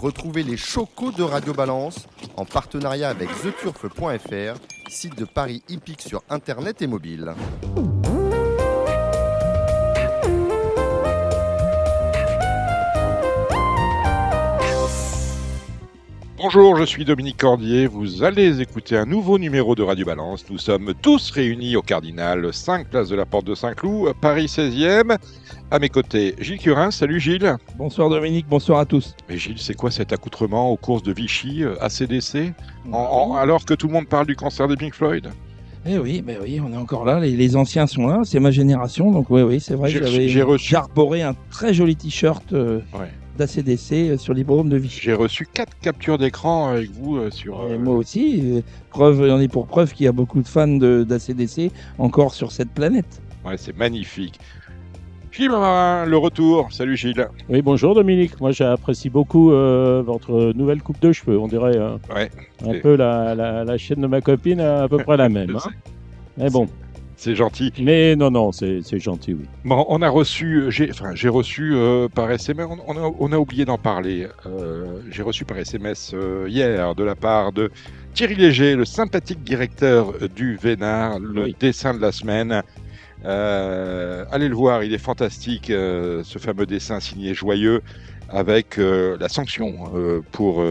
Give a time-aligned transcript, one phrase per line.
[0.00, 2.06] Retrouvez les chocos de Radio Balance
[2.36, 7.34] en partenariat avec theturf.fr, site de Paris hippique sur internet et mobile.
[16.36, 17.88] Bonjour, je suis Dominique Cordier.
[17.88, 20.44] Vous allez écouter un nouveau numéro de Radio Balance.
[20.48, 25.18] Nous sommes tous réunis au Cardinal, 5 place de la Porte de Saint-Cloud, Paris 16e.
[25.70, 26.90] À mes côtés, Gilles Curin.
[26.90, 27.56] Salut Gilles.
[27.76, 29.14] Bonsoir Dominique, bonsoir à tous.
[29.28, 32.54] Mais Gilles, c'est quoi cet accoutrement aux courses de Vichy, euh, ACDC,
[32.90, 35.28] en- en- alors que tout le monde parle du cancer de Pink Floyd?
[35.86, 38.50] Eh oui, mais oui, on est encore là, les, les anciens sont là, c'est ma
[38.50, 43.10] génération, donc oui, oui, c'est vrai, J'ai reçu- arboré un très joli t-shirt euh, Ouais.
[43.36, 45.00] d'ACDC euh, sur l'hippodrome de Vichy.
[45.02, 47.70] J'ai reçu quatre captures d'écran avec vous euh, sur.
[47.70, 51.70] Et moi aussi, preuve, on est pour preuve qu'il y a beaucoup de fans d'ACDC
[51.98, 53.20] encore sur cette planète.
[53.44, 54.40] Ouais, c'est magnifique.
[55.46, 56.68] Le retour?
[56.72, 57.28] Salut Gilles.
[57.48, 58.40] Oui, bonjour Dominique.
[58.40, 61.38] Moi, j'apprécie beaucoup euh, votre nouvelle coupe de cheveux.
[61.38, 62.28] On dirait euh, Ouais,
[62.66, 65.54] un peu la, la, la chaîne de ma copine, à peu près la même.
[65.56, 65.70] hein.
[66.36, 66.66] Mais bon,
[67.16, 67.72] c'est gentil.
[67.80, 69.44] mais non, non, c'est gentil, oui.
[69.64, 73.32] Bon, on a reçu, j'ai, enfin, j'ai reçu euh, par SMS, on, on a, on
[73.32, 74.26] a oublié d'en parler.
[74.46, 77.70] euh, j'ai reçu par SMS euh, hier de la part de
[78.12, 81.56] Thierry Léger, le sympathique directeur du Vénard, le Oui.
[81.60, 82.62] dessin de la semaine.
[83.24, 87.82] Euh, allez le voir, il est fantastique, euh, ce fameux dessin signé joyeux
[88.28, 89.90] avec euh, la sanction
[90.32, 90.62] pour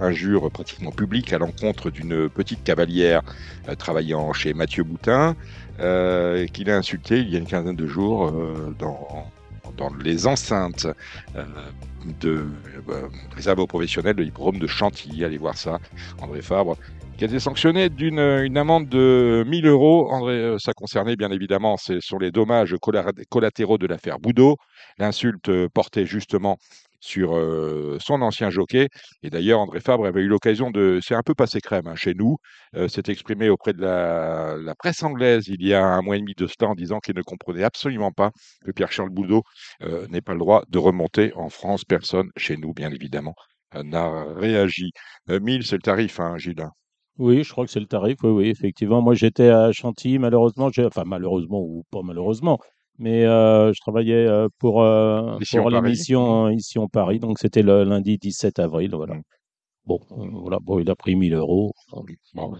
[0.00, 3.22] injure pratiquement publique à l'encontre d'une petite cavalière
[3.78, 5.34] travaillant chez Mathieu Boutin
[5.78, 8.32] qu'il a insulté il y a une quinzaine de jours
[8.78, 9.30] dans,
[10.04, 10.86] les enceintes
[12.20, 12.46] de
[13.34, 15.24] réserve aux professionnels de l'hippodrome de Chantilly.
[15.24, 15.78] Allez voir ça,
[16.20, 16.76] André Fabre,
[17.16, 20.10] qui a été sanctionné d'une une amende de 1000 euros.
[20.12, 24.56] André, euh, ça concernait bien évidemment, sont les dommages colla- collatéraux de l'affaire Boudot.
[24.98, 26.58] L'insulte euh, portait justement
[27.00, 28.88] sur euh, son ancien jockey.
[29.22, 30.98] Et d'ailleurs, André Fabre avait eu l'occasion de...
[31.02, 32.36] C'est un peu passé crème hein, chez nous
[32.74, 36.34] euh, s'est exprimé auprès de la, presse anglaise il y a un mois et demi
[36.36, 38.30] de cela en disant qu'il ne comprenait absolument pas
[38.64, 39.42] que Pierre-Charles Boudot
[39.82, 41.84] euh, n'ait pas le droit de remonter en France.
[41.84, 43.34] Personne, chez nous bien évidemment,
[43.74, 44.92] euh, n'a réagi.
[45.30, 46.66] Euh, 1000, c'est le tarif, hein, Gilles.
[47.18, 48.18] Oui, je crois que c'est le tarif.
[48.22, 49.00] Oui, oui, effectivement.
[49.00, 50.68] Moi, j'étais à Chantilly, malheureusement.
[50.70, 52.58] j'ai- Enfin, malheureusement ou pas malheureusement.
[52.98, 55.82] Mais euh, je travaillais euh, pour, euh, Ici en pour Paris.
[55.84, 57.18] l'émission ici en Paris.
[57.18, 58.94] Donc, c'était le lundi 17 avril.
[58.94, 59.14] Voilà.
[59.14, 59.22] Mm.
[59.86, 60.58] Bon, voilà.
[60.60, 61.72] Bon, il a pris 1000 euros.
[62.34, 62.54] Bon,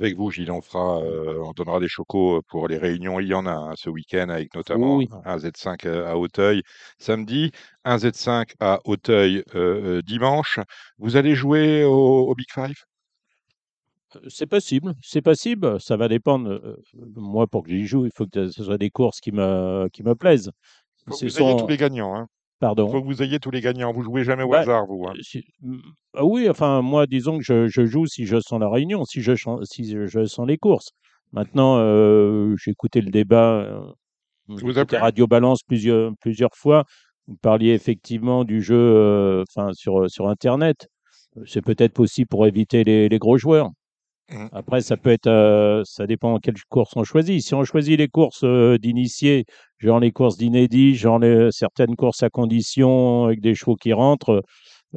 [0.00, 3.20] avec vous, Gilles, on fera, on donnera des chocos pour les réunions.
[3.20, 5.08] Il y en a hein, ce week-end avec notamment Oui.
[5.24, 6.62] un Z5 à Hauteuil
[6.98, 7.50] samedi,
[7.84, 10.58] un Z5 à Hauteuil euh, dimanche.
[10.98, 11.92] Vous allez jouer au,
[12.28, 12.74] au Big Five?
[14.28, 15.80] C'est possible, c'est possible.
[15.80, 16.50] Ça va dépendre.
[16.50, 16.76] euh,
[17.16, 20.02] moi, pour que j'y joue, il faut que ce soit des courses qui me, qui
[20.02, 20.50] me plaisent.
[21.06, 22.14] Il faut que vous ayez tous les gagnants.
[22.14, 22.26] Hein.
[22.60, 22.86] Pardon?
[22.86, 23.92] Il faut que vous ayez tous les gagnants.
[23.92, 25.04] Vous jouez jamais au Bah, hasard, vous.
[25.08, 25.14] hein.
[25.16, 25.44] Euh, si-
[26.14, 29.20] ah oui, enfin, moi, disons que je, je joue si je sens la réunion, si
[29.20, 29.32] je,
[29.64, 30.90] si je, sens les courses.
[31.32, 33.80] Maintenant, euh, j'ai écouté le débat, euh,
[34.48, 36.84] vous écouté Radio Balance plusieurs, plusieurs fois.
[37.26, 40.88] Vous parliez effectivement du jeu euh, enfin, sur, sur Internet.
[41.46, 43.70] C'est peut-être aussi pour éviter les, les gros joueurs.
[44.30, 44.48] Mhm.
[44.52, 47.42] Après, ça peut être, euh, ça dépend quelles courses on choisit.
[47.42, 49.44] Si on choisit les courses euh, d'initiés,
[49.78, 54.42] genre les courses d'inédits, genre les, certaines courses à condition avec des chevaux qui rentrent,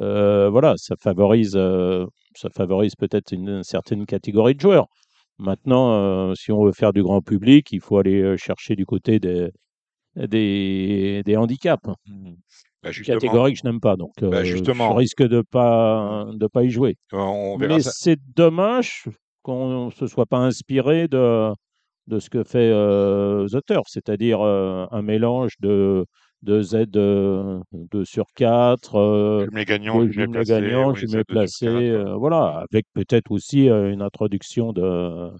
[0.00, 4.86] euh, voilà, ça favorise, euh, ça favorise peut-être une, certaine catégorie de joueurs.
[5.38, 5.92] Maintenant,
[6.30, 9.20] euh, si on veut faire du grand public, il faut aller euh, chercher du côté
[9.20, 9.50] des,
[10.16, 11.88] des, des handicaps,
[12.86, 13.96] Bah, justement, catégorie que je n'aime pas.
[13.96, 14.90] Donc, Bah, euh, justement.
[14.92, 16.96] je risque de pas de pas y jouer.
[17.12, 19.04] on verra Mais c'est dommage
[19.42, 21.52] qu'on ne se soit pas inspiré de,
[22.06, 26.04] de ce que fait euh, The Turf, c'est-à-dire euh, un mélange de,
[26.42, 32.64] de Z euh, 2 sur 4, euh, Jumelé gagnant, jumelé gagnant, jumelé placé, euh, voilà,
[32.70, 35.30] avec peut-être aussi euh, une introduction de,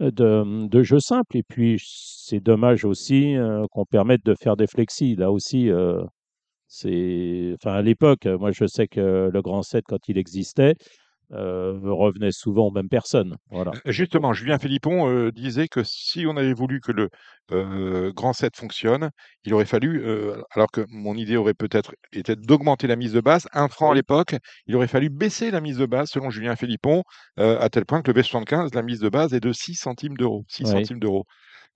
[0.00, 1.36] de, de jeux simples.
[1.36, 5.14] Et puis, c'est dommage aussi euh, qu'on permette de faire des flexis.
[5.16, 6.02] Là aussi, euh,
[6.72, 10.76] c'est, enfin, à l'époque, euh, moi, je sais que le grand 7, quand il existait,
[11.32, 13.36] euh, revenait souvent aux mêmes personnes.
[13.50, 13.72] Voilà.
[13.86, 17.08] Justement, Julien Philippon euh, disait que si on avait voulu que le
[17.50, 19.10] euh, grand 7 fonctionne,
[19.44, 23.20] il aurait fallu, euh, alors que mon idée aurait peut-être été d'augmenter la mise de
[23.20, 24.36] base, un franc à l'époque,
[24.66, 27.02] il aurait fallu baisser la mise de base, selon Julien Philippon,
[27.40, 30.16] euh, à tel point que le B75, la mise de base est de 6 centimes
[30.16, 30.44] d'euros.
[30.48, 30.70] 6 Oui.
[30.70, 31.24] centimes d'euros.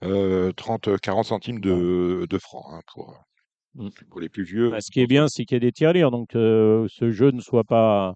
[0.05, 3.25] Euh, 30, 40 centimes de, de francs hein, pour.
[4.11, 4.71] Pour les plus vieux.
[4.71, 7.31] Bah, ce qui est bien, c'est qu'il y a des tirelires, donc euh, ce jeu
[7.31, 8.15] ne soit pas,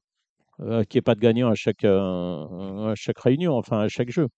[0.61, 3.89] euh, qu'il n'y ait pas de gagnant à chaque, euh, à chaque réunion, enfin à
[3.89, 4.29] chaque jeu.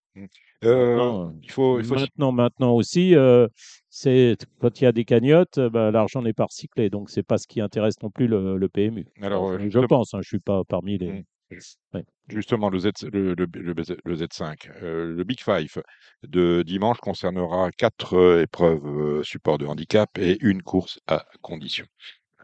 [0.64, 3.46] Euh, Maintenant, il faut, il faut maintenant, maintenant aussi, euh,
[3.88, 7.22] c'est quand il y a des cagnottes, euh, bah, l'argent n'est pas recyclé, donc c'est
[7.22, 9.06] pas ce qui intéresse non plus le, le PMU.
[9.22, 11.24] Alors, euh, je pense, hein, je suis pas parmi les.
[11.92, 12.00] Mm.
[12.30, 15.82] Justement, le Z5, euh, le Big Five
[16.22, 21.86] de dimanche concernera quatre euh, épreuves euh, support de handicap et une course à condition.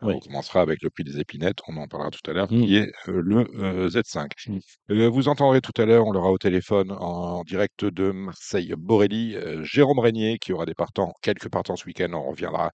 [0.02, 0.14] Oui.
[0.14, 2.64] On commencera avec le prix des épinettes, on en parlera tout à l'heure, Mm.
[2.64, 4.30] qui est euh, le euh, Z5.
[4.46, 4.58] Mm.
[4.90, 9.62] Euh, vous entendrez tout à l'heure, on l'aura au téléphone en direct de Marseille-Borelli, euh,
[9.64, 12.12] Jérôme Régnier, qui aura des partants, quelques partants ce week-end.
[12.12, 12.72] On reviendra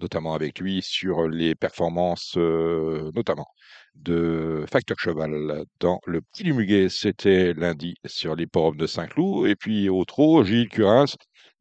[0.00, 3.46] notamment avec lui sur les performances, euh, notamment
[3.94, 6.88] de Facteur Cheval dans le Prix du Muguet.
[6.88, 9.46] C'était lundi sur l'hipporome de Saint-Cloud.
[9.46, 11.06] Et puis au trot, Gilles Curins,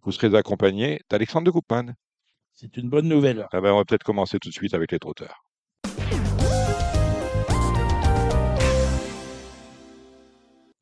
[0.04, 1.94] vous serez accompagné d'Alexandre de Coupman.
[2.62, 3.48] C'est une bonne nouvelle.
[3.54, 5.44] Ah ben, on va peut-être commencer tout de suite avec les trotteurs.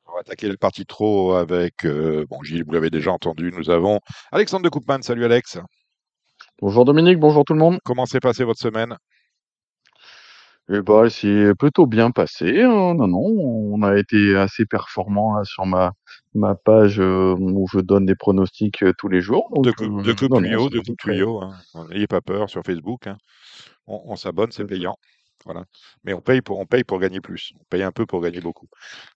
[0.06, 3.70] On va attaquer le parti trop avec, euh, bon Gilles, vous l'avez déjà entendu, nous
[3.70, 4.02] avons
[4.34, 5.02] Alexandre de Coupman.
[5.02, 5.58] Salut Alex,
[6.62, 7.80] Bonjour Dominique, bonjour tout le monde.
[7.86, 8.98] comment s'est passée votre semaine?
[10.72, 12.62] Eh ben, c'est plutôt bien passé.
[12.62, 12.94] hein.
[12.96, 15.94] Non, non, on a été assez performant là, sur ma,
[16.36, 19.50] ma page euh, où je donne des pronostics euh, tous les jours.
[19.54, 21.42] donc, De, cou- euh, de coupe non, non, tuyau, c'est de coupe très- tuyau.
[21.42, 21.56] hein.
[21.90, 23.08] N'ayez pas peur sur Facebook.
[23.08, 23.18] hein.
[23.88, 24.96] On, on s'abonne, c'est payant.
[25.46, 25.64] Voilà.
[26.04, 27.54] Mais on paye pour on paye pour gagner plus.
[27.60, 28.68] On paye un peu pour gagner beaucoup.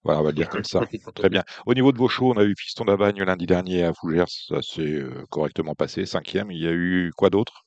[0.04, 0.80] Voilà, on va le dire comme ça.
[1.16, 1.44] Très bien.
[1.68, 4.30] Au niveau de vos shows, on a eu Fiston d'Avagne lundi dernier à Fougères.
[4.30, 6.06] Ça s'est euh, correctement passé.
[6.08, 6.50] Cinquième.
[6.50, 7.66] Il y a eu quoi d'autre?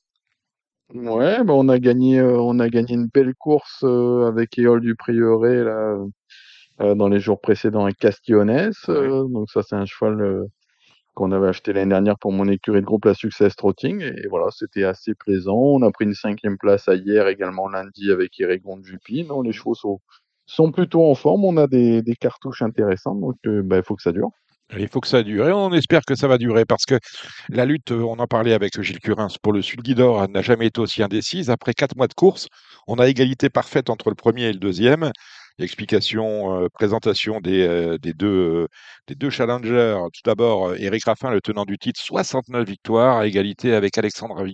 [0.93, 4.79] Ouais, ben, on a gagné, euh, on a gagné une belle course euh, avec Éole
[4.81, 5.97] du Prieuré là,
[6.81, 8.75] euh, dans les jours précédents à Castillonnès.
[8.89, 10.45] euh, donc ça, c'est un cheval
[11.15, 14.01] qu'on avait acheté l'année dernière pour mon écurie de groupe La Success Trotting.
[14.01, 15.55] Et voilà, c'était assez plaisant.
[15.57, 19.25] On a pris une cinquième place à hier également lundi avec Irégon de Jupy.
[19.25, 20.01] Non, les chevaux sont,
[20.47, 21.45] sont plutôt en forme.
[21.45, 23.19] On a des, des cartouches intéressantes.
[23.21, 24.31] Donc, ben, il faut que ça dure.
[24.75, 26.99] Il faut que ça dure et on espère que ça va durer parce que
[27.49, 30.41] la lutte, euh, on en parlait avec Gilles Curins pour le Sulky d'Or, elle n'a
[30.41, 31.49] jamais été aussi indécise.
[31.49, 32.47] Après quatre mois de course,
[32.85, 35.11] on a égalité parfaite entre le premier et le deuxième.
[35.59, 38.67] Explication, euh, présentation des, euh, des, deux, euh,
[39.07, 39.97] des deux challengers.
[40.13, 44.45] Tout d'abord, Eric Raffin, le tenant du titre, 69 victoires, à égalité avec Alexandre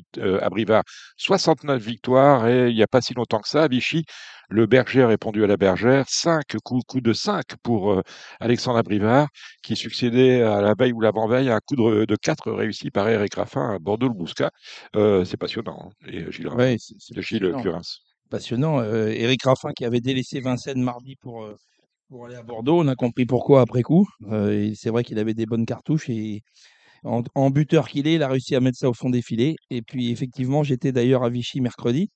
[0.42, 0.84] Abrivard,
[1.18, 2.48] 69 victoires.
[2.48, 4.06] Et il n'y a pas si longtemps que ça, à Vichy,
[4.50, 6.06] le berger a répondu à la bergère.
[6.08, 8.02] 5 coups, coups de 5 pour euh,
[8.40, 9.28] Alexandre Abrivard
[9.62, 13.10] qui succédait à la veille ou l'avant-veille à un coup de, de 4 réussi par
[13.10, 14.52] Eric Raffin à Bordeaux-le-Bouscat.
[14.96, 15.90] Euh, c'est passionnant.
[15.90, 16.08] hein.
[16.08, 16.78] Et Gilles, Ouais,
[17.18, 17.62] Gilles passionnant.
[17.62, 17.82] Curins.
[18.34, 18.80] Passionnant.
[18.80, 21.56] Euh, Eric Raffin qui avait délaissé Vincennes mardi pour, euh,
[22.10, 22.80] pour aller à Bordeaux.
[22.82, 24.08] On a compris pourquoi après coup.
[24.32, 26.42] Euh, c'est vrai qu'il avait des bonnes cartouches et
[27.04, 29.56] en, buteur qu'il est, il a réussi à mettre ça au fond des filets.
[29.70, 32.10] Et puis effectivement, j'étais d'ailleurs à Vichy mercredi.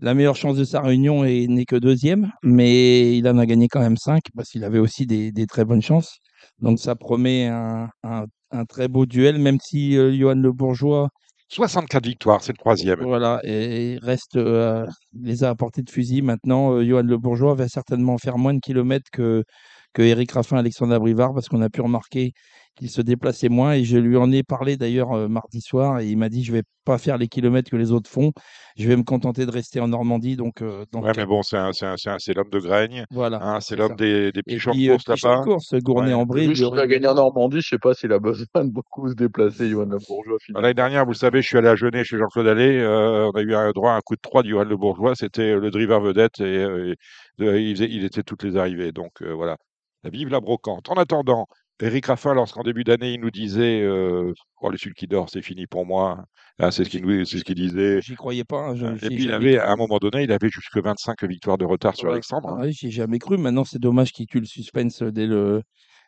[0.00, 3.68] La meilleure chance de sa réunion est- n'est que deuxième, mais il en a gagné
[3.68, 6.18] quand même cinq parce qu'il avait aussi des, très bonnes chances.
[6.60, 8.26] Donc ça promet un, un-
[8.68, 11.08] très beau duel, même si euh, Johan Le Bourgeois
[11.54, 13.00] 64 victoires, c'est le troisième.
[13.00, 14.86] voilà, et reste euh,
[15.20, 16.20] les a à de fusil.
[16.20, 19.44] Maintenant, euh, Johan Le Bourgeois va certainement faire moins de kilomètres que,
[19.92, 22.32] que Eric Raffin, Alexandre Abrivard, parce qu'on a pu remarquer
[22.76, 23.72] qu'il se déplaçait moins.
[23.74, 26.52] Et je lui en ai parlé d'ailleurs euh, mardi soir, et il m'a dit je
[26.52, 28.32] vais pas faire les kilomètres que les autres font,
[28.76, 30.36] je vais me contenter de rester en Normandie.
[30.36, 33.04] Donc, euh, donc, Ouais, mais bon, c'est l'homme de Graigne.
[33.10, 33.38] voilà.
[33.42, 35.44] hein, c'est l'homme des, des Et petits puis, de euh, course petit champ de là-bas.
[35.44, 35.78] course, Ouais.
[35.80, 36.48] Gournay-en-Brie.
[36.48, 39.14] Vu qu'il a gagné en Normandie, je sais pas s'il a besoin de beaucoup se
[39.14, 40.36] déplacer, Johan Le Bourgeois.
[40.54, 42.78] L'année dernière, vous le savez, je suis allé à Genève chez Jean-Claude Allais.
[42.80, 45.14] euh, on a eu un droit à un coup de 3 du Johan Le Bourgeois.
[45.14, 46.94] C'était le driver vedette et, et
[47.38, 48.92] de- il, faisait- il était toutes les arrivées.
[48.92, 49.56] Donc euh, voilà.
[50.04, 50.90] Vive la brocante.
[50.90, 51.46] En attendant,
[51.80, 55.66] Eric Raffin, lorsqu'en début d'année, il nous disait euh, oh, le sulky d'or, c'est fini
[55.66, 56.24] pour moi.
[56.60, 58.00] Ah, c'est ce qu'il nous- c'est ce qu'il disait.
[58.00, 58.68] J'y croyais pas.
[58.68, 59.58] hein, je- Et puis il avait, cru.
[59.66, 62.10] à un moment donné, il avait jusque 25 victoires de retard sur.
[62.12, 62.50] Alexandre.
[62.50, 62.58] hein.
[62.62, 63.38] Oui, j'y ai jamais cru.
[63.38, 65.62] Maintenant, c'est dommage qu'il tue le suspense dès le,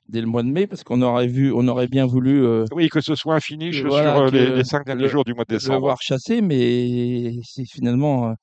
[0.09, 2.89] dès le mois de mai, parce qu'on aurait vu, on aurait bien voulu euh, Oui,
[2.89, 5.35] que ce soit un finish voilà, sur euh, les, les cinq derniers le- jours du
[5.35, 5.81] mois de le décembre.
[5.81, 8.35] voir chasser, mais c'est finalement, euh,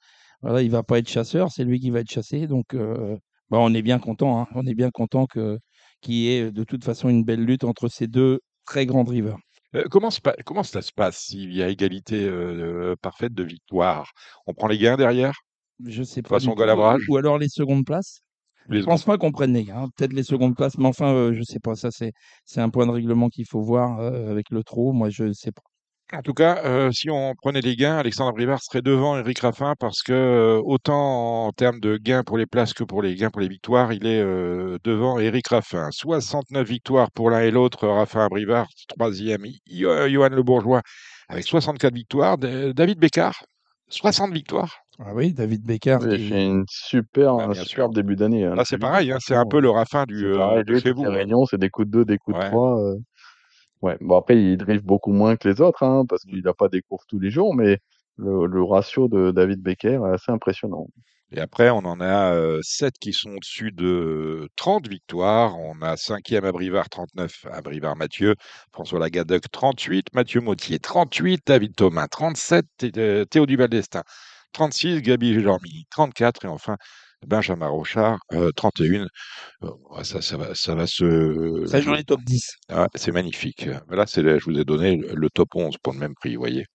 [0.42, 2.48] voilà, il va pas être chasseur, c'est lui qui va être chassé.
[2.48, 3.16] Donc, euh,
[3.50, 4.42] bah, on est bien content.
[4.42, 4.48] hein.
[4.56, 5.58] on est bien content que
[6.04, 9.38] qu'il y ait de toute façon une belle lutte entre ces deux très grands drivers.
[9.76, 14.12] Euh, comment, se comment ça se passe s'il y a égalité euh, parfaite de victoires
[14.46, 15.34] On prend les gains derrière?
[15.86, 16.30] Je sais pas.
[16.40, 16.56] façon
[17.08, 18.22] Ou alors les secondes places?
[18.70, 19.90] Les- Je pense pas qu'on prenne les gains.
[19.96, 21.76] Peut-être les secondes places, mais enfin, euh, je sais pas.
[21.76, 22.14] Ça, c'est
[22.62, 24.94] un point de règlement qu'il faut voir euh, avec le trot.
[24.94, 25.64] Moi, je sais pas.
[26.16, 29.74] En tout cas, euh, si on prenait les gains, Alexandre Brivard serait devant Eric Raffin
[29.80, 33.32] parce que euh, autant en termes de gains pour les places que pour les gains
[33.32, 35.90] pour les victoires, il est euh, devant Eric Raffin.
[35.92, 39.44] 69 victoires pour l'un et l'autre, Raffin Brivard, troisième.
[39.66, 40.82] Yo- Johan Le Bourgeois
[41.30, 42.38] avec 64 victoires.
[42.38, 43.44] D- David Bécard,
[43.90, 44.78] 60 victoires.
[45.00, 45.98] Ah oui, David Becker.
[46.04, 48.46] Oui, qui- fait une super, Ouais, un superbe début d'année.
[48.46, 51.06] hein, Là, c'est pareil, hein, c'est un peu le Raffin du, euh, de chez vous.
[51.06, 51.46] hein.
[51.50, 52.44] c'est des coups de deux, des coups Ouais.
[52.44, 52.80] de trois.
[52.80, 52.98] euh.
[53.84, 56.70] Ouais, bon après il drift beaucoup moins que les autres, hein, parce qu'il n'a pas
[56.70, 57.80] des courses tous les jours, mais
[58.18, 60.88] le, le ratio de David Becker est assez impressionnant.
[61.32, 65.58] Et après, on en a euh, 7 qui sont au-dessus de 30 victoires.
[65.60, 68.36] On a 5e à Brivard, 39 à Brivard Mathieu,
[68.72, 74.04] François Lagadec, 38, Mathieu Mautier, 38, David Thomas, 37, Thé- Théo Duval d'Estaing,
[74.54, 76.78] 36, Gabi Gélormy, 34, et enfin
[77.28, 79.08] Benjamin Rochard, euh, 31.
[79.64, 81.66] Euh, ouais, ça, ça, va, ça va se.
[81.68, 82.58] Ça joue les top 10.
[82.70, 83.68] Ah, c'est magnifique.
[83.90, 86.66] Là, c'est, je vous ai donné le, top 11 pour le même prix, vous voyez.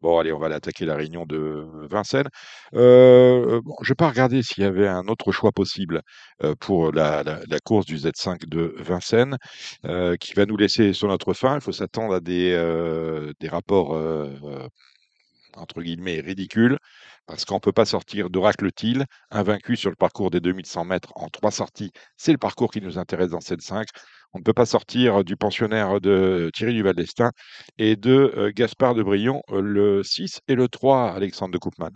[0.00, 2.28] Bon, allez, on va aller attaquer la réunion de Vincennes.
[2.74, 6.00] Euh, bon, je vais pas regarder s'il y avait un autre choix possible
[6.44, 9.36] euh, pour la, la- la course du Z5 de Vincennes,
[9.84, 11.56] euh, qui va nous laisser sur notre fin.
[11.56, 14.68] Il faut s'attendre à des, euh, des rapports euh, euh,
[15.56, 16.78] entre guillemets ridicules,
[17.26, 21.28] parce qu'on ne peut pas sortir d'Oracle-Til, invaincu sur le parcours des 2100 mètres en
[21.28, 21.90] trois sorties.
[22.16, 23.88] C'est le parcours qui nous intéresse dans cette 5.
[24.32, 27.30] On ne peut pas sortir du pensionnaire de Thierry Duval d'Estaing
[27.78, 31.90] et de euh, Gaspard de Brion, euh, le 6 et le 3, Alexandre de Koopman.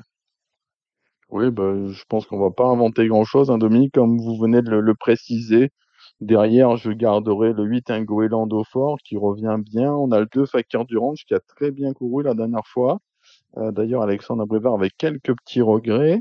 [1.30, 4.70] Oui, bah, je pense qu'on va pas inventer grand-chose, hein, Dominique, comme vous venez de
[4.70, 5.70] le, préciser.
[6.20, 8.04] Derrière, je garderai le 8 un
[8.64, 9.92] fort qui revient bien.
[9.92, 12.99] On a le 2 Fakir du Range qui a très bien couru la dernière fois.
[13.59, 16.21] Euh, D'ailleurs, Alexandre Abrivard avec quelques petits regrets.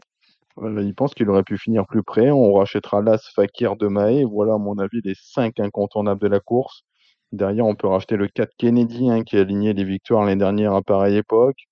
[0.59, 2.31] Euh, il pense qu'il aurait pu finir plus près.
[2.31, 4.25] On rachètera l'As Fakir de Mahé.
[4.25, 6.83] Voilà, à mon avis, les 5 incontournables de la course.
[7.31, 10.73] Derrière, on peut racheter le 4 Kennedy hein, qui a aligné les victoires l'année dernière
[10.73, 11.67] à pareille époque.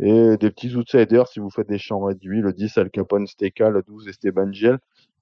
[0.00, 2.40] Et des petits outsiders si vous faites des champs réduits.
[2.40, 4.78] Le 10 Al Capone Steka, le 12 Esteban Giel.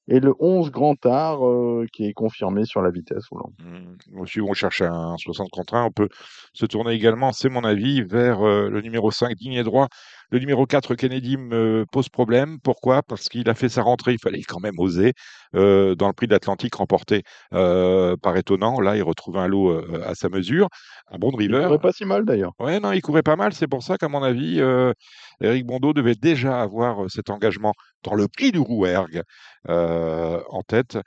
[0.09, 3.25] Et le 11 Grand Art euh, qui est confirmé sur la vitesse.
[3.59, 6.09] Mmh, Si on cherche un 60 contre 1, on peut
[6.53, 9.89] se tourner également, c'est mon avis, vers euh, le numéro 5, digne et droit.
[10.31, 12.59] Le numéro 4, Kennedy, me pose problème.
[12.63, 13.03] Pourquoi?
[13.03, 15.13] Parce qu'il a fait sa rentrée, il fallait quand même oser,
[15.55, 17.23] euh, dans le prix de l'Atlantique remporté
[17.55, 18.81] euh, par étonnant.
[18.81, 20.69] Là, il retrouve un lot euh, à sa mesure.
[21.11, 21.67] Un bon Il driver.
[21.67, 22.53] courait pas si mal d'ailleurs.
[22.59, 23.53] Ouais, non, il courait pas mal.
[23.53, 24.93] C'est pour ça qu'à mon avis, euh,
[25.41, 29.23] Eric Bondeau devait déjà avoir cet engagement dans le prix du Rouergue
[29.69, 30.99] euh, en tête.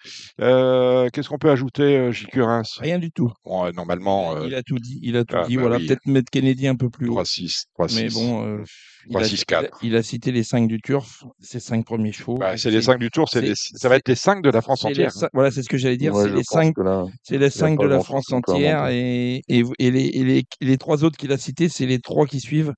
[0.41, 2.09] Euh, Qu'est-ce qu'on peut ajouter.
[2.31, 3.31] Curins Rien du tout.
[3.45, 4.99] Bon, Normalement, euh, Il a tout dit.
[5.01, 5.55] Il a tout ah, dit.
[5.55, 5.87] bah voilà, oui.
[5.87, 7.21] peut-être mettre Kennedy un peu plus haut.
[7.21, 7.95] 3-6, 3-6.
[7.95, 8.63] Mais bon,
[9.09, 9.79] il, a, 3-6, il a- 4.
[9.83, 12.37] il a cité les 5 du Turf, ses 5 premiers chevaux.
[12.37, 14.49] Bah, c'est les 5 du tour, c'est c'est- les- ça va être les 5 de
[14.49, 15.11] la France les entière.
[15.11, 16.13] cin- Voilà, c'est ce que j'allais dire.
[16.13, 19.63] Ouais, c'est les pense 5 que là, C'est les de la France entière et, et,
[19.79, 22.73] et les, et les, les trois autres qu'il a cités, c'est les trois qui suivent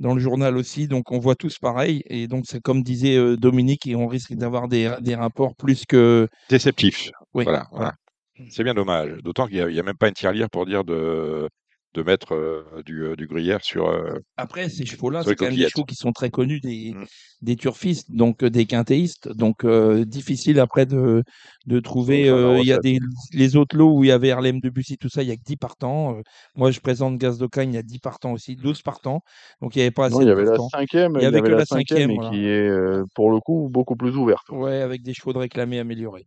[0.00, 0.88] dans le journal aussi.
[0.88, 2.02] Donc on voit tous pareil.
[2.06, 5.84] Et donc c'est comme disait euh, Dominique, et on risque d'avoir des, des rapports plus
[5.86, 6.28] que.
[6.48, 7.10] Déceptif.
[7.34, 7.94] Oui, Voilà, voilà.
[8.50, 9.12] C'est bien dommage.
[9.22, 11.48] D'autant qu'il n'y a, même pas une tirelire pour dire de,
[11.94, 13.88] de mettre euh, du, du gruyère sur.
[13.88, 17.04] euh, Après, ces chevaux-là, c'est quand même des chevaux qui sont très connus des, Mm.
[17.40, 19.28] des turfistes, donc des quintéistes.
[19.28, 21.22] Donc euh, difficile après de,
[21.66, 22.22] de trouver.
[22.60, 22.98] Il y a des,
[23.32, 25.42] les autres lots où il y avait Harlem Debussy, tout ça, il y a que
[25.44, 26.16] 10 partants.
[26.56, 29.22] Moi, je présente Gaz d'Ocagne, il y a 10 partants aussi, 12 partants.
[29.60, 31.26] Donc il n'y avait pas assez Non, il y de avait la cinquième, Il y
[31.26, 32.30] avait que la cinquième, voilà.
[32.30, 32.70] qui est
[33.14, 34.48] pour le coup beaucoup plus ouverte.
[34.50, 36.26] Ouais, avec des chevaux de réclamés améliorés.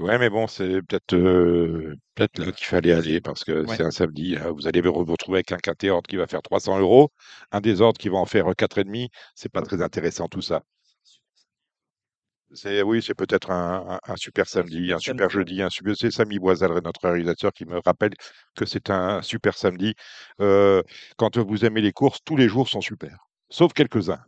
[0.00, 3.76] Ouais, mais bon, c'est peut-être euh, peut-être là qu'il fallait aller parce que Ouais.
[3.76, 4.36] c'est un samedi.
[4.36, 4.50] hein.
[4.52, 7.12] Vous allez vous retrouver avec un quintet ordre qui va faire 300 euros,
[7.52, 9.10] un des ordres qui va en faire quatre et demi.
[9.34, 10.62] C'est pas très intéressant tout ça.
[12.52, 15.94] C'est oui, c'est peut-être un, un- un super samedi, un super jeudi, un super.
[15.96, 18.12] C'est Samy Boisal, notre réalisateur, qui me rappelle
[18.56, 19.94] que c'est un super samedi.
[20.40, 20.82] Euh,
[21.16, 24.20] quand vous aimez les courses, tous les jours sont super, sauf quelques-uns.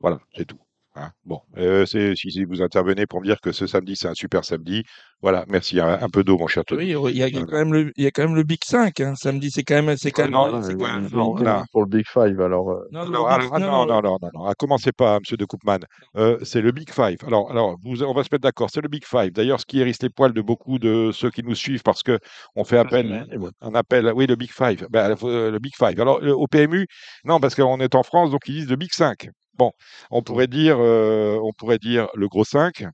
[0.00, 0.58] Voilà, c'est tout.
[0.94, 1.10] Hein.
[1.24, 4.82] Bon, euh, si, vous intervenez pour me dire que ce samedi c'est un super samedi,
[5.22, 5.80] voilà, merci.
[5.80, 6.94] Un, un peu d'eau, mon cher Tony.
[6.96, 7.46] Oui, il y a, il y a Voilà.
[7.50, 9.50] quand même le, il y a quand même le Big 5, hein, samedi.
[9.50, 11.62] C'est quand même, c'est quand même, Non, c'est non, non.
[11.72, 12.70] Pour le Big Five, alors.
[12.70, 15.46] euh, non, Alors, Big- ah, non, non, non, non, non, ah, commencez pas, monsieur de
[15.46, 15.78] Koopman.
[16.16, 17.16] Euh, c'est le Big Five.
[17.26, 19.30] Alors, alors vous, on va se mettre d'accord, c'est le Big Five.
[19.32, 22.18] D'ailleurs, ce qui hérisse les poils de beaucoup de ceux qui nous suivent parce que
[22.54, 23.26] on fait appel,
[23.62, 24.86] un appel, oui, le Big Five.
[24.90, 25.98] Ben, euh, le Big Five.
[26.00, 26.86] Alors, euh, au PMU,
[27.24, 29.28] non, parce qu'on est en France, donc ils disent le Big 5.
[29.58, 29.72] Bon,
[30.10, 32.84] on pourrait dire, euh, on pourrait dire le gros 5,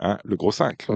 [0.00, 0.86] hein, le gros 5.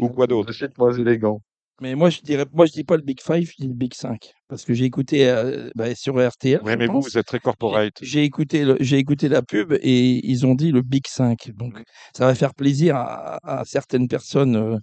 [0.00, 0.52] Ou quoi d'autre?
[0.52, 1.40] suite moins élégant.
[1.80, 3.94] Mais moi, je dirais, moi, je dis pas le Big 5, je dis le Big
[3.94, 4.32] 5.
[4.48, 6.60] Parce que j'ai écouté euh, bah, sur RTL.
[6.64, 7.10] Oui, mais vous, pense.
[7.10, 7.94] vous êtes très corporate.
[8.02, 11.50] J'ai écouté, j'ai écouté la pub et ils ont dit le Big 5.
[11.54, 11.80] Donc,
[12.16, 14.56] ça va faire plaisir à, à certaines personnes.
[14.56, 14.78] euh,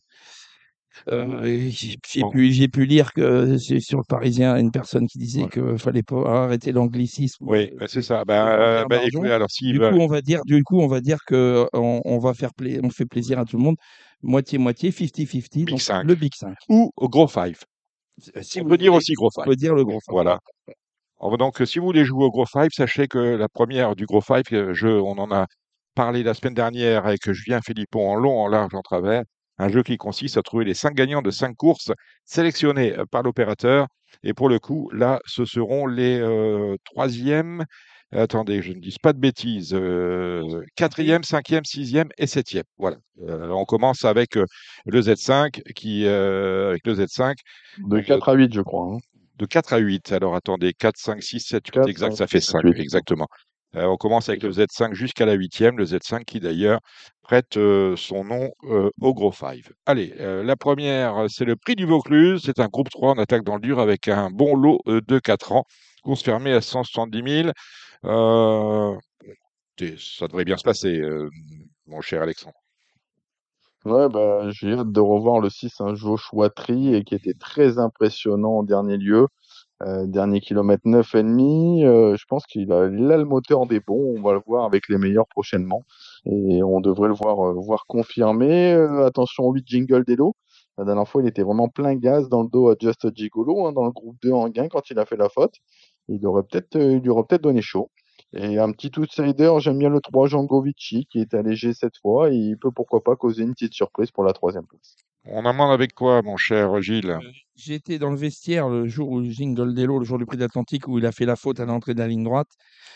[1.09, 2.29] euh, j'ai Bon.
[2.31, 5.49] pu, pu lire que sur le Parisien, une personne qui disait Ouais.
[5.49, 7.45] qu'il fallait pas arrêter l'anglicisme.
[7.47, 8.23] Oui, euh, c'est ça.
[8.25, 10.87] Ben, euh, ben, écoutez, alors s'il Du veut- coup, on va dire, du coup, on
[10.87, 13.75] va dire que on, on va faire pla- on fait plaisir à tout le monde,
[14.21, 16.03] moitié moitié, 50-50, Big donc 5.
[16.05, 16.55] le Big 5.
[16.69, 17.55] ou au gros 5.
[18.41, 19.45] Si on vous peut dire voulez, aussi gros on 5.
[19.45, 20.11] peut dire le gros 5.
[20.11, 20.39] Voilà.
[21.39, 24.43] Donc, si vous voulez jouer au gros five, sachez que la première du gros five,
[24.53, 25.47] euh, je, on en a
[25.95, 29.23] parlé la semaine dernière avec Julien Philippon en long, en large, en travers.
[29.57, 31.91] Un jeu qui consiste à trouver les cinq gagnants de cinq courses
[32.25, 33.87] sélectionnés par l'opérateur.
[34.23, 37.65] Et pour le coup, là, ce seront les euh, troisièmes.
[38.11, 39.73] Attendez, je ne dis pas de bêtises.
[39.73, 40.41] Euh,
[40.75, 42.63] quatrième, cinquième, sixième et septième.
[42.77, 42.97] Voilà.
[43.27, 44.45] Euh, on commence avec euh,
[44.85, 47.35] le Z5 qui, euh, avec le Z5
[47.79, 48.93] De 4 à 8, je crois.
[48.93, 48.97] hein.
[49.37, 50.11] de 4 à 8.
[50.13, 52.79] Alors attendez, 4, 5, 6, 7, 8, 4, exact, 5, ça fait 6, 5, 8.
[52.79, 53.27] exactement.
[53.75, 56.79] Euh, on commence avec le Z5 jusqu'à la huitième, le Z5 qui d'ailleurs
[57.21, 59.71] prête euh, son nom euh, au Gros Five.
[59.85, 62.41] Allez, la première, c'est le prix du Vaucluse.
[62.45, 65.51] C'est un groupe 3 en attaque dans le dur avec un bon lot de 4
[65.51, 65.63] ans.
[66.03, 67.51] Course fermée à 170 000.
[68.05, 71.01] Euh, écoutez, ça devrait bien se passer,
[71.87, 72.55] mon cher Alexandre.
[73.85, 77.77] Ouais, bah, j'ai hâte de revoir le 6, un Joshua Tree, et qui était très
[77.77, 79.27] impressionnant en dernier lieu.
[79.85, 81.85] Euh, dernier kilomètre 9 et demi.
[81.85, 84.15] Euh, je pense qu'il a, il le moteur des bons.
[84.17, 85.83] On va le voir avec les meilleurs prochainement.
[86.25, 88.73] Et on devrait le voir, euh, voir confirmé.
[88.73, 90.35] Euh, attention au 8 Jingle Delo.
[90.79, 93.73] La dernière fois, il était vraiment plein gaz dans le dos à Just Gigolo, hein,
[93.73, 95.53] dans le groupe 2 en gain quand il a fait la faute.
[96.07, 97.91] Il aurait peut-être, il lui aurait peut-être donné chaud.
[98.33, 102.31] Et un petit outsider, j'aime bien le 3 Jangovici qui est allégé cette fois.
[102.31, 104.95] Et il peut pourquoi pas causer une petite surprise pour la troisième place.
[105.27, 107.17] On amende avec quoi, mon cher Gilles
[107.55, 110.99] J'étais dans le vestiaire le jour où Jingle Dello, le jour du prix d'Atlantique, où
[110.99, 112.49] il a fait la faute à l'entrée de la ligne droite.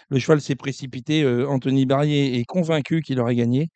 [0.09, 1.23] Le cheval s'est précipité.
[1.23, 3.69] euh, Anthony Barrier est convaincu qu'il aurait gagné.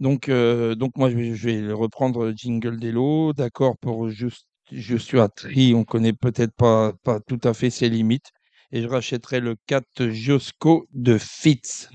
[0.00, 3.32] Donc, euh, donc moi, je vais, je vais reprendre Jingle Dello.
[3.32, 8.30] D'accord pour Just, Joshua Tree, on connaît peut-être pas, pas tout à fait ses limites.
[8.72, 11.88] Et je rachèterai le 4 Josco de Fitz.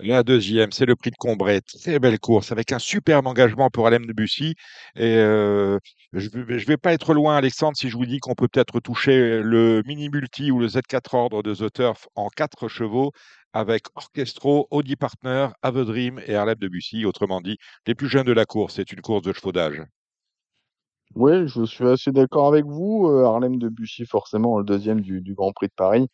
[0.00, 1.60] La deuxième, c'est le prix de Combray.
[1.60, 4.54] Très belle course avec un superbe engagement pour Alain Debussy.
[4.94, 5.78] Et euh,
[6.12, 9.42] je ne vais pas être loin, Alexandre, si je vous dis qu'on peut peut-être toucher
[9.42, 13.10] le mini multi ou le Z4 ordre de The Turf en quatre chevaux
[13.52, 17.04] avec Orchestro, Audi Partner, Avedream et Harlem Debussy.
[17.04, 18.74] Autrement dit, les plus jeunes de la course.
[18.76, 19.82] C'est une course de chevaudage.
[21.14, 23.08] Oui, je suis assez d'accord avec vous.
[23.08, 26.06] Euh, Harlem Debussy, forcément, le deuxième du, du Grand Prix de Paris,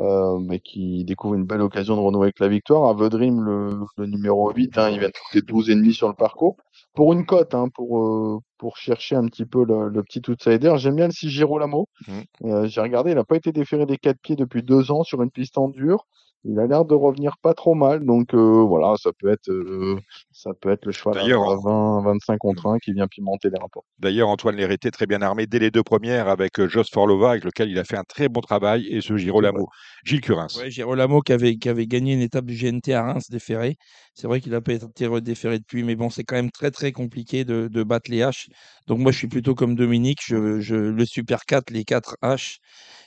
[0.00, 2.88] euh, mais qui découvre une belle occasion de renouer avec la victoire.
[2.90, 6.14] Avedream, le, le numéro 8, hein, il vient de coûter 12 et demi sur le
[6.14, 6.56] parcours.
[6.94, 10.74] Pour une cote, hein, pour, euh, pour chercher un petit peu le, le petit outsider,
[10.78, 11.88] j'aime bien le 6 Girolamo.
[12.08, 12.24] Mhm.
[12.44, 15.22] Euh, j'ai regardé, il n'a pas été déféré des quatre pieds depuis deux ans sur
[15.22, 16.06] une piste en dur.
[16.44, 19.98] Il a l'air de revenir pas trop mal, donc euh, voilà, ça peut être euh,
[20.30, 23.58] ça peut être le cheval à D'ailleurs, 20, 25 contre 1 qui vient pimenter les
[23.58, 23.84] rapports.
[23.98, 27.44] D'ailleurs, Antoine Lérité, très bien armé dès les deux premières avec euh, Jos Forlova, avec
[27.44, 29.66] lequel il a fait un très bon travail, et ce Girolamo.
[30.04, 30.46] Gilles Curins.
[30.56, 33.76] Ouais, Girolamo qui avait, qui avait gagné une étape du GNT à Reims déféré.
[34.14, 36.92] C'est vrai qu'il n'a pas été redéféré depuis, mais bon, c'est quand même très très
[36.92, 38.46] compliqué de, de battre les H.
[38.86, 42.58] Donc moi, je suis plutôt comme Dominique, je, je, le Super 4, les 4 H,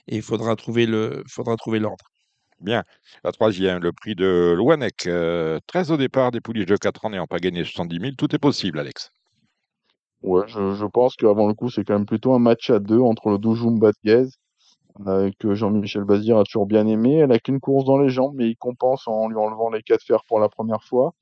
[0.07, 2.03] et il faudra trouver le, faudra trouver l'ordre.
[2.61, 2.83] Bien.
[3.23, 5.07] La troisième, le prix de Loanec.
[5.07, 8.11] Euh, 13 au départ, des pouliches de 4 ans n'ayant pas gagné 70 000.
[8.17, 9.11] Tout est possible, Alex.
[10.21, 12.99] Ouais, je, je pense qu'avant le coup, c'est quand même plutôt un match à deux
[12.99, 14.25] entre le Doujoum Batguez,
[15.07, 17.15] euh, que Jean-Michel Bazir a toujours bien aimé.
[17.15, 20.03] Elle a qu'une course dans les jambes, mais il compense en lui enlevant les quatre
[20.03, 21.13] fers pour la première fois.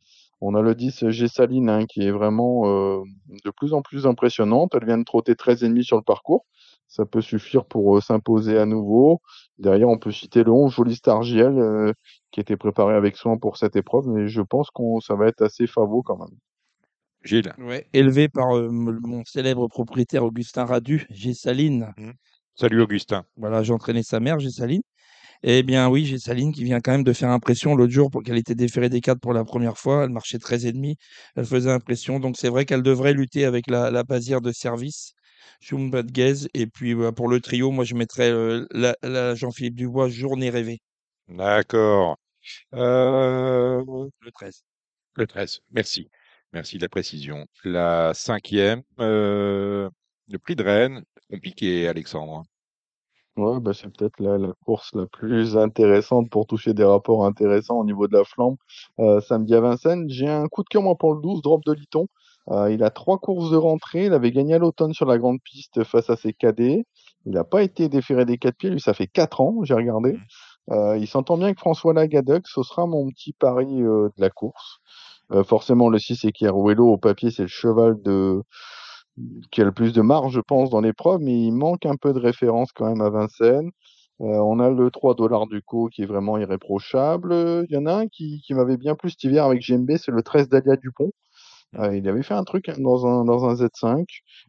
[0.41, 3.03] On a le 10 Gessaline hein, qui est vraiment euh,
[3.45, 4.73] de plus en plus impressionnante.
[4.73, 6.45] Elle vient de trotter 13,5 sur le parcours.
[6.87, 9.21] Ça peut suffire pour euh, s'imposer à nouveau.
[9.57, 11.93] Derrière, on peut citer le 11 Joli Star JL euh,
[12.31, 15.41] qui était préparé avec soin pour cette épreuve, mais je pense qu'on ça va être
[15.41, 16.37] assez favori quand même.
[17.23, 17.53] Gilles.
[17.57, 17.87] Ouais.
[17.93, 21.93] Élevé par euh, mon célèbre propriétaire Augustin Radu, Gessaline.
[22.55, 23.25] Salut Augustin.
[23.35, 24.81] Voilà, j'ai entraîné sa mère, Gessaline.
[25.43, 28.37] Eh bien oui, Gessaline qui vient quand même de faire impression l'autre jour pour qu'elle
[28.37, 30.05] était déférée des 4 pour la première fois.
[30.05, 30.95] Elle marchait 13,5.
[31.35, 32.19] Elle faisait impression.
[32.19, 35.13] Donc c'est vrai qu'elle devrait lutter avec la, la basière de service.
[35.61, 36.47] Schumbatguez.
[36.53, 40.49] Et puis bah, pour le trio, moi je mettrais euh, la, la Jean-Philippe Dubois, Journée
[40.49, 40.79] rêvée,
[41.27, 42.17] D'accord.
[42.73, 43.83] Euh,
[44.21, 44.63] le 13.
[45.15, 45.59] le 13.
[45.71, 46.09] Merci.
[46.53, 47.45] Merci de la précision.
[47.65, 49.89] La cinquième, euh,
[50.29, 51.03] le prix de Rennes.
[51.29, 52.43] Compliqué, Alexandre.
[53.35, 57.77] Ouais, bah, c'est peut-être la, la course la plus intéressante pour toucher des rapports intéressants
[57.79, 58.55] au niveau de la flamme.
[58.99, 61.73] Euh, samedi à Vincennes, j'ai un coup de cœur moi pour le 12, Drop de
[61.73, 62.07] Liton.
[62.49, 64.05] Euh, il a trois courses de rentrée.
[64.05, 66.85] Il avait gagné à l'automne sur la grande piste face à ses cadets.
[67.25, 68.69] Il n'a pas été déféré des quatre pieds.
[68.69, 70.17] Lui, ça fait quatre ans, j'ai regardé.
[70.71, 72.47] Euh, il s'entend bien avec François Lagadec.
[72.47, 74.79] Ce sera mon petit pari euh, de la course.
[75.43, 78.41] Forcément, le 6 Equiruelo au papier, c'est le cheval de
[79.51, 82.13] qui a le plus de marge, je pense, dans l'épreuve, mais il manque un peu
[82.13, 83.71] de référence quand même à Vincennes.
[84.21, 87.33] Euh, on a le 3 dollars du co qui est vraiment irréprochable.
[87.69, 90.11] Il y en a un qui, qui m'avait bien plu cet hiver avec GMB, c'est
[90.11, 91.11] le 13 d'Alia Dupont.
[91.75, 94.05] Euh, il avait fait un truc hein, dans un, dans un Z5.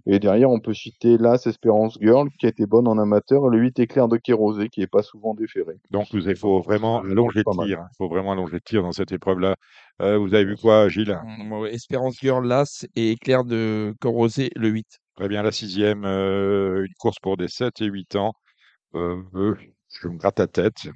[0.06, 3.50] Et derrière, on peut citer l'As Espérance Girl, qui a été bonne en amateur, et
[3.56, 5.74] le 8 Éclair de Kérosé, qui est pas souvent déféré.
[5.90, 7.80] Donc, vous- il faut vraiment Euh, allonger le tir.
[7.92, 9.56] Il faut vraiment allonger le tir dans cette épreuve-là.
[10.00, 11.18] Euh, vous avez vu quoi, Gilles?
[11.50, 15.00] Ouais, Espérance Girl, Las et Éclair de Corrosé, le 8.
[15.16, 18.32] Très bien, la sixième, euh, une course pour des 7 et 8 ans.
[18.94, 19.56] Euh, euh,
[20.00, 20.88] je me gratte la tête.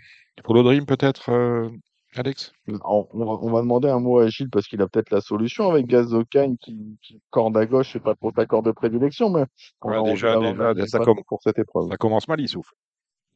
[0.44, 1.68] Polo Dream, peut-être, euh,
[2.14, 2.52] Alex?
[2.84, 5.70] On, va, on va demander un mot à Gilles parce qu'il a peut-être la solution
[5.70, 9.44] avec Gazocagne qui, qui corde à gauche, c'est pas trop ta corde de prédilection, mais
[9.80, 11.88] on Ouais, va- on déjà, déjà, va- ça pas com- trop pour cette épreuve.
[11.88, 12.72] Ça commence mal, il souffle.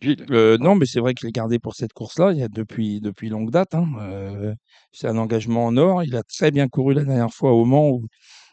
[0.02, 0.26] Gilles?
[0.30, 3.00] Euh, non, mais c'est vrai qu'il est gardé pour cette course-là, il y a depuis,
[3.00, 3.74] depuis longue date.
[3.74, 3.88] hein.
[4.00, 4.54] Euh,
[4.92, 6.04] c'est un engagement en or.
[6.04, 8.06] Il a très bien couru la dernière fois au Mans où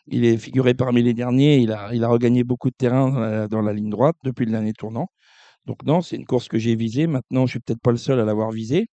[0.08, 1.58] il est figuré parmi les derniers.
[1.58, 4.46] Il a, il a regagné beaucoup de terrain dans la, dans la ligne droite depuis
[4.46, 5.08] le dernier tournant.
[5.66, 7.08] Donc non, c'est une course que j'ai visée.
[7.08, 8.88] Maintenant, je suis peut-être pas le seul à l'avoir visée.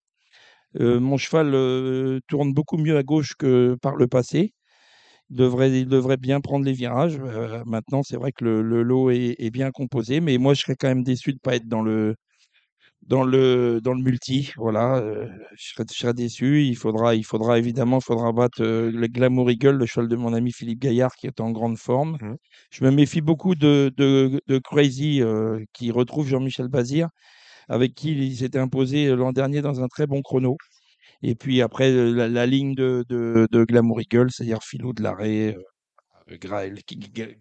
[0.79, 4.53] Euh, mon cheval euh, tourne beaucoup mieux à gauche que par le passé.
[5.31, 7.19] Il devrait, il devrait bien prendre les virages.
[7.21, 10.63] Euh, maintenant, c'est vrai que le, le lot est, est bien composé, mais moi, je
[10.63, 12.17] serais quand même déçu de ne pas être dans le,
[13.03, 14.53] dans le, dans le multi.
[14.57, 15.03] Voilà,
[15.57, 16.65] je, serais, je serais déçu.
[16.65, 20.33] Il faudra, il faudra évidemment il faudra battre le Glamour Eagle, le cheval de mon
[20.35, 22.19] ami Philippe Gaillard, qui est en grande forme.
[22.21, 22.37] Mhm.
[22.71, 25.23] Je me méfie beaucoup de, de, de Crazy,
[25.73, 27.09] qui retrouve Jean-Michel Bazir,
[27.71, 30.57] avec qui il s'était imposé l'an dernier dans un très bon chrono.
[31.23, 35.57] Et puis après, euh, la, ligne de, de, Glamour Eagle, c'est-à-dire Philo de l'arrêt,
[36.31, 36.37] euh,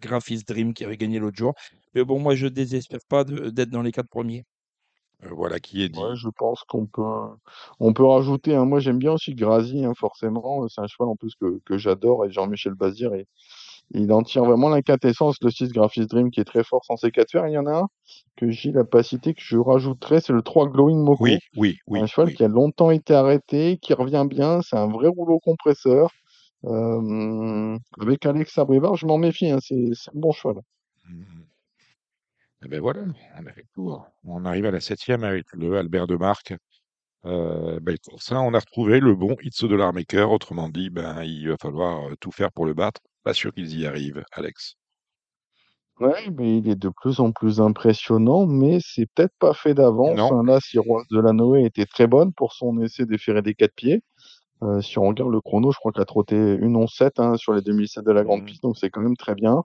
[0.00, 1.54] Graphis Dream qui avait gagné l'autre jour.
[1.94, 4.44] Mais bon, moi, je désespère pas d'être dans les quatre premiers.
[5.24, 6.00] Euh, Voilà qui est dit.
[6.14, 7.02] Je pense qu'on peut,
[7.80, 8.54] on peut rajouter.
[8.54, 10.68] hein, moi, j'aime bien aussi Grazi, hein, forcément.
[10.68, 13.14] C'est un cheval en plus que, que j'adore et Jean-Michel Bazir.
[13.14, 13.26] Et,
[13.92, 16.96] il en tire vraiment la quintessence, le 6 Graphis Dream, qui est très fort sans
[16.96, 17.46] ses 4 fers.
[17.48, 17.88] Il y en a un
[18.36, 21.24] que Gilles n'a pas cité, que je rajouterais, c'est le 3 Glowing Moko.
[21.24, 22.00] Oui, oui, oui.
[22.00, 22.34] un cheval oui.
[22.34, 24.62] qui a longtemps été arrêté, qui revient bien.
[24.62, 26.10] C'est un vrai rouleau compresseur.
[26.64, 29.50] Euh, avec Alex Abrivard, je m'en méfie.
[29.50, 30.62] Hein, c'est un bon cheval.
[31.08, 31.46] Mhm.
[32.62, 33.00] Eh ben voilà,
[33.38, 34.06] on a fait le tour.
[34.24, 36.52] On arrive à la septième avec le Albert de Marque.
[37.24, 40.30] Euh, ben, pour ça, on a retrouvé le bon It's de l'Armaker.
[40.30, 43.00] Autrement dit, ben, il va falloir euh, tout faire pour le battre.
[43.22, 44.76] Pas sûr qu'ils y arrivent, Alex.
[46.00, 50.16] Ouais, mais il est de plus en plus impressionnant, mais c'est peut-être pas fait d'avance.
[50.16, 50.38] Non.
[50.40, 50.44] hein.
[50.46, 54.02] Là, Siroise de la Noé était très bonne pour son essai d'efférer des quatre pieds.
[54.62, 57.52] Euh, si on regarde le chrono, je crois qu'elle a trotté une 11-7 hein, sur
[57.54, 58.46] les 2007 de la Grande Mhm.
[58.46, 59.64] Piste, donc c'est quand même très bien.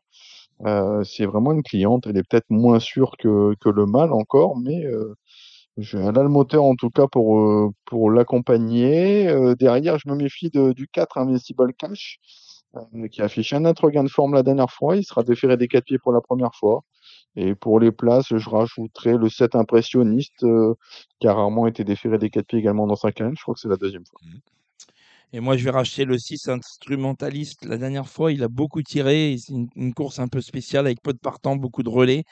[0.65, 2.07] Euh, c'est vraiment une cliente.
[2.07, 5.15] Elle est peut-être moins sûre que, que le mâle encore, mais euh,
[5.77, 9.27] je, elle a le moteur en tout cas pour, euh, pour l'accompagner.
[9.29, 12.19] Euh, derrière, je me méfie de, du 4 Invincible Cash,
[12.75, 14.95] euh, qui affiche un autre gain de forme la dernière fois.
[14.97, 16.83] Il sera déféré des quatre pieds pour la première fois.
[17.35, 20.75] Et pour les places, je rajouterai le 7 impressionniste, euh,
[21.19, 23.35] qui a rarement été déféré des quatre pieds également dans sa carrière.
[23.37, 24.21] Je crois que c'est la deuxième fois.
[25.33, 27.65] Et moi, je vais racheter le 6 instrumentaliste.
[27.65, 29.35] La dernière fois, il a beaucoup tiré.
[29.37, 32.23] C'est une, course un peu spéciale avec peu de partants, beaucoup de relais.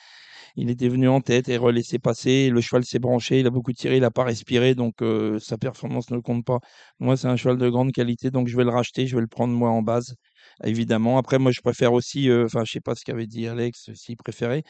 [0.56, 2.50] Il était venu en tête et relaissé passer.
[2.50, 3.42] Le cheval s'est branché.
[3.42, 3.98] Il a beaucoup tiré.
[3.98, 4.74] Il n'a pas respiré.
[4.76, 6.60] Donc, euh, sa performance ne compte pas.
[7.00, 8.32] Moi, c'est un cheval de grande qualité.
[8.32, 9.06] Donc, je vais le racheter.
[9.06, 10.16] Je vais le prendre moi en base,
[10.64, 11.18] évidemment.
[11.18, 12.30] Après, moi, je préfère aussi.
[12.30, 14.64] euh, Enfin, je sais pas ce qu'avait dit Alex, s'il préférait.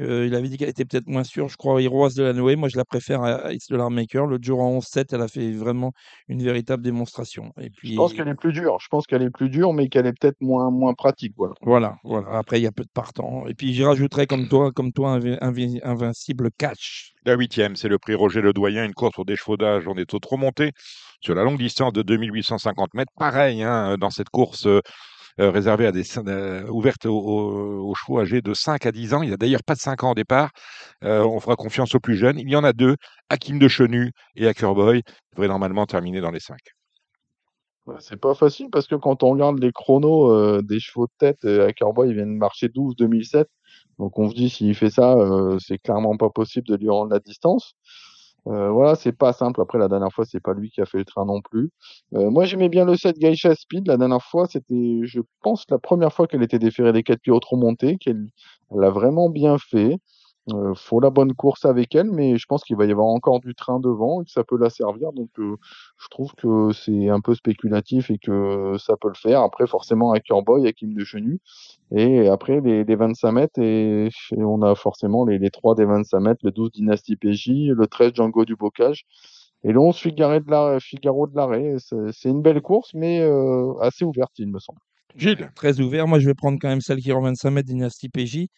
[0.00, 1.48] Euh, il avait dit qu'elle était peut-être moins sûre.
[1.48, 2.56] Je crois Heroes de la Noé.
[2.56, 4.26] Moi, je la préfère à It's de l'Armaker.
[4.26, 5.92] L'autre jour en 11-7, elle a fait vraiment
[6.28, 7.52] une véritable démonstration.
[7.60, 8.78] Et puis, Je pense qu'elle est plus dure.
[8.80, 11.34] Je pense qu'elle est plus dure, mais qu'elle est peut-être moins, moins pratique.
[11.36, 11.54] Voilà.
[11.62, 12.36] Voilà, voilà.
[12.36, 13.46] Après, il y a peu de partants.
[13.46, 17.12] Et puis, j'y rajouterais comme toi, comme toi, Invi- Invi- Invincible Catch.
[17.24, 19.84] La huitième, c'est le prix Roger Le Doyen, une course chevaux d'âge.
[19.86, 20.72] On est au trop monté
[21.20, 23.12] sur la longue distance de 2850 mètres.
[23.16, 24.80] Pareil, hein, dans cette course euh,
[25.40, 29.14] euh, réservée à des euh, ouverte aux, aux- aux chevaux âgés de 5 à 10
[29.14, 29.22] ans.
[29.22, 30.50] Il n'y a d'ailleurs pas de 5 ans au départ.
[31.02, 32.38] Euh, on fera confiance aux plus jeunes.
[32.38, 32.96] Il y en a deux,
[33.28, 36.58] Hakim de Chenu et Hackerboy, devraient normalement terminer dans les 5.
[37.86, 41.44] Ouais, C'est pas facile parce que quand on regarde les chronos des chevaux de tête,
[41.44, 43.48] Hackerboy il vient de marcher 12 2007.
[43.98, 45.16] Donc on se dit s'il fait ça,
[45.60, 47.74] c'est clairement pas possible de lui rendre la distance.
[48.46, 49.60] Euh, voilà, c'est pas simple.
[49.62, 51.70] Après la dernière fois, c'est pas lui qui a fait le train non plus.
[52.14, 53.86] Euh, moi j'aimais bien le 7 Geisha Speed.
[53.88, 57.32] La dernière fois, c'était, je pense, la première fois qu'elle était déférée des 4 pieds
[57.40, 58.26] trop monté, qu'elle
[58.70, 59.98] elle l'a vraiment bien fait.
[60.52, 63.40] Euh, faut la bonne course avec elle, mais je pense qu'il va y avoir encore
[63.40, 65.12] du train devant et que ça peut la servir.
[65.12, 65.56] Donc, euh,
[65.96, 69.40] je trouve que c'est un peu spéculatif et que ça peut le faire.
[69.40, 71.40] Après, forcément, Hackerboy, Hakim de Chenu.
[71.92, 75.86] Et après, les, les 25 mètres, et, et on a forcément les, les 3 des
[75.86, 79.04] 25 mètres, le 12 Dynasty PJ, le 13 Django du Bocage.
[79.64, 80.78] Et le 11 Figaro de l'arrêt.
[80.80, 81.76] Figaro de l'arrêt.
[82.12, 84.78] C'est une belle course, mais euh, assez ouverte, il me semble.
[85.16, 86.06] Gilles, Très ouvert.
[86.06, 88.48] Moi, je vais prendre quand même celle qui rend 25 mètres, Dynasty PJ,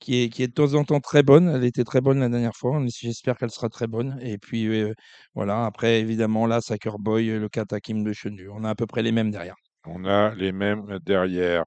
[0.00, 1.48] qui est, qui est de temps en temps très bonne.
[1.48, 2.80] Elle était très bonne la dernière fois.
[2.88, 4.18] J'espère qu'elle sera très bonne.
[4.22, 4.94] Et puis, euh,
[5.34, 5.64] voilà.
[5.64, 8.48] Après, évidemment, là, Sackerboy, le 4 Hakim de Chenu.
[8.50, 9.56] On a à peu près les mêmes derrière.
[9.86, 11.64] On a les mêmes derrière.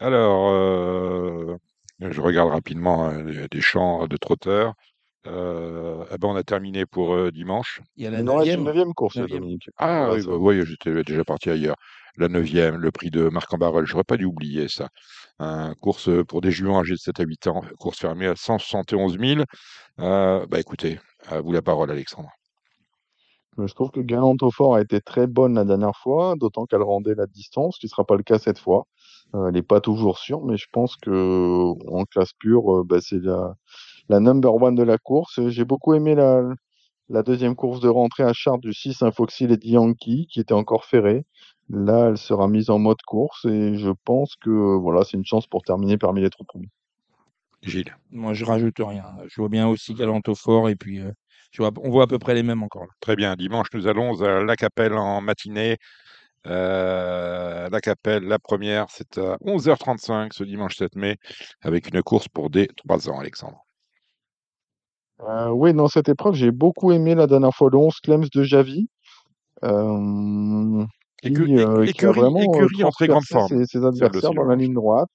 [0.00, 1.56] Alors, euh,
[2.00, 4.74] je regarde rapidement hein, les, les champs de trotteurs.
[5.26, 7.80] Euh, eh ben, on a terminé pour euh, dimanche.
[7.96, 9.18] Il y a la neuvième course.
[9.18, 9.68] Dominique.
[9.76, 11.76] Ah oui, bah, oui, j'étais déjà parti ailleurs.
[12.16, 13.86] La neuvième, le prix de Marc-en-Barœul.
[13.86, 14.88] J'aurais pas dû oublier ça.
[15.40, 17.62] Un course pour des juments âgés de 7 à 8 ans.
[17.78, 19.42] Course fermée à 171 000.
[20.00, 22.30] Euh, bah écoutez, à vous la parole, Alexandre.
[23.56, 26.66] Mais Je trouve que Galante au fort a été très bonne la dernière fois, d'autant
[26.66, 28.86] qu'elle rendait la distance, ce qui ne sera pas le cas cette fois.
[29.34, 33.20] Elle n'est pas toujours sûre, mais je pense que en classe pure, bah, c'est
[34.08, 35.40] la number one de la course.
[35.48, 36.42] J'ai beaucoup aimé la,
[37.08, 40.84] la deuxième course de rentrée à Chartres du 6 Infoxy Lady Yankee, qui était encore
[40.84, 41.24] ferrée.
[41.70, 45.46] Là, elle sera mise en mode course et je pense que voilà, c'est une chance
[45.46, 46.70] pour terminer parmi les trois premiers.
[47.62, 47.96] Gilles.
[48.10, 49.04] Moi, je rajoute rien.
[49.26, 51.10] Je vois bien aussi Galante au fort et puis euh,
[51.50, 52.92] je vois, on voit à peu près les mêmes encore là.
[53.00, 53.34] Très bien.
[53.36, 55.76] Dimanche, nous allons à La Capelle en matinée.
[56.46, 61.16] Euh, la Capelle, la première, c'est à 11h35 ce dimanche 7 mai,
[61.62, 63.66] avec une course pour des 3 ans, Alexandre.
[65.26, 68.42] Euh, oui, dans cette épreuve, j'ai beaucoup aimé la dernière fois le 11 Clems de
[68.42, 68.88] Javi.
[69.64, 70.84] Euh,
[71.22, 73.78] qui, Écu- euh, qui a écurie- vraiment euh, écurie en très grande forme, ses, ses
[73.84, 75.10] adversaires dans la ligne droite.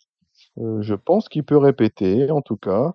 [0.59, 2.91] Euh, je pense qu'il peut répéter, en tout cas.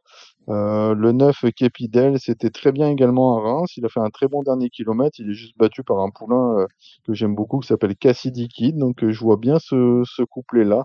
[0.51, 3.77] Euh, le 9 Kepidel, c'était très bien également à Reims.
[3.77, 5.19] Il a fait un très bon dernier kilomètre.
[5.19, 6.67] Il est juste battu par un poulain
[7.07, 8.77] que j'aime beaucoup, qui s'appelle Cassidy Kid.
[8.77, 10.85] Donc, je vois bien ce, ce couplet-là,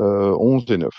[0.00, 0.90] euh, 11 et 9.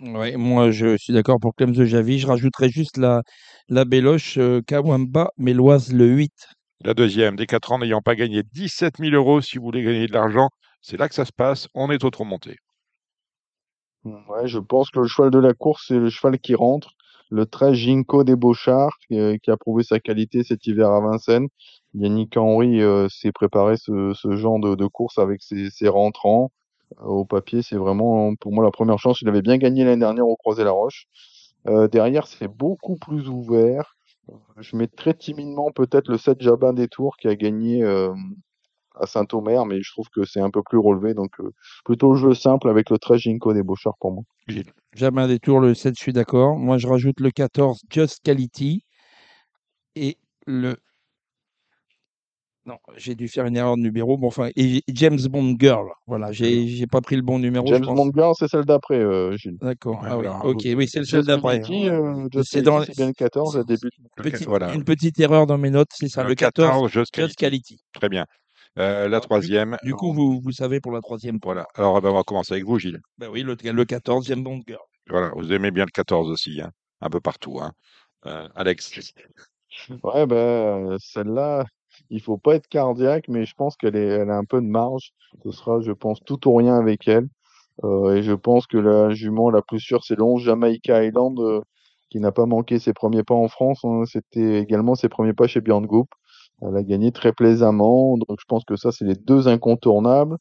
[0.00, 2.18] Ouais, moi, je suis d'accord pour Clems de Javi.
[2.18, 3.22] Je rajouterais juste la,
[3.68, 6.32] la Béloche euh, Kawamba Méloise le 8.
[6.80, 10.08] La deuxième, des 4 ans n'ayant pas gagné 17 000 euros, si vous voulez gagner
[10.08, 10.48] de l'argent,
[10.82, 11.68] c'est là que ça se passe.
[11.74, 12.56] On est au trop monté.
[14.04, 16.90] Ouais, je pense que le cheval de la course, c'est le cheval qui rentre.
[17.30, 21.00] Le 13 Ginko des Beauchards, qui, euh, qui a prouvé sa qualité cet hiver à
[21.00, 21.48] Vincennes.
[21.94, 26.50] Yannick Henry euh, s'est préparé ce, ce genre de, de course avec ses, ses rentrants.
[27.00, 29.20] Au papier, c'est vraiment pour moi la première chance.
[29.22, 31.06] Il avait bien gagné l'année dernière au Croisé-la-Roche.
[31.66, 33.96] Euh, derrière, c'est beaucoup plus ouvert.
[34.58, 38.12] Je mets très timidement peut-être le 7 Jabin des Tours qui a gagné euh,
[38.94, 41.14] à Saint-Omer, mais je trouve que c'est un peu plus relevé.
[41.14, 41.52] Donc euh,
[41.84, 44.22] plutôt jeu simple avec le 13 Ginko des Beauchards pour moi.
[44.94, 46.56] Jamais un détour, le 7, je suis d'accord.
[46.56, 48.84] Moi, je rajoute le 14 Just Quality
[49.94, 50.76] et le.
[52.68, 54.18] Non, j'ai dû faire une erreur de numéro.
[54.18, 55.86] Bon, enfin, et James Bond Girl.
[56.06, 57.66] Voilà, j'ai j'ai pas pris le bon numéro.
[57.66, 57.96] je James pense.
[57.96, 59.56] Bond Girl, c'est celle d'après, euh, Gilles.
[59.62, 60.02] D'accord.
[60.04, 61.62] Ah oui, ok, oui, c'est le Just d'après.
[61.70, 63.92] Euh, C'est dans- bien le 14, elle débute.
[64.18, 64.74] Le Petite- voilà.
[64.74, 67.36] Une petite erreur dans mes notes, c'est ça, le 14 Just Just Quality.
[67.36, 67.80] Quality.
[67.94, 68.26] Très bien.
[68.78, 69.78] Euh, la troisième.
[69.82, 71.38] Du coup, vous, vous savez pour la troisième.
[71.42, 71.66] Voilà.
[71.74, 73.00] Alors, eh ben, on va commencer avec vous, Gilles.
[73.16, 74.82] Ben oui, le, le 14, James Bond Girl.
[75.08, 75.30] Voilà.
[75.34, 76.70] Vous aimez bien le 14 aussi, hein.
[77.00, 77.72] Un peu partout, hein.
[78.26, 78.92] Euh, Alex.
[80.02, 81.64] Ouais, ben, celle-là,
[82.10, 85.12] il faut pas être cardiaque, mais je pense qu'elle a un peu de marge.
[85.44, 87.28] Ce sera, je pense, tout ou rien avec elle.
[87.84, 91.38] Euh, et je pense que la jument la plus sûre, c'est le 11 Jamaica Island,
[91.40, 91.60] euh,
[92.10, 93.80] qui n'a pas manqué ses premiers pas en France.
[93.84, 94.04] hein.
[94.06, 96.08] C'était également ses premiers pas chez Goop.
[96.62, 100.36] Elle a gagné très plaisamment, donc je pense que ça, c'est les deux incontournables.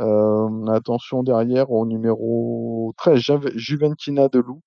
[0.00, 4.60] Euh, attention derrière au numéro 13, Jave- Juventina Deloup,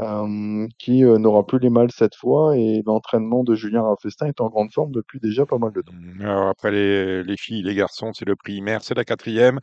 [0.00, 4.40] euh, qui euh, n'aura plus les mâles cette fois, et l'entraînement de Julien Rafestin est
[4.40, 5.92] en grande forme depuis déjà pas mal de temps.
[6.20, 9.58] Alors, après les, les filles, les garçons, c'est le prix Imer, c'est la quatrième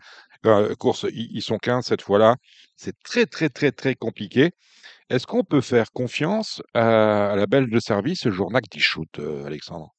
[0.45, 1.05] Euh, course.
[1.13, 2.35] Ils, sont 15 cette fois-là.
[2.75, 4.51] C'est très, très, très, très compliqué.
[5.09, 9.93] Est-ce qu'on peut faire confiance à, à la belge de service, Journac Dichout, euh, Alexandre?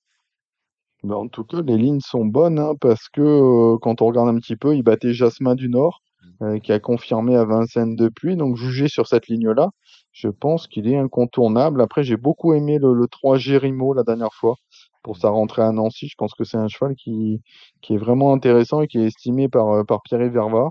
[1.05, 4.29] Ben, en tout cas, les lignes sont bonnes, hein, parce que euh, quand on regarde
[4.29, 6.01] un petit peu, il battait Jasmin du Nord,
[6.43, 8.37] euh, qui a confirmé à Vincennes depuis.
[8.37, 9.71] Donc, jugé sur cette ligne-là,
[10.13, 11.81] je pense qu'il est incontournable.
[11.81, 14.57] Après, j'ai beaucoup aimé le, le 3 Gérimo la dernière fois
[15.03, 16.09] pour sa rentrée à Nancy.
[16.09, 17.41] Je pense que c'est un cheval qui,
[17.81, 20.71] qui est vraiment intéressant et qui est estimé par, euh, par Pierre Verva.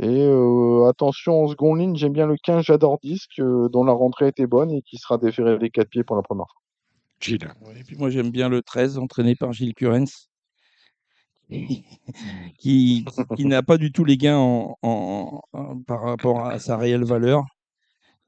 [0.00, 3.92] Et euh, attention, en seconde ligne, j'aime bien le 15 J'adore Disque, euh, dont la
[3.92, 6.60] rentrée était bonne et qui sera déféré les quatre pieds pour la première fois.
[7.20, 7.48] Gilles.
[7.64, 10.28] Ouais, et puis moi, j'aime bien le 13, entraîné par Gilles Curens,
[12.58, 13.04] qui,
[13.36, 17.04] qui n'a pas du tout les gains en, en- en- par rapport à sa réelle
[17.04, 17.44] valeur.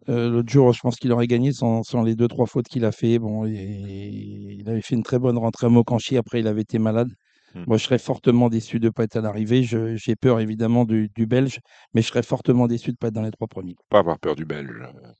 [0.09, 2.85] Euh, L'autre jour, je pense qu'il aurait gagné sans, sans les deux, trois fautes qu'il
[2.85, 3.19] a fait.
[3.19, 6.17] Bon, et- il avait fait une très bonne rentrée à Mokanchi.
[6.17, 7.09] Après, il avait été malade.
[7.55, 7.65] Hmm.
[7.67, 9.63] Moi, je serais fortement déçu de ne pas être à l'arrivée.
[9.65, 11.59] Je- J'ai peur, évidemment, du, du Belge,
[11.95, 13.75] mais je serais fortement déçu de ne pas être dans les trois premiers.
[13.89, 14.71] Pas avoir peur du belge,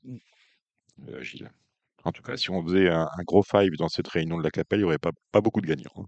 [0.07, 0.15] euh,
[1.09, 1.51] euh, Gilles.
[2.03, 4.51] En tout cas, si on faisait un, un gros five dans cette réunion de la
[4.51, 5.91] Capelle, il n'y aurait pas, pas beaucoup de gagnants.
[5.97, 6.05] hein.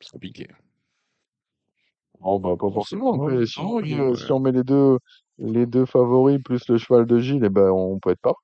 [0.00, 0.46] C'est compliqué.
[2.20, 3.16] Oh, bah, pas forcément.
[3.16, 4.98] non, Après, si, non, on il y met, a- euh, si on met les deux,
[5.38, 8.34] les deux favoris plus le cheval de Gilles, eh ben, on peut être pas.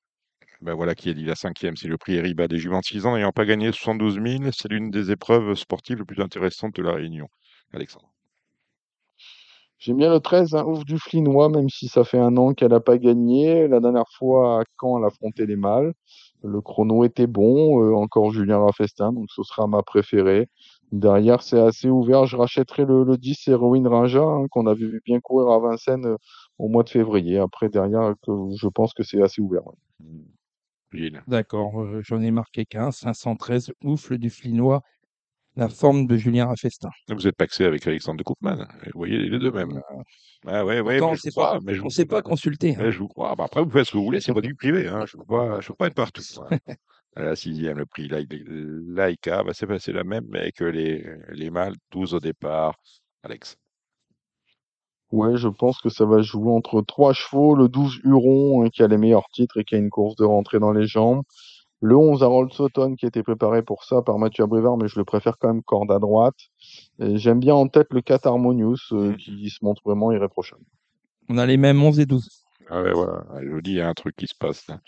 [0.61, 3.07] Ben voilà qui a dit la cinquième, c'est le prix Eriba des juments de 6
[3.07, 4.51] ans n'ayant pas gagné 72 000.
[4.53, 7.29] C'est l'une des épreuves sportives les plus intéressantes de la Réunion.
[7.73, 8.11] Alexandre.
[9.79, 12.73] J'aime bien le 13, hein, Ouf du Flinois, même si ça fait un an qu'elle
[12.73, 13.67] n'a pas gagné.
[13.67, 15.95] La dernière fois, quand elle affrontait les mâles,
[16.43, 17.83] le chrono était bon.
[17.83, 20.51] Euh, encore Julien Raffestin, donc ce sera ma préférée.
[20.93, 22.27] Derrière, c'est assez ouvert.
[22.27, 26.05] Je rachèterai le, le 10 Héroïne Rinja, hein, qu'on avait vu bien courir à Vincennes
[26.05, 26.17] euh,
[26.61, 27.39] au mois de février.
[27.39, 29.67] Après, derrière, que, je pense que c'est assez ouvert.
[29.67, 29.75] ouais.
[31.29, 34.83] D'accord, euh, j'en ai marqué qu'un, 513, oufle du Flinois,
[35.57, 36.91] la forme de Julien Raffestin.
[37.09, 38.67] Vous êtes paxé avec Alexandre de Koopman.
[38.87, 39.81] Vous voyez les deux mêmes.
[40.47, 42.77] Ah ouais, ouais, Pourtant, mais on je sait pas, mais je on sait pas consulter.
[42.77, 42.91] hein.
[42.91, 43.37] Je vous crois.
[43.37, 44.89] Bah, après, vous faites ce que vous voulez, c'est votre vie privée.
[44.89, 45.05] Hein.
[45.07, 46.23] Je ne veux, pas- je veux pas être partout.
[46.51, 46.59] hein.
[47.17, 51.51] À la sixième, le prix Laïka, bah, c'est passé la même, mais que les, les
[51.51, 52.77] mâles, 12 au départ.
[53.25, 53.57] Alex.
[55.13, 58.83] Ouais, je pense que ça va jouer entre trois chevaux, le 12 Huron, hein, qui
[58.83, 61.23] a les meilleurs titres et qui a une course de rentrée dans les jambes.
[61.81, 64.99] Le 11 Harold Sutton, qui a été préparé pour ça par Mathieu Abrivard, mais je
[64.99, 66.37] le préfère quand même corde à droite.
[67.01, 69.17] Et j'aime bien en tête le 4 Harmonious, euh, Mhm.
[69.17, 70.63] qui se montre vraiment irréprochable.
[71.29, 72.29] On a les mêmes 11 et 12.
[72.69, 73.25] Ah ouais, voilà.
[73.31, 74.79] Ah, Je vous dis, il y a un truc qui se passe là.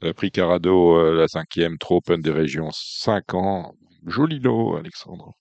[0.00, 3.72] Le prix Carado, euh, la cinquième, trop open des régions, 5 ans.
[4.06, 5.32] Joli lot, Alexandre.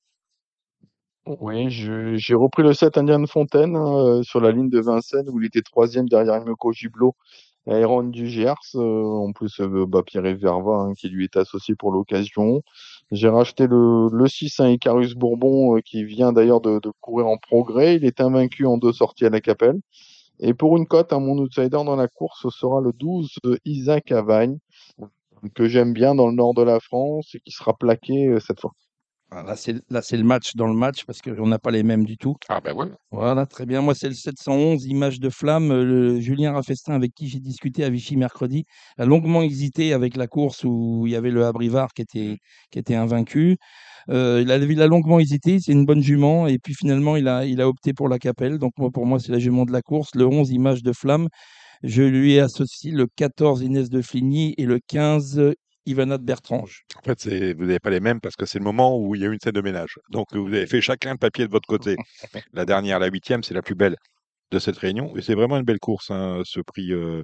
[1.39, 5.39] Oui, j'ai repris le 7 Indian Fontaine hein, euh, sur la ligne de Vincennes où
[5.39, 7.15] il était troisième derrière Imeko Giblo
[7.67, 8.55] et Aaron du Gers.
[8.75, 12.63] euh, en plus, euh, bah, Pierre Verva hein, qui lui est associé pour l'occasion.
[13.11, 17.37] J'ai racheté le, le 6 un Icarus Bourbon euh, qui vient d'ailleurs de, courir en
[17.37, 17.95] progrès.
[17.95, 19.79] Il est invaincu en deux sorties à la Capelle.
[20.39, 24.11] Et pour une cote, à mon outsider dans la course, sera le 12 euh, Isaac
[24.11, 24.57] Avagne
[25.55, 28.73] que j'aime bien dans le nord de la France et qui sera plaqué cette fois.
[29.33, 32.03] Là, c'est là, c'est le match dans le match parce qu'on n'a pas les mêmes
[32.03, 32.35] du tout.
[32.49, 32.97] Ah ben voilà.
[33.11, 33.81] Voilà, très bien.
[33.81, 35.71] Moi, c'est le 711, image de flamme.
[35.71, 38.65] Euh, Le Julien Raffestin, avec qui j'ai discuté à Vichy mercredi,
[38.97, 42.39] a longuement hésité avec la course où il y avait le Abrivard qui était,
[42.71, 43.55] qui était invaincu.
[44.09, 46.47] Euh, il, a, il a longuement hésité, c'est une bonne jument.
[46.47, 48.57] Et puis finalement, il a, il a opté pour la Capelle.
[48.57, 50.13] Donc, moi, pour moi, c'est la jument de la course.
[50.13, 51.29] Le 11, image de flamme.
[51.83, 55.53] Je lui ai associé le 14, Inès de Fligny, et le 15,
[55.85, 56.83] Ivana de Bertrange.
[56.97, 59.21] En fait, c'est- vous n'avez pas les mêmes parce que c'est le moment où il
[59.21, 59.97] y a eu une scène de ménage.
[60.09, 61.95] Donc, vous avez fait chacun le papier de votre côté.
[62.53, 63.95] La dernière, la huitième, c'est la plus belle
[64.51, 65.15] de cette réunion.
[65.17, 67.23] Et c'est vraiment une belle course, hein, ce prix euh,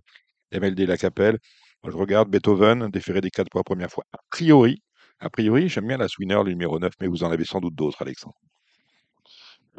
[0.52, 1.40] MLD La Capelle.
[1.84, 4.06] Moi, je regarde Beethoven, déféré des quatre pour la première fois.
[4.14, 4.82] A priori,
[5.20, 7.76] a priori, j'aime bien la Swinner, le numéro 9, mais vous en avez sans doute
[7.76, 8.36] d'autres, Alexandre.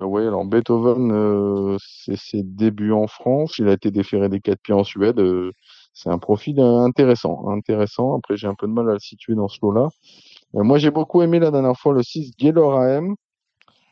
[0.00, 3.58] Oui, alors Beethoven, euh, c'est ses débuts en France.
[3.58, 5.18] Il a été déféré des quatre pieds en Suède.
[5.18, 5.52] euh,
[5.98, 8.16] c'est un profil euh, intéressant, intéressant.
[8.16, 9.88] Après, j'ai un peu de mal à le situer dans ce lot-là.
[10.54, 13.16] Euh, moi, j'ai beaucoup aimé la dernière fois le 6 Gaylor AM.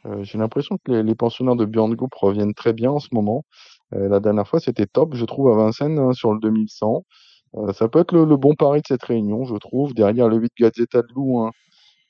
[0.07, 3.45] Euh, j'ai l'impression que les, pensionnaires de Björn Group reviennent très bien en ce moment.
[3.91, 7.05] La dernière fois, c'était top, je trouve, à Vincennes, hein, sur le 2100.
[7.57, 9.93] Euh, ça peut être le, bon pari de cette réunion, je trouve.
[9.95, 11.51] Derrière le 8 Gazzetta de Loup, hein,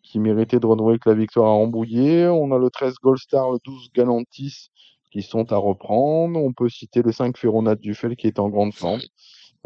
[0.02, 2.26] qui méritait de renouer avec la victoire à Rambouillet.
[2.26, 4.70] On a le 13 Gold Star, le 12 Galantis
[5.10, 6.38] qui sont à reprendre.
[6.38, 9.00] On peut citer le 5 Ferronat Duffel qui est en grande forme.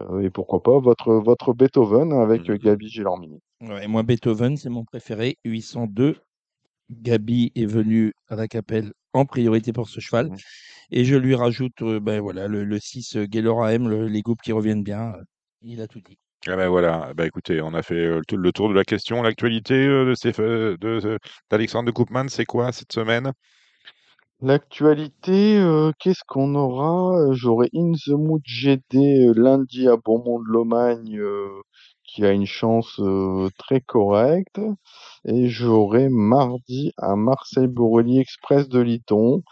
[0.01, 3.41] Euh, et pourquoi pas votre, votre Beethoven avec euh, Gabi Gélormini.
[3.61, 5.37] Ouais, moi, Beethoven, c'est mon préféré.
[5.45, 6.17] 802.
[6.91, 10.31] Gabi est venu à la Capelle en priorité pour ce cheval.
[10.31, 10.37] Mhm.
[10.93, 14.23] Et je lui rajoute euh, ben, voilà, le, le 6 euh, Gaylor AM, le- les
[14.23, 15.13] groupes qui reviennent bien.
[15.15, 15.23] euh,
[15.63, 16.19] Il a tout dit.
[16.47, 19.23] Ah ben voilà, ben écoutez, on a fait euh, le tour- de la question.
[19.23, 21.19] L'actualité euh, de euh, de- de-
[21.51, 23.31] d'Alexandre de Koopman, c'est quoi cette semaine?
[24.43, 27.15] L'actualité, euh, qu'est-ce qu'on aura?
[27.19, 31.21] Euh, J'aurai In the Mood GD euh, lundi à Beaumont-de-Lomagne
[32.05, 33.01] qui a une chance
[33.59, 34.61] très correcte.
[35.25, 39.43] Et j'aurai mardi à Marseille-Borelli Express de Liton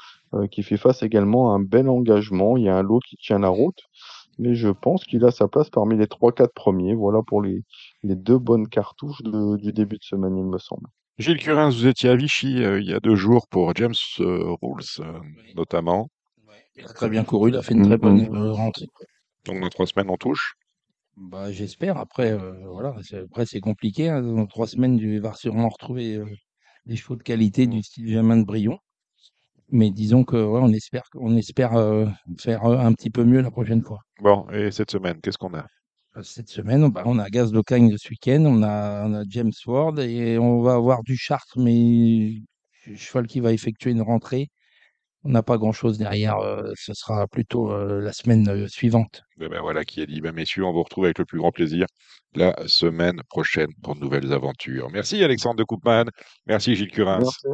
[0.51, 2.57] qui fait face également à un bel engagement.
[2.57, 3.81] Il y a un lot qui tient la route.
[4.39, 6.95] Mais je pense qu'il a sa place parmi les 3-4 premiers.
[6.95, 7.63] Voilà pour les,
[8.05, 10.89] deux bonnes cartouches du début de semaine, il me semble.
[11.19, 14.55] Gilles Curins, vous étiez à Vichy euh, il y a deux jours pour James euh,
[14.63, 15.21] Rules, euh,
[15.55, 16.11] notamment.
[16.77, 18.87] Il a très bien couru, il a fait une très bonne euh, rentrée.
[19.45, 20.55] Donc dans trois semaines, on touche.
[21.17, 21.97] Bah, J'espère.
[21.99, 24.09] Après, euh, voilà, c'est- après c'est compliqué.
[24.09, 24.23] hein.
[24.23, 26.27] Dans trois semaines, il va sûrement retrouver euh,
[26.87, 28.79] des chevaux de qualité du style Germain de Brion.
[29.71, 32.07] Mais disons que ouais, on espère, on espère euh,
[32.39, 33.99] faire euh, un petit peu mieux la prochaine fois.
[34.21, 35.67] Bon, et cette semaine, qu'est-ce qu'on a?
[36.23, 40.39] Cette semaine, bah, on a Gaz ce week-end, on a, on a James Ward et
[40.39, 42.35] on va avoir du Chartres, mais
[42.97, 44.49] cheval qui va effectuer une rentrée.
[45.25, 46.39] On n'a pas grand-chose derrière.
[46.39, 49.23] euh, ce sera plutôt euh, la semaine euh, suivante.
[49.41, 50.21] Eh ben voilà qui est dit.
[50.21, 51.87] Ben messieurs, on vous retrouve avec le plus grand plaisir
[52.35, 54.89] la semaine prochaine pour de nouvelles aventures.
[54.91, 56.05] Merci Alexandre de Koopman.
[56.47, 57.19] Merci Gilles Curins.
[57.19, 57.47] Merci.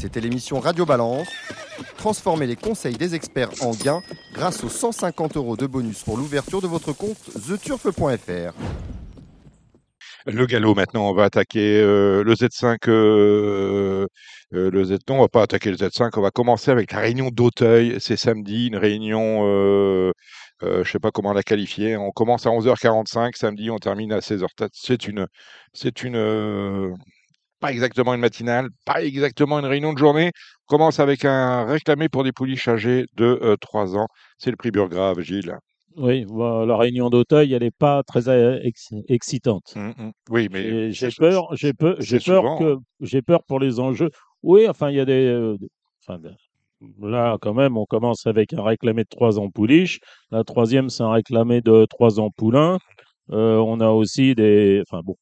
[0.00, 1.28] C'était l'émission Radio Balance.
[1.98, 4.00] Transformez les conseils des experts en gains
[4.32, 8.54] grâce aux 150 euros de bonus pour l'ouverture de votre compte theturf.fr.
[10.24, 12.88] Le galop maintenant, on va attaquer euh, le Z5.
[12.88, 14.06] euh,
[14.54, 16.12] euh, le Z, non, on va pas attaquer le Z5.
[16.16, 17.96] On va commencer avec la réunion d'Auteuil.
[18.00, 19.42] C'est samedi, une réunion,
[20.62, 21.98] je sais pas comment la qualifier.
[21.98, 24.46] On commence à 11h45 samedi, on termine à 16h.
[24.72, 25.26] C'est une,
[25.74, 26.96] c'est une,
[27.60, 30.32] pas exactement une matinale, pas exactement une réunion de journée.
[30.68, 34.06] On commence avec un réclamé pour des pouliches âgées de euh, 3 ans.
[34.38, 35.56] C'est le prix Burgrave, Gilles.
[35.96, 39.72] Oui, bah, la réunion d'Auteuil, elle n'est pas très euh, ex- excitante.
[39.76, 40.12] Hum, hum.
[40.30, 44.10] Oui, mais J'ai peur, j'ai peur, j'ai peur que, j'ai peur pour les enjeux.
[44.42, 45.56] Oui, enfin, il y a des, euh,
[46.02, 46.34] enfin, ben,
[47.02, 49.98] là, quand même, on commence avec un réclamé de 3 ans pouliche.
[50.30, 52.78] La troisième, c'est un réclamé de 3 ans poulain.
[53.32, 55.16] Euh, on a aussi des, enfin, bon,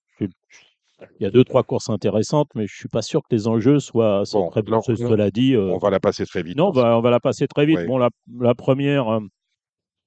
[1.21, 3.79] il y a deux, trois courses intéressantes, mais je suis pas sûr que les enjeux
[3.81, 4.81] soient, soient Bon, très bons.
[4.83, 6.57] Cela dit, euh, on va la passer très vite.
[6.57, 7.77] non, va, on va la passer très vite.
[7.79, 7.87] Ouais.
[7.87, 9.21] Bon, la, la première, euh,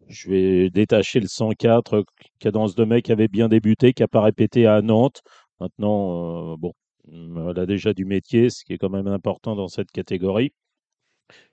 [0.08, 2.04] je vais détacher le 104, euh,
[2.40, 5.22] cadence de mec qui avait bien débuté, qui n'a pas répété à Nantes.
[5.60, 6.74] Maintenant, euh, bon,
[7.12, 10.52] hum, elle a déjà du métier, ce qui est quand même important dans cette catégorie.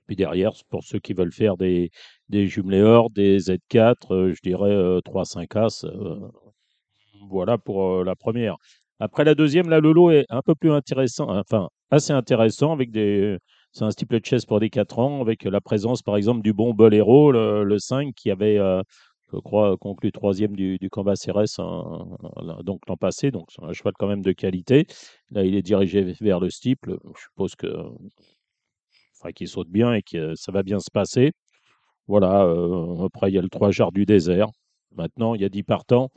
[0.07, 1.91] Puis derrière, pour ceux qui veulent faire des,
[2.29, 5.85] des jumelés or, des Z4, euh, je dirais euh, 3-5 As.
[5.85, 6.19] euh,
[7.29, 8.57] voilà pour la première.
[9.01, 12.91] Après la deuxième, là, le lot est un peu plus intéressant, enfin assez intéressant avec
[12.91, 13.39] des.
[13.73, 16.75] C'est un steeple chess pour des 4 ans, avec la présence par exemple du bon
[16.75, 18.83] Bolero, le, le 5, qui avait, euh,
[19.33, 21.61] je crois, conclu troisième du, du combat CRS
[22.65, 24.87] donc l'an passé, donc c'est un cheval quand même de qualité.
[25.31, 26.97] Là, il est dirigé vers le steeple.
[27.15, 27.69] Je suppose que,
[29.21, 31.33] enfin, qu'il saute bien et que ça va bien se passer.
[32.09, 32.45] Voilà.
[32.47, 34.49] euh, après, il y a le 3 jarres du désert.
[34.97, 36.11] Maintenant, il y a 10 partants.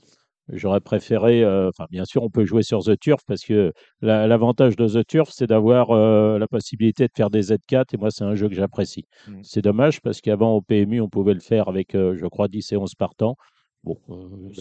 [0.50, 3.72] J'aurais préféré, euh, enfin bien sûr, on peut jouer sur The Turf parce que
[4.02, 7.98] la- l'avantage de The Turf, c'est d'avoir euh, la possibilité de faire des Z4 et
[7.98, 9.06] moi, c'est un jeu que j'apprécie.
[9.28, 9.40] Mm.
[9.44, 12.72] C'est dommage parce qu'avant au PMU, on pouvait le faire avec, euh, je crois, 10
[12.72, 13.36] et 11 partants.
[13.84, 14.14] Bon, euh,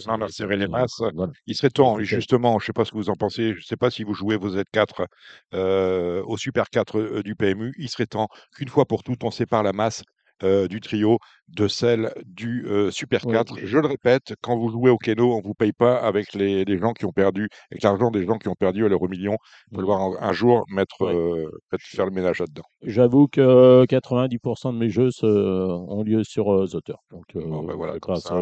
[0.07, 0.99] on a c'est- serré les masses.
[1.13, 1.31] voilà.
[1.45, 3.63] Il serait temps, justement, je ne sais pas ce que vous en pensez, je ne
[3.63, 5.05] sais pas si vous jouez vos Z4
[5.53, 9.31] euh, au Super 4 euh, du PMU, il serait temps qu'une fois pour toutes, on
[9.31, 10.03] sépare la masse
[10.43, 11.19] euh, du trio
[11.49, 13.33] de celle du euh, Super Ouais.
[13.33, 13.55] 4.
[13.63, 16.65] Je le répète, quand vous jouez au Keno, on ne vous paye pas avec les,
[16.65, 19.33] les gens qui ont perdu, avec l'argent des gens qui ont perdu à l'euro million.
[19.33, 22.63] Vous pouvez le voir un, un jour mettre, euh, faire le ménage là-dedans.
[22.83, 26.99] J'avoue que 90% de mes jeux ont lieu sur Turf.
[27.11, 27.97] Donc, Bon, ben voilà,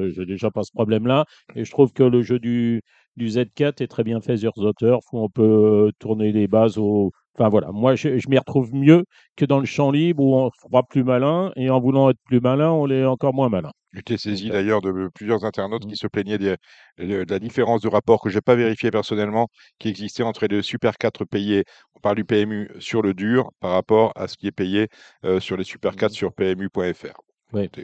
[0.10, 1.26] j'ai déjà pas ce problème-là.
[1.56, 2.82] Et je trouve que le jeu du,
[3.18, 7.12] du Z4 est très bien fait sur Turf, où on peut tourner les bases au.
[7.40, 9.06] Enfin voilà, moi je, je m'y retrouve mieux
[9.38, 12.20] que dans le champ libre où on se croit plus malin et en voulant être
[12.26, 13.72] plus malin, on l'est encore moins malin.
[13.94, 15.90] J'étais saisi Donc, euh, d'ailleurs de plusieurs internautes Mm.
[15.90, 16.58] qui se plaignaient des-
[16.98, 19.48] de, la différence de rapport que je n'ai pas vérifié personnellement,
[19.80, 21.64] qui existait entre les Super 4 payés,
[21.96, 24.90] on parle du PMU sur le dur, par rapport à ce qui est payé
[25.24, 26.16] euh, sur les Super 4 Mm.
[26.16, 27.22] sur PMU.fr.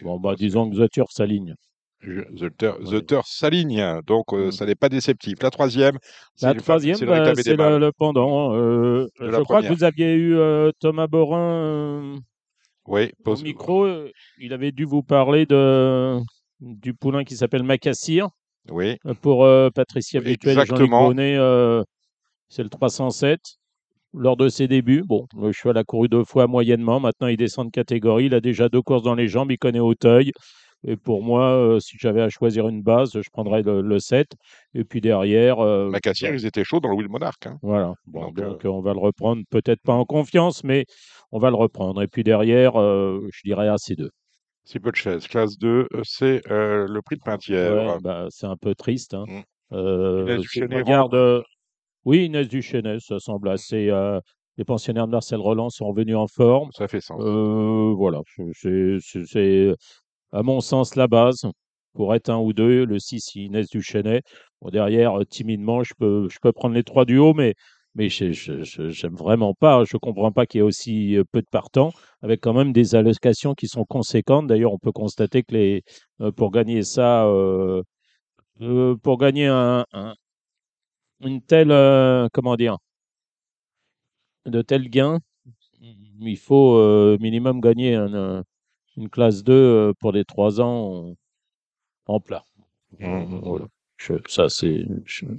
[0.03, 1.56] Bon, bah, disons que The Turf s'aligne.
[2.06, 4.51] The Turf s'aligne, donc euh, Mm.
[4.51, 5.36] ça n'est pas déceptif.
[5.41, 5.97] La troisième,
[6.36, 8.53] c'est La troisième, c'est le bah, le, le pendant.
[8.56, 11.39] euh, De je crois que vous aviez eu euh, Thomas Borin.
[11.39, 12.18] euh,
[12.88, 16.20] Oui, Au pose- micro, euh, il avait dû vous parler de,
[16.60, 18.28] du poulain qui s'appelle Macassir
[18.70, 21.12] oui, euh, pour euh, Patricia Jean-Luc Exactement.
[21.18, 21.84] Euh,
[22.49, 23.39] c'est le 307.
[24.18, 27.01] Lors de ses débuts, bon, le cheval a couru deux fois moyennement.
[27.01, 28.28] Maintenant, il descend de catégorie.
[28.28, 29.51] Il a déjà deux courses dans les jambes.
[29.51, 30.32] Il connaît Auteuil.
[30.88, 34.27] Et pour moi, euh, si j'avais à choisir une base, je prendrais le, le 7.
[34.73, 37.45] Et puis derrière, euh, Macassir, ils étaient chauds dans le Will Monarch.
[37.47, 37.57] hein.
[37.61, 37.93] voilà.
[38.05, 40.86] Bon, Donc, donc, on va le reprendre, peut-être pas en confiance, mais
[41.31, 42.01] on va le reprendre.
[42.01, 44.09] Et puis derrière, euh, je dirais AC2.
[44.63, 45.27] Si peu de chaises.
[45.27, 47.95] Classe 2, euh, c'est euh, le prix de Pintièvre.
[47.95, 49.13] Ouais, bah, c'est un peu triste.
[49.13, 49.25] hein.
[49.27, 49.41] Mm.
[49.73, 51.41] Euh, Duchesnay regarde, euh,
[52.05, 53.89] oui, Inès Duchesnay, ça semble assez.
[53.89, 54.19] euh,
[54.57, 56.69] les pensionnaires de Marcel Roland sont revenus en forme.
[56.71, 57.21] Ça fait sens.
[57.23, 58.21] Euh, voilà,
[58.53, 58.97] c'est,
[60.36, 61.43] à mon sens la base.
[61.93, 64.21] Pour être un ou deux, le 6, Inès Duchesnay.
[64.61, 67.55] Bon, derrière, euh, timidement, je peux, je peux prendre les trois du haut, mais,
[67.95, 68.31] mais je
[68.89, 69.83] j'aime vraiment pas.
[69.86, 72.95] Je comprends pas qu'il y ait aussi euh, peu de partants, avec quand même des
[72.95, 74.47] allocations qui sont conséquentes.
[74.47, 75.83] D'ailleurs, on peut constater que les,
[76.21, 77.25] euh, pour gagner ça,
[79.01, 80.15] pour gagner un, un-
[81.21, 81.73] une telle,
[82.31, 82.77] comment dire,
[84.45, 85.19] de tels gains,
[85.81, 88.43] il faut minimum gagner un,
[88.98, 91.14] une classe 2 euh, pour les 3 ans
[92.08, 92.43] en, plat.
[93.00, 93.41] Mhm.
[93.43, 93.66] Voilà.
[93.98, 94.86] Je- ça, c'est.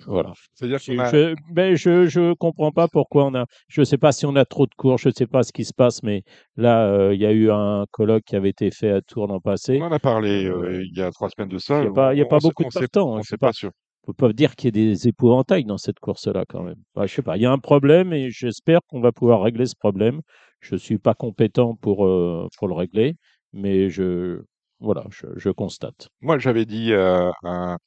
[0.07, 0.33] Voilà.
[0.55, 1.11] C'est-à-dire Je, qu'on a...
[1.11, 3.45] je, ben, je, je comprends pas pourquoi on a.
[3.69, 5.75] Je sais pas si on a trop de cours, je sais pas ce qui se
[5.75, 6.23] passe, mais
[6.57, 9.41] là, euh, il y a eu un colloque qui avait été fait à Tours l'an
[9.41, 9.79] passé.
[9.83, 11.79] On en a parlé euh, Euh, il y a trois semaines de ça.
[11.81, 13.01] Il n'y a pas, il y a On- pas on sait- beaucoup de sait- hein,
[13.03, 13.49] On ne sais sait pas.
[13.49, 13.71] pas sûr.
[14.09, 16.77] On peut pas dire qu'il y ait des épouvantails dans cette course-là quand même.
[16.95, 17.37] Bah, je sais pas.
[17.37, 20.21] Il y a un problème et j'espère qu'on va pouvoir régler ce problème.
[20.61, 23.17] Je suis pas compétent pour euh, pour le régler,
[23.57, 24.43] mais je
[24.81, 26.09] voilà, je, je constate.
[26.21, 27.79] Moi, j'avais dit euh, à,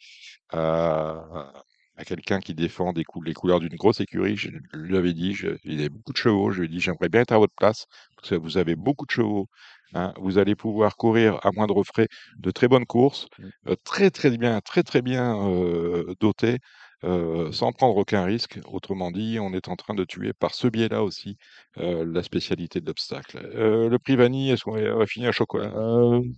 [0.52, 1.54] à-
[1.98, 4.38] à quelqu'un qui défend des cou- les couleurs d'une grosse écurie.
[4.38, 6.52] Je lui avais dit, je, il avait beaucoup de chevaux.
[6.52, 9.06] Je lui ai dit, j'aimerais bien être à votre place parce que vous avez beaucoup
[9.06, 9.48] de chevaux.
[9.94, 10.14] hein.
[10.18, 12.08] Vous allez pouvoir courir à moindre frais
[12.38, 13.28] de très bonnes courses,
[13.68, 16.60] euh, très très bien, très très bien euh, dotés,
[17.04, 18.60] sans prendre aucun risque.
[18.72, 21.38] Autrement dit, on est en train de tuer par ce biais-là aussi
[21.78, 23.39] la spécialité de l'obstacle.
[23.54, 25.72] Le prix vanille, est-ce qu'on va finir à chocolat?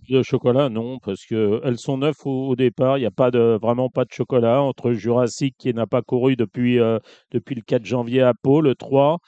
[0.08, 2.98] Le chocolat, non, parce que elles sont neuves au, départ.
[2.98, 6.76] Il n'y a pas vraiment pas de chocolat entre Jurassic qui n'a pas couru depuis,
[6.76, 9.18] le 4 janvier à Pau, le 3.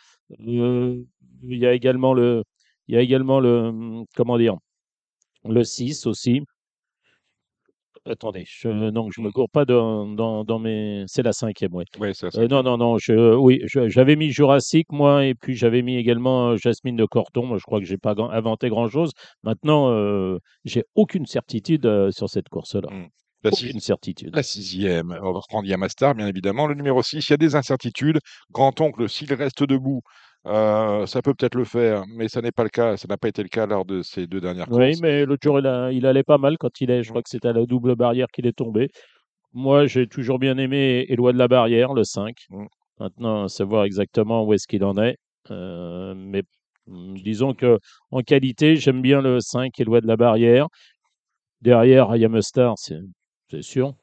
[0.41, 1.03] Euh,
[1.43, 2.45] il y a également le,
[2.89, 4.57] il y a également le, hum, comment dire,
[5.45, 6.43] le 6 aussi.
[8.07, 11.05] Attendez, je, non, je me cours pas dans, dans, dans mes.
[11.07, 11.85] C'est la cinquième, oui.
[11.99, 12.99] Ouais, ça, Euh, non, non, non.
[12.99, 17.07] Je, oui, je- j'avais mis Jurassic, moi, et puis j'avais mis également euh, Jasmine de
[17.07, 17.47] Corton.
[17.47, 19.13] Moi, je crois que j'ai pas grand- inventé grand-chose.
[19.43, 22.91] Maintenant, euh, j'ai aucune certitude sur cette course-là.
[22.91, 23.07] Mm.
[23.43, 24.35] La, Aucune certitude.
[24.35, 26.67] la sixième, on va reprendre Yamastar, bien évidemment.
[26.67, 28.19] Le numéro 6, il y a des incertitudes.
[28.51, 30.01] Grand-oncle, s'il reste debout,
[30.47, 32.97] euh, ça peut peut-être le faire, mais ça n'est pas le cas.
[32.97, 35.01] Ça n'a pas été le cas lors de ces deux dernières Oui, courses.
[35.01, 37.03] mais l'autre jour, il, a- il allait pas mal quand il est.
[37.03, 38.90] Je crois que c'était à la double barrière qu'il est tombé.
[39.53, 42.36] Moi, j'ai toujours bien aimé Éloi de la Barrière, le 5.
[42.51, 42.66] Mm.
[43.01, 45.16] Maintenant, savoir exactement où est-ce qu'il en est.
[45.51, 46.42] Euh, mais
[46.86, 47.78] mm, disons que
[48.11, 50.68] en qualité, j'aime bien le 5 Éloi de la Barrière.
[51.62, 53.01] Derrière, Yamustar, c'est
[53.51, 53.95] c'est sûr.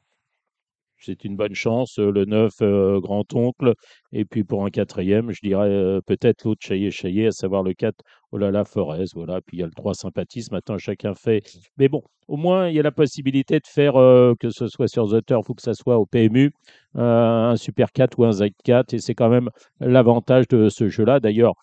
[1.04, 1.98] C'est une bonne chance.
[1.98, 3.74] Euh, Le 9, euh, grand-oncle.
[4.12, 7.94] Et puis pour un quatrième, je dirais euh, peut-être l'autre Chaillé, à savoir le 4,
[8.30, 9.06] oh là là, Forez.
[9.14, 9.40] Voilà.
[9.40, 10.54] Puis il y a le 3, Sympathisme.
[10.54, 11.42] Maintenant, chacun fait.
[11.76, 13.94] Mais bon, au moins, il y a la possibilité de faire,
[14.38, 16.52] que ce soit sur The Turf ou que ce soit au PMU,
[16.94, 18.94] un Super 4 ou un Z4.
[18.94, 19.50] Et c'est quand même
[19.80, 21.20] l'avantage de ce jeu-là.
[21.20, 21.54] D'ailleurs,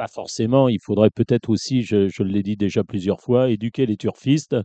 [0.00, 0.70] pas forcément.
[0.70, 4.56] Il faudrait peut-être aussi, je, je l'ai dit déjà plusieurs fois, éduquer les turfistes.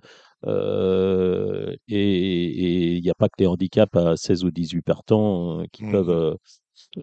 [0.47, 5.65] euh, et il n'y a pas que les handicaps à 16 ou 18 partants euh,
[5.73, 5.91] qui Mhm.
[5.91, 6.35] peuvent euh,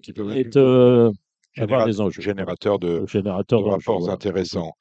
[0.02, 1.10] Qui peuvent être, euh,
[1.58, 2.22] avoir des enjeux.
[2.22, 3.04] générateurs de,
[3.52, 4.72] rapports intéressants.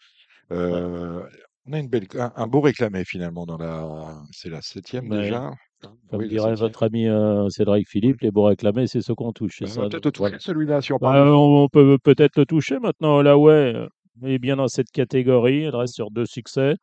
[0.53, 1.21] Euh,
[1.65, 4.15] On a une belle, un, un beau réclamé finalement dans la.
[4.31, 5.23] C'est la septième Ouais.
[5.23, 5.51] déjà.
[5.81, 9.57] Comme Oui, dirait votre ami euh, Cédric Philippe, les beaux réclamés, c'est ce qu'on touche.
[9.65, 11.29] c'est On va peut-être le toucher celui-là si on Bah, parle.
[11.29, 13.21] on on peut peut-être le toucher maintenant.
[13.21, 13.87] Là, ouais, euh,
[14.23, 15.63] elle est bien dans cette catégorie.
[15.63, 16.75] Elle reste sur deux succès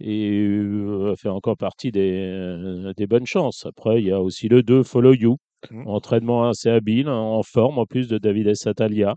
[0.00, 3.66] et euh, fait encore partie des, euh, des bonnes chances.
[3.66, 5.36] Après, il y a aussi le 2, Follow You.
[5.72, 5.88] Mhm.
[5.88, 9.16] Entraînement assez habile, en forme en plus de David Satalia.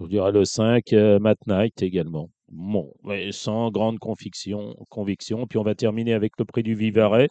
[0.00, 2.30] Je dirais le 5, euh, Matt Knight également.
[2.50, 5.46] Bon, mais sans grande conviction, conviction.
[5.46, 7.28] Puis on va terminer avec le prix du Vivarais,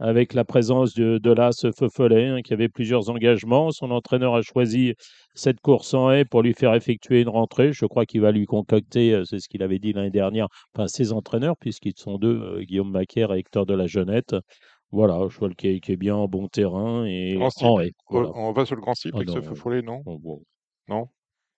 [0.00, 3.70] avec la présence de, de l'As Feufollet, hein, qui avait plusieurs engagements.
[3.70, 4.94] Son entraîneur a choisi
[5.34, 7.72] cette course en haie pour lui faire effectuer une rentrée.
[7.72, 10.88] Je crois qu'il va lui concocter, euh, c'est ce qu'il avait dit l'année dernière, enfin
[10.88, 14.34] ses entraîneurs, puisqu'ils sont deux, euh, Guillaume Macaire et Hector de la Jeunette.
[14.90, 17.66] Voilà, je vois qui est, qui est bien en bon terrain et Grand style.
[17.68, 17.92] en haie.
[18.08, 18.30] On- Voilà.
[18.34, 19.42] On va sur le grand cycle Oh avec ce non.
[19.42, 20.00] feu follet, non?
[20.04, 20.42] Bon, bon.
[20.88, 21.06] Non?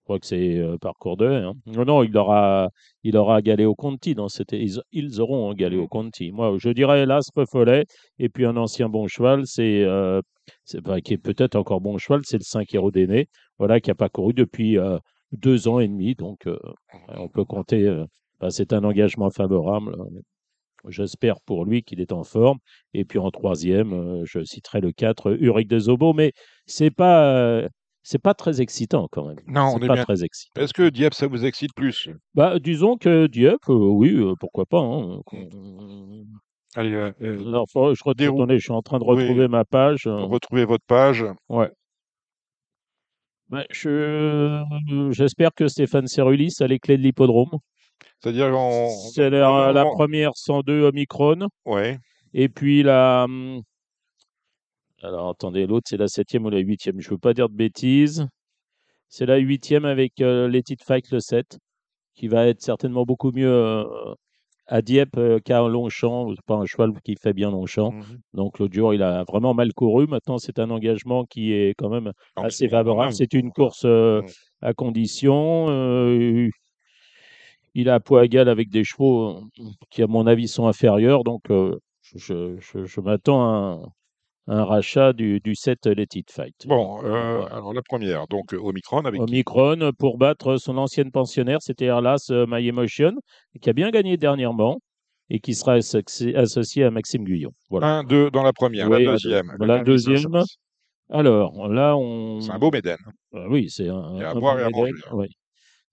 [0.08, 1.44] Crois que c'est parcours de haie.
[1.44, 1.52] hein.
[1.66, 2.70] Non, non, il aura,
[3.04, 4.52] il aura Galéo Conti dans cette.
[4.52, 5.88] Ils, ils auront un Galéo Mm.
[5.88, 6.32] Conti.
[6.32, 7.84] Moi, je dirais l'As Follet
[8.18, 10.20] et puis un ancien bon cheval, c'est, euh,
[10.64, 13.28] c'est bah, qui est peut-être encore bon cheval, c'est le 5 Hérodéné,
[13.58, 14.98] voilà, qui n'a pas couru depuis euh,
[15.32, 16.14] deux ans et demi.
[16.14, 16.58] Donc, euh,
[17.08, 17.86] on peut compter.
[18.40, 19.94] bah, c'est un engagement favorable.
[20.88, 22.58] J'espère pour lui qu'il est en forme.
[22.94, 26.32] Et puis en troisième, je citerai le 4, Uric de Zobo, mais
[26.66, 27.68] c'est pas.
[28.02, 29.38] C'est pas très excitant quand même.
[29.46, 30.04] Non, on c'est est pas bien.
[30.04, 30.60] très excitant.
[30.60, 32.08] Est-ce que Dieppe, ça vous excite plus?
[32.34, 34.78] Bah, disons que Dieppe, euh, oui, euh, pourquoi pas.
[34.80, 35.48] hein, qu'on-
[36.76, 39.22] Allez, euh, Alors, faut- je, retourne, je suis en train de Oui.
[39.22, 40.06] retrouver ma page.
[40.06, 41.24] euh, retrouvez votre page.
[41.48, 41.70] ouais.
[43.48, 44.62] Bah, je,
[45.10, 47.50] j'espère que Stéphane Cerulis a les clés de l'hippodrome.
[48.20, 48.90] C'est-à-dire, on.
[49.14, 51.48] C'est la, la on- première 102 Omicron.
[51.64, 51.98] Ouais.
[52.34, 53.24] Et puis la.
[53.24, 53.62] hum,
[55.02, 57.00] Alors, attendez, l'autre, c'est la septième ou la huitième?
[57.00, 58.26] Je ne veux pas dire de bêtises.
[59.08, 61.58] C'est la huitième avec euh, It Fight le 7,
[62.14, 63.84] qui va être certainement beaucoup mieux euh,
[64.66, 66.30] à Dieppe euh, qu'à Longchamp.
[66.34, 67.92] C'est pas un cheval qui fait bien Longchamp.
[67.92, 68.18] Mhm.
[68.34, 70.06] Donc, l'autre jour, il a vraiment mal couru.
[70.06, 73.12] Maintenant, c'est un engagement qui est quand même Donc, assez favorable.
[73.12, 74.26] C'est une course euh, Mm.
[74.62, 75.66] à condition.
[75.70, 76.48] euh,
[77.74, 79.40] il a égal avec des chevaux
[79.90, 81.22] qui, à mon avis, sont inférieurs.
[81.24, 83.86] Donc, je, je- je m'attends à un, à
[84.50, 86.66] un rachat du, du 7 Let It Fight.
[86.66, 87.54] Bon, euh, Voilà.
[87.54, 92.28] alors la première, donc euh, Omicron avec Omicron pour battre son ancienne pensionnaire, c'était Erlas
[92.30, 93.12] euh, My Emotion,
[93.60, 94.80] qui a bien gagné dernièrement
[95.30, 97.50] et qui sera associ- associé à Maxime Guyon.
[97.68, 97.98] Voilà.
[97.98, 99.56] Un, deux dans la première, Oui, la la deuxième.
[99.60, 100.42] la deuxième.
[101.10, 102.40] Alors, là, on.
[102.40, 102.98] C'est un beau Médène.
[103.34, 104.12] Ah oui, c'est un.
[104.14, 105.26] Il y a à boire et à médaille, manger, oui.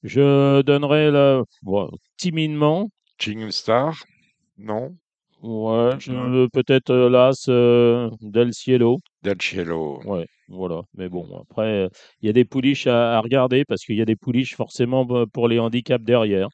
[0.04, 3.96] Je donnerai bon, timidement, Jingle Star
[4.58, 4.96] Non
[5.48, 8.98] Ouais, je- peut-être euh, l'As euh, Del Cielo.
[9.22, 10.00] Del Cielo.
[10.06, 10.82] Ouais, voilà.
[10.96, 11.90] Mais bon, après, euh,
[12.22, 15.06] il y a des pouliches à, à regarder parce qu'il y a des pouliches forcément
[15.06, 16.48] bah, pour les handicaps derrière.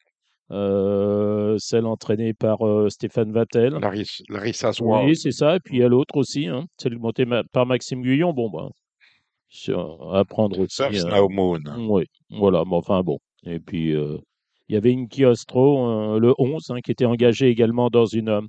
[0.52, 3.74] Euh, celle entraînée par euh, Stéphane Vattel.
[4.30, 5.06] Larissa, Swan.
[5.06, 5.56] Oui, c'est ça.
[5.56, 8.34] Et puis il y a l'autre aussi, hein, celle montée ma- par Maxime Guyon.
[8.34, 8.68] Bon, bah,
[10.14, 10.82] à prendre aussi.
[11.06, 11.60] Euh, Now Moon.
[11.90, 12.64] oui, voilà.
[12.66, 13.20] Mais enfin, bon.
[13.46, 14.18] Et puis, euh,
[14.70, 18.42] il y avait une Chiostro, euh, le 11, hein, qui était engagé également dans une.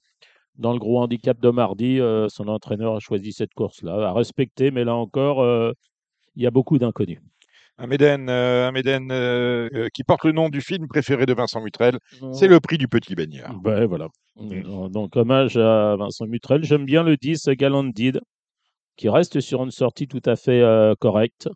[0.56, 4.70] Dans le gros handicap de mardi, euh, son entraîneur a choisi cette course-là, à respecter,
[4.70, 5.72] mais là encore, euh,
[6.36, 7.20] il y a beaucoup d'inconnus.
[7.78, 11.98] Un Méden, euh, un qui porte le nom du film préféré de Vincent Mutrel.
[12.32, 13.58] C'est le prix du petit baignard.
[13.60, 14.08] Ben voilà.
[14.36, 14.52] Mm.
[14.52, 16.62] Euh, Donc, hommage à Vincent Mutrel.
[16.64, 18.20] J'aime bien le 10 Galandid,
[18.96, 20.62] qui reste sur une sortie tout à fait
[21.00, 21.48] correcte.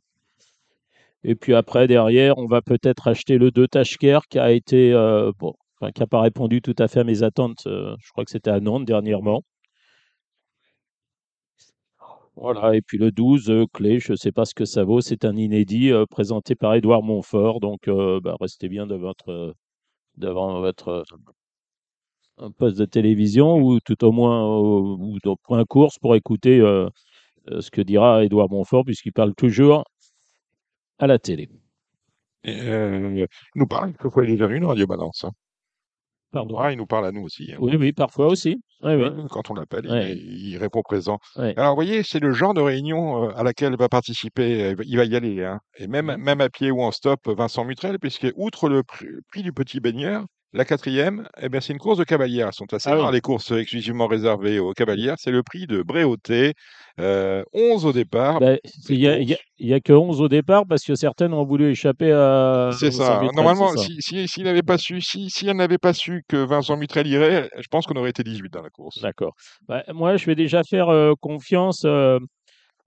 [1.23, 4.93] Et puis après, derrière, on va peut-être acheter le 2 Tashker, qui a été,
[5.39, 7.67] bon, qui n'a pas répondu tout à fait à mes attentes.
[7.67, 9.43] euh, je crois que c'était à Nantes dernièrement.
[12.37, 15.01] Voilà, et puis le 12, euh, clé, je ne sais pas ce que ça vaut,
[15.01, 19.55] c'est un inédit euh, présenté par Édouard Montfort, donc bah, restez bien devant votre,
[20.17, 21.05] devant votre
[22.59, 26.59] poste de télévision ou tout au moins ou dans point course pour écouter
[27.49, 29.85] ce que dira Édouard Montfort, puisqu'il parle toujours
[30.99, 31.49] à la télé.
[32.45, 35.25] Il nous parle quelquefois est vers une radio balance.
[35.25, 35.33] hein.
[36.37, 36.59] Pardon.
[36.59, 37.51] Ah, il nous parle à nous aussi.
[37.53, 37.57] hein.
[37.61, 38.61] Oui, oui, parfois aussi.
[38.83, 39.05] Oui, oui.
[39.09, 41.19] Ouais, Quand on l'appelle, il- répond présent.
[41.57, 44.97] Alors, vous voyez, c'est le genre de réunion euh, à laquelle va participer, euh, il
[44.99, 45.61] va y aller, hein.
[45.79, 49.43] et même, même à pied ou en stop, Vincent Mutrel, puisque outre le prix, prix
[49.43, 52.47] du petit baigneur, la quatrième, eh bien, c'est une course de cavalières.
[52.49, 53.13] Elles sont assez Ah oui.
[53.13, 55.17] les courses exclusivement réservées aux cavalières.
[55.19, 56.55] C'est le prix de Bréauté,
[56.99, 58.39] euh, 11 au départ.
[58.41, 59.37] C'est- Il
[59.67, 62.71] n'y a, que 11 au départ parce que certaines ont voulu échapper à.
[62.79, 63.21] C'est ça.
[63.35, 63.83] Normalement, ça.
[63.83, 67.07] si, si, s'il n'avait pas su, si, si elle n'avait pas su que Vincent Mutrel
[67.07, 69.01] irait, je pense qu'on aurait été 18 dans la course.
[69.01, 69.35] D'accord.
[69.69, 72.19] Ben, moi, je vais déjà faire euh, confiance euh,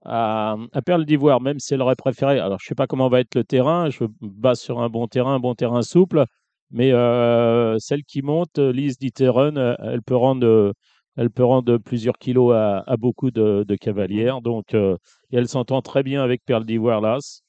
[0.04, 2.38] à, à Perle d'Ivoire, même si elle aurait préféré.
[2.40, 3.90] Alors, je ne sais pas comment va être le terrain.
[3.90, 6.24] Je me base sur un bon terrain, un bon terrain souple.
[6.70, 10.72] Mais euh, celle qui monte, euh, Lise Ditteren, euh, elle peut rendre,
[11.16, 14.40] elle peut rendre plusieurs kilos à, à beaucoup de, de cavalières.
[14.40, 14.96] Donc, euh,
[15.32, 17.42] et elle s'entend très bien avec Perle d'Ivoire Las.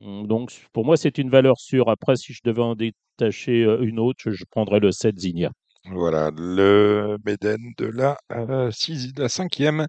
[0.00, 1.88] Hum, Donc, pour moi, c'est une valeur sûre.
[1.88, 5.50] Après, si je devais en détacher une autre, je, prendrais le 7 Zinnia.
[5.84, 8.70] Voilà, le Méden de la, euh,
[9.16, 9.86] la cinquième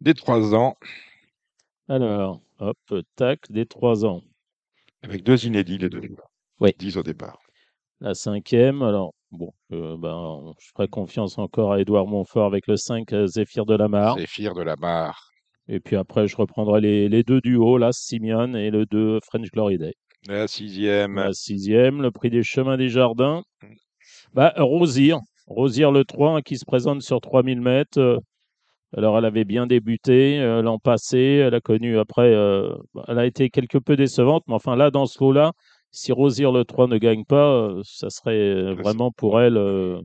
[0.00, 0.76] des trois ans,
[1.88, 2.76] Alors, hop,
[3.16, 4.22] tac, des 3 ans.
[5.02, 6.02] avec deux inédits, les deux.
[6.60, 6.72] Oui.
[6.78, 7.38] 10 au départ.
[8.00, 12.76] La cinquième, alors, bon, euh, ben, je ferai confiance encore à Édouard Montfort avec le
[12.76, 14.18] 5 euh, Zéphyr de la Mare.
[14.18, 15.30] Zéphyr de la Mare.
[15.68, 19.20] Et puis après, je reprendrai les, les deux du haut, là, Simeon et le 2
[19.24, 19.94] French Glory Day.
[20.28, 23.42] La sixième, La sixième, le prix des chemins des jardins.
[24.34, 25.18] Bah, Rosir.
[25.46, 27.98] Rosir le 3 hein, qui se présente sur 3000 mètres.
[27.98, 28.18] Euh,
[28.96, 31.18] Alors, elle avait bien débuté euh, l'an passé.
[31.46, 32.32] Elle a connu après.
[32.34, 32.74] euh,
[33.08, 34.42] elle a été quelque peu décevante.
[34.48, 35.52] Mais enfin, là, dans ce lot-là,
[35.94, 39.56] si Rosir le 3 ne gagne pas, euh, ça serait euh, Ça, vraiment pour elle.
[39.56, 40.00] euh,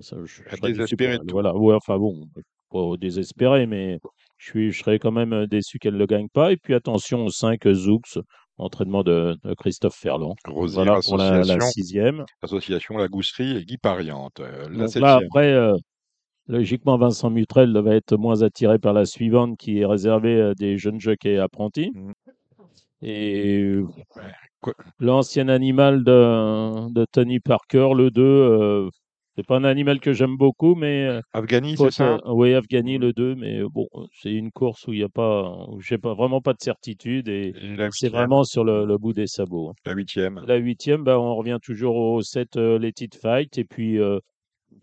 [0.00, 1.24] ça, je, je tout.
[1.32, 1.54] Voilà.
[1.54, 2.26] Ouais, enfin bon,
[2.70, 3.98] pas désespéré, mais
[4.36, 6.52] je, suis, je serais quand même déçu qu'elle ne le gagne pas.
[6.52, 8.00] Et puis attention au 5 Zoux,
[8.58, 10.36] entraînement de, de Christophe Ferland.
[10.46, 12.24] Rosière Voilà pour la, la Association, sixième.
[12.42, 14.40] Association La Gousserie et Guy Pariante.
[14.40, 15.74] Euh, La Donc là, après, euh,
[16.48, 20.78] logiquement, Vincent Mutrel va être moins attiré par la suivante qui est réservée à des
[20.78, 21.90] jeunes jockeys apprentis.
[21.94, 22.12] Mhm.
[23.02, 23.86] Et euh,
[24.98, 28.88] l'ancien animal de, de Tony Parker, le 2, euh,
[29.36, 32.18] c'est pas un animal que j'aime beaucoup, mais euh, Afghani, c'est ça?
[32.26, 33.86] oui, Afghani le 2, mais euh, bon,
[34.22, 37.52] c'est une course où il n'y a pas, j'ai pas vraiment pas de certitude et
[37.92, 39.68] c'est vraiment sur le, le bout des sabots.
[39.70, 39.74] hein.
[39.84, 40.42] La huitième.
[40.46, 43.58] La huitième, bah, on revient toujours au 7 euh, It Fight.
[43.58, 44.18] Et puis, euh,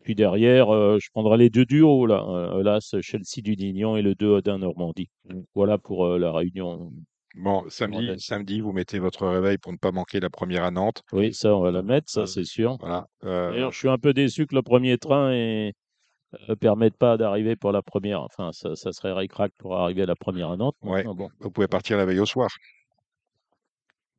[0.03, 2.05] puis derrière, euh, je prendrai les deux duos.
[2.05, 2.23] Là,
[2.61, 5.09] là Chelsea du et le 2 Odin Normandie.
[5.29, 5.41] Mm.
[5.55, 6.91] Voilà pour la réunion.
[7.35, 11.01] Bon, samedi, samedi, vous mettez votre réveil pour ne pas manquer la première à Nantes.
[11.11, 12.77] Oui, ça, on va la mettre, ça, Euh, c'est sûr.
[12.79, 13.07] Voilà.
[13.23, 17.55] Euh, D'ailleurs, je suis un peu déçu que le premier train ne permette pas d'arriver
[17.55, 18.21] pour la première.
[18.21, 20.75] Enfin, ça, ça serait ric-rac pour arriver à la première à Nantes.
[20.83, 21.01] Ouais.
[21.01, 21.29] enfin, bon.
[21.39, 22.49] vous pouvez partir la veille au soir.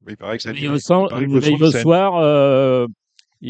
[0.06, 2.86] Oui, il paraît que c'est Mais animé, le, sang- il que le soir, euh,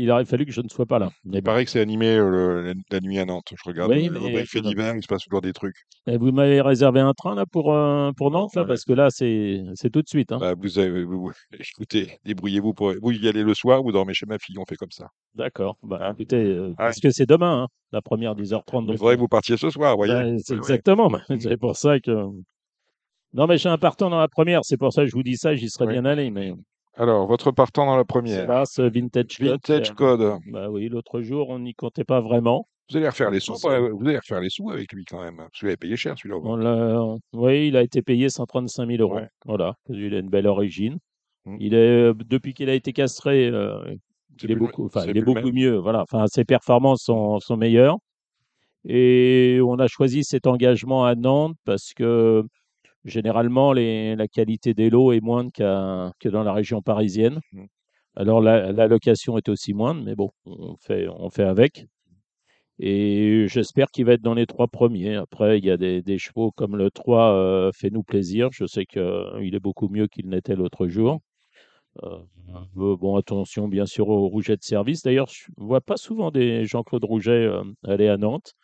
[0.03, 1.11] il aurait fallu que je ne sois pas là.
[1.25, 1.47] Mais il bon.
[1.47, 2.29] paraît que c'est animé euh,
[2.65, 3.53] le- la, nuit à Nantes.
[3.57, 5.77] Je regarde Oui, le fait d'hiver, il se passe toujours des trucs.
[6.07, 8.69] Et vous m'avez réservé un train là pour, euh, pour Nantes là, Ouais.
[8.69, 10.33] parce que là c'est c'est tout de suite.
[10.33, 10.39] hein.
[10.39, 12.93] Bah, vous, avez, vous- écoutez, débrouillez-vous pour.
[13.03, 15.09] Vous y allez le soir, vous dormez chez ma fille, on fait comme ça.
[15.35, 15.77] D'accord.
[15.83, 16.75] Bah, écoutez, euh, Ouais.
[16.77, 18.83] parce que c'est demain, hein, la première 10h30.
[18.83, 20.13] Il donc, faudrait que vous partiez ce soir, voyez.
[20.15, 21.09] bah, c'est exactement.
[21.11, 21.39] Mm.
[21.41, 22.11] C'est pour ça que.
[23.33, 24.61] Non, mais j'ai un partant dans la première.
[24.65, 25.55] C'est pour ça que je vous dis ça.
[25.57, 26.53] J'y serais bien allé, mais
[26.97, 28.67] Alors, votre partant dans la première.
[28.67, 29.41] ce Vintage.
[29.41, 30.39] Vintage euh, Code.
[30.47, 32.69] Bah oui, l'autre jour, on n'y comptait pas vraiment.
[32.91, 35.37] Vous allez refaire les sous, ouais, vous allez refaire les sous avec lui quand même.
[35.37, 36.37] Parce que vous avez payé cher celui-là.
[36.43, 39.17] On oui, il a été payé 135 000 euros.
[39.17, 39.29] Ouais.
[39.47, 40.99] Voilà, il a une belle origine.
[41.47, 41.57] Mm.
[41.61, 43.97] Il est, depuis qu'il a été castré, euh,
[44.43, 45.55] il est beaucoup, enfin, il est beaucoup même.
[45.55, 45.77] mieux.
[45.77, 47.97] Voilà, enfin, ses performances sont, sont meilleures.
[48.87, 52.45] Et on a choisi cet engagement à Nantes parce que
[53.05, 57.41] généralement, les, la qualité des lots est moindre que dans la région parisienne.
[57.53, 57.65] Mm.
[58.17, 61.87] Alors, la, la location est aussi moindre, mais bon, on fait, on fait avec.
[62.79, 65.15] Et j'espère qu'il va être dans les trois premiers.
[65.15, 68.49] Après, il y a des, des chevaux comme le 3 euh, Fais-nous plaisir.
[68.53, 71.21] Je sais qu'il est beaucoup mieux qu'il n'était l'autre jour.
[72.03, 75.03] Euh, euh, bon, attention bien sûr au Rouget de service.
[75.03, 78.55] D'ailleurs, je ne vois pas souvent des Jean-Claude Rouget euh, aller à Nantes.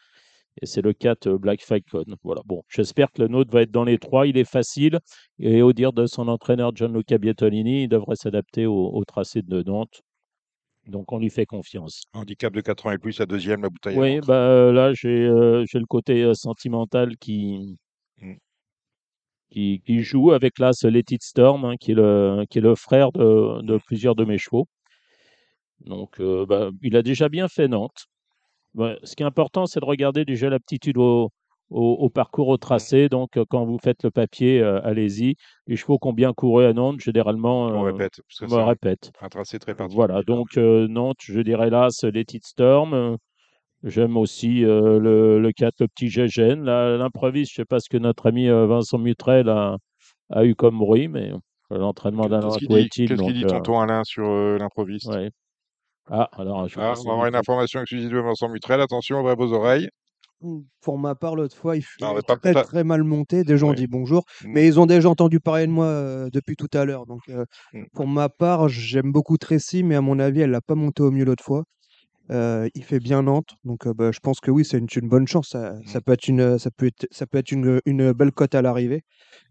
[0.62, 2.04] Et c'est le 4 euh, Black Falcon.
[2.22, 2.42] Voilà.
[2.44, 4.26] Bon, j'espère que le nôtre va être dans les trois.
[4.26, 4.98] Il est facile.
[5.38, 9.62] Et au dire de son entraîneur Gianluca Bietolini, il devrait s'adapter au, au tracé de
[9.62, 10.02] Nantes.
[10.86, 12.02] Donc, on lui fait confiance.
[12.14, 13.98] Handicap de 4 ans et plus, la deuxième, la bouteille.
[13.98, 17.76] Oui, bah, euh, là, j'ai euh, j'ai le côté sentimental qui,
[18.20, 18.34] Mm.
[19.50, 22.62] qui, qui joue avec là ce Let It Storm, hein, qui, est le, qui est
[22.62, 24.66] le frère de, de plusieurs de mes chevaux.
[25.80, 28.06] Donc, euh, bah, il a déjà bien fait Nantes.
[28.74, 31.30] Ouais, ce qui est important, c'est de regarder déjà l'aptitude au,
[31.70, 33.08] au, au parcours, au tracé.
[33.08, 35.34] Donc, euh, quand vous faites le papier, euh, allez-y.
[35.66, 38.20] Les chevaux qui ont bien couru à Nantes, généralement, On euh, répète.
[38.38, 39.10] Parce que un- répète.
[39.20, 40.06] un tracé très particulier.
[40.06, 43.16] Voilà, donc euh, Nantes, je dirais là, c'est les It Storm.
[43.82, 46.64] J'aime aussi le, le 4, le petit Gégène.
[46.64, 49.78] L'improviste, je ne sais pas ce que notre ami Vincent Mutrel a,
[50.30, 51.32] a eu comme bruit, mais
[51.70, 54.24] l'entraînement d'Alain Qu'est-ce qu'il dit, qu'il donc, dit tonton Alain sur
[54.58, 55.08] l'improviste?
[55.08, 55.30] ouais.
[56.10, 58.80] Ah, alors, je Ah, on va avoir une information exclusive de Vincent Mutrel.
[58.80, 59.88] Attention, ouvrez vos oreilles.
[60.80, 63.44] Pour ma part, l'autre fois, il fut Non, très pas- très mal monté.
[63.44, 63.76] Des gens ont Ouais.
[63.76, 64.52] dit bonjour, Mm.
[64.52, 67.04] mais ils ont déjà entendu parler de moi euh, depuis tout à l'heure.
[67.06, 67.44] Donc, euh,
[67.74, 67.84] Mm.
[67.92, 71.10] pour ma part, j'aime beaucoup Tracy, mais à mon avis, elle l'a pas monté au
[71.10, 71.64] mieux l'autre fois.
[72.30, 75.08] Euh, il fait bien Nantes, donc euh, bah, je pense que oui, c'est une, une
[75.08, 75.48] bonne chance.
[75.50, 75.82] Ça, Mm.
[75.86, 78.62] ça peut être une, ça peut être, ça peut être une, une belle cote à
[78.62, 79.02] l'arrivée,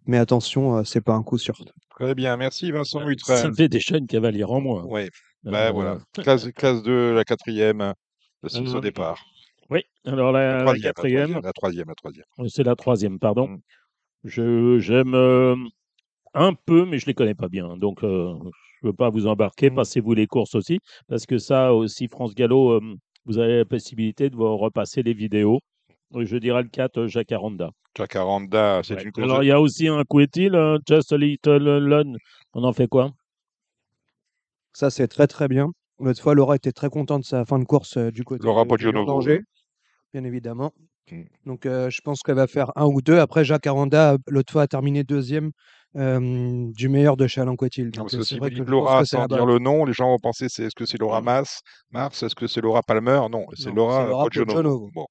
[0.07, 1.55] mais attention, euh, c'est pas un coup sûr.
[1.99, 3.53] Très bien, merci Vincent Ça Mutrel.
[3.53, 4.86] fait déjà une cavalière en moins.
[4.88, 5.10] Oui,
[5.48, 5.98] Euh, bah voilà.
[6.14, 7.94] Classe, classe 2, la quatrième,
[8.44, 9.24] le 6 au Euh, départ.
[9.70, 12.26] Oui, alors la, La quatrième, la troisième, la troisième.
[12.40, 13.48] euh, c'est la troisième, pardon.
[13.48, 13.60] Mm.
[14.26, 15.56] Je J'aime euh,
[16.34, 17.78] un peu, mais je les connais pas bien.
[17.78, 18.34] Donc, euh,
[18.82, 19.70] je veux pas vous embarquer.
[19.70, 19.76] Mm.
[19.76, 24.30] Passez-vous les courses aussi, parce que ça aussi, France Gallo, euh, vous avez la possibilité
[24.30, 25.60] de vous repasser les vidéos.
[26.16, 27.70] Je dirais le 4, euh, Jacaranda.
[27.96, 29.04] Jacaranda, c'est Ouais.
[29.04, 29.24] une course.
[29.26, 30.52] Alors, il y a aussi un Quetil,
[30.88, 32.14] Just a Little Lun.
[32.54, 33.12] On en fait quoi?
[34.74, 35.72] Ça, c'est très très bien.
[36.00, 38.64] L'autre fois, Laura était très contente de sa fin de course euh, du côté Laura
[38.64, 39.06] de, Poggianovo.
[39.06, 39.42] d'Angers,
[40.14, 40.72] bien évidemment.
[41.12, 41.24] Mm.
[41.46, 43.20] Donc, euh, je pense qu'elle va faire un ou deux.
[43.20, 45.52] Après, Jacques Aranda, l'autre fois, a terminé deuxième
[45.96, 47.26] euh, du meilleur de
[47.92, 50.66] Donc, que c'est vrai que Laura sans dire le nom, les gens vont penser c'est
[50.66, 51.62] est-ce que c'est Laura Mas,
[51.92, 53.22] Mars, est-ce que c'est Laura Palmer?
[53.32, 54.54] Non, c'est Laura Laura Poggianovo.
[54.54, 54.90] Poggianovo.
[54.94, 55.08] Bon.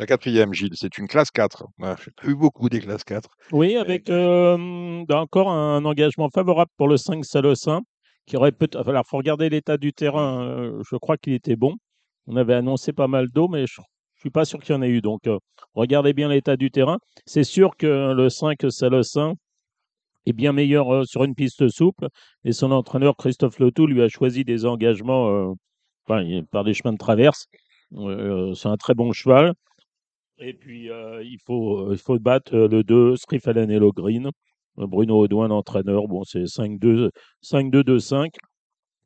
[0.00, 1.66] La quatrième, Gilles, c'est une classe 4.
[1.78, 3.28] Ouais, J'ai eu beaucoup des classes 4.
[3.52, 7.82] Oui, avec euh, encore un engagement favorable pour le 5 Salocin,
[8.24, 8.88] qui aurait peut-être.
[8.88, 10.42] Alors, faut regarder l'état du terrain.
[10.42, 11.74] euh, je crois qu'il était bon.
[12.26, 13.84] On avait annoncé pas mal d'eau, mais je ne
[14.20, 15.02] suis pas sûr qu'il y en ait eu.
[15.02, 15.36] Donc, euh,
[15.74, 16.96] regardez bien l'état du terrain.
[17.26, 19.34] C'est sûr que le 5 Salocin
[20.24, 22.06] est bien meilleur euh, sur une piste souple.
[22.46, 25.52] Et son entraîneur, Christophe Letou, lui a choisi des engagements euh,
[26.08, 27.48] enfin, par des chemins de traverse.
[27.92, 29.52] C'est un très bon cheval.
[30.40, 34.30] Et puis, euh, il, faut, euh, il faut battre euh, le 2, Strifalen et Green.
[34.76, 37.10] Bruno Audouin, l'entraîneur, bon, c'est 5-2,
[37.42, 38.30] 5-2-2-5.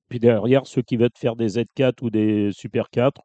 [0.09, 3.21] Puis derrière, ceux qui veulent faire des Z4 ou des Super 4,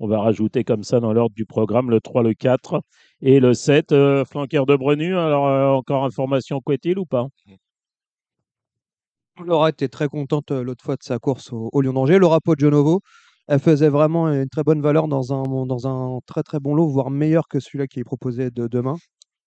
[0.00, 2.82] on va rajouter comme ça dans l'ordre du programme le 3, le 4
[3.20, 5.16] et le 7, euh, flanqueur de Brenu.
[5.16, 7.28] Alors, encore information Quetil ou pas?
[9.44, 12.18] Laura était très contente l'autre fois de sa course au, Lion d'Angers.
[12.18, 13.00] Laura Poggianovo,
[13.48, 16.88] elle faisait vraiment une très bonne valeur dans un, dans un très très bon lot,
[16.88, 18.96] voire meilleur que celui-là qui est proposé de demain.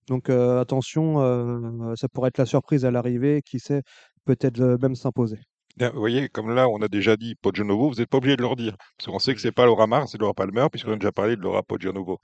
[0.07, 3.81] Donc euh, attention, euh, ça pourrait être la surprise à l'arrivée, qui sait,
[4.25, 5.39] peut-être même s'imposer.
[5.77, 8.41] Bien, Vous voyez, comme là, on a déjà dit Poggianovo, vous n'êtes pas obligé de
[8.41, 8.77] leur dire.
[8.97, 11.35] Parce qu'on sait que c'est pas Laura Mars, c'est Laura Palmer, puisqu'on a déjà parlé
[11.35, 12.19] de Laura Poggianovo.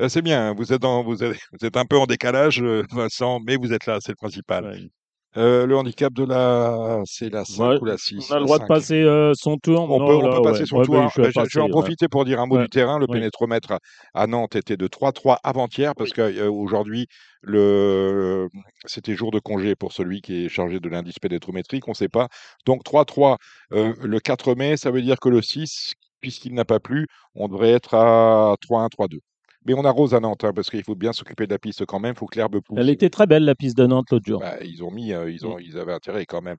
[0.00, 2.62] Euh, c'est bien, vous êtes, dans, vous, êtes, vous êtes un peu en décalage,
[2.92, 4.64] Vincent, mais vous êtes là, c'est le principal.
[4.66, 4.90] Ouais.
[5.36, 7.02] Euh, le handicap de la.
[7.04, 9.58] C'est la 5 Ouais, ou la 6 On a le droit de passer euh, son
[9.58, 10.66] tour On Non, peut, on là, peut passer ouais.
[10.66, 10.94] son Ouais, tour.
[10.96, 11.08] oui, hein.
[11.14, 12.98] je vais je, vais en profiter pour dire un mot du terrain.
[12.98, 13.18] Le Oui.
[13.18, 13.78] pénétromètre
[14.12, 17.06] à, Nantes était de 3-3 avant-hier, parce qu'aujourd'hui,
[17.42, 18.48] le
[18.86, 22.08] c'était jour de congé pour celui qui est chargé de l'indice pénétrométrique, on ne sait
[22.08, 22.28] pas.
[22.66, 23.36] Donc 3-3
[23.72, 27.06] euh, le 4 mai, ça veut dire que le 6, puisqu'il n'a pas plu,
[27.36, 29.20] on devrait être à 3-1, 3-2.
[29.66, 32.00] Mais on arrose à Nantes, hein, parce qu'il faut bien s'occuper de la piste quand
[32.00, 32.14] même.
[32.16, 32.78] Il faut que l'herbe pousse.
[32.80, 34.40] Elle était très belle, la piste de Nantes, l'autre jour.
[34.40, 36.56] Bah, ils ont mis, euh, ils, ont, ils avaient intérêt quand même.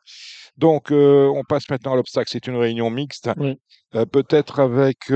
[0.58, 2.30] Donc, euh, on passe maintenant à l'obstacle.
[2.32, 3.30] C'est une réunion mixte.
[3.38, 3.58] Oui.
[3.96, 5.12] Euh, Peut-être avec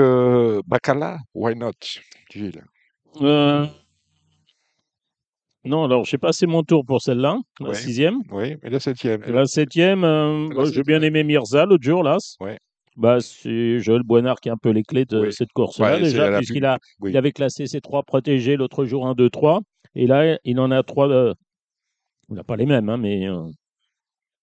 [0.66, 1.74] Bacala Why not,
[2.32, 2.64] Gilles?
[5.68, 8.20] Non, alors j'ai passé mon tour pour celle-là, la sixième.
[8.32, 9.22] Oui, et la septième.
[9.24, 12.18] La septième, bah, j'ai bien aimé Mirza l'autre jour, là.
[12.40, 12.60] Ouais.
[12.96, 15.34] Bah, c'est Joël Boinard qui a un peu les clés de Oui.
[15.34, 17.12] cette course-là, Ouais, déjà, la puisqu'il a, oui.
[17.12, 19.62] il avait classé ses trois protégés l'autre jour 1, 2, 3.
[19.96, 21.10] Et là, il en a trois.
[21.10, 21.34] euh,
[22.30, 23.28] il n'a pas les mêmes, hein, mais.
[23.28, 23.44] euh,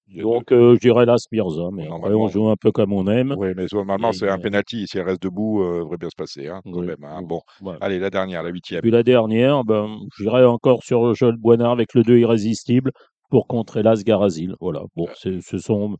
[0.09, 1.69] donc, euh, je dirais là, Mirza.
[1.73, 2.25] Mais après, Normalement.
[2.25, 3.35] on joue un peu comme on aime.
[3.39, 4.87] Oui, mais normalement, c'est un euh, penalty.
[4.87, 6.87] Si elle reste debout, euh, devrait bien se passer, hein, quand Oui.
[6.87, 7.03] même.
[7.05, 7.23] hein.
[7.23, 7.79] Bon, Voilà.
[7.81, 8.83] allez, la dernière, la huitième.
[8.83, 12.91] Puis la dernière, ben, je dirais encore sur Joël Boinard avec le 2 irrésistible
[13.31, 14.55] pour contrer l'As Garazil.
[14.61, 14.83] Voilà.
[14.97, 15.97] Bon, ce sont,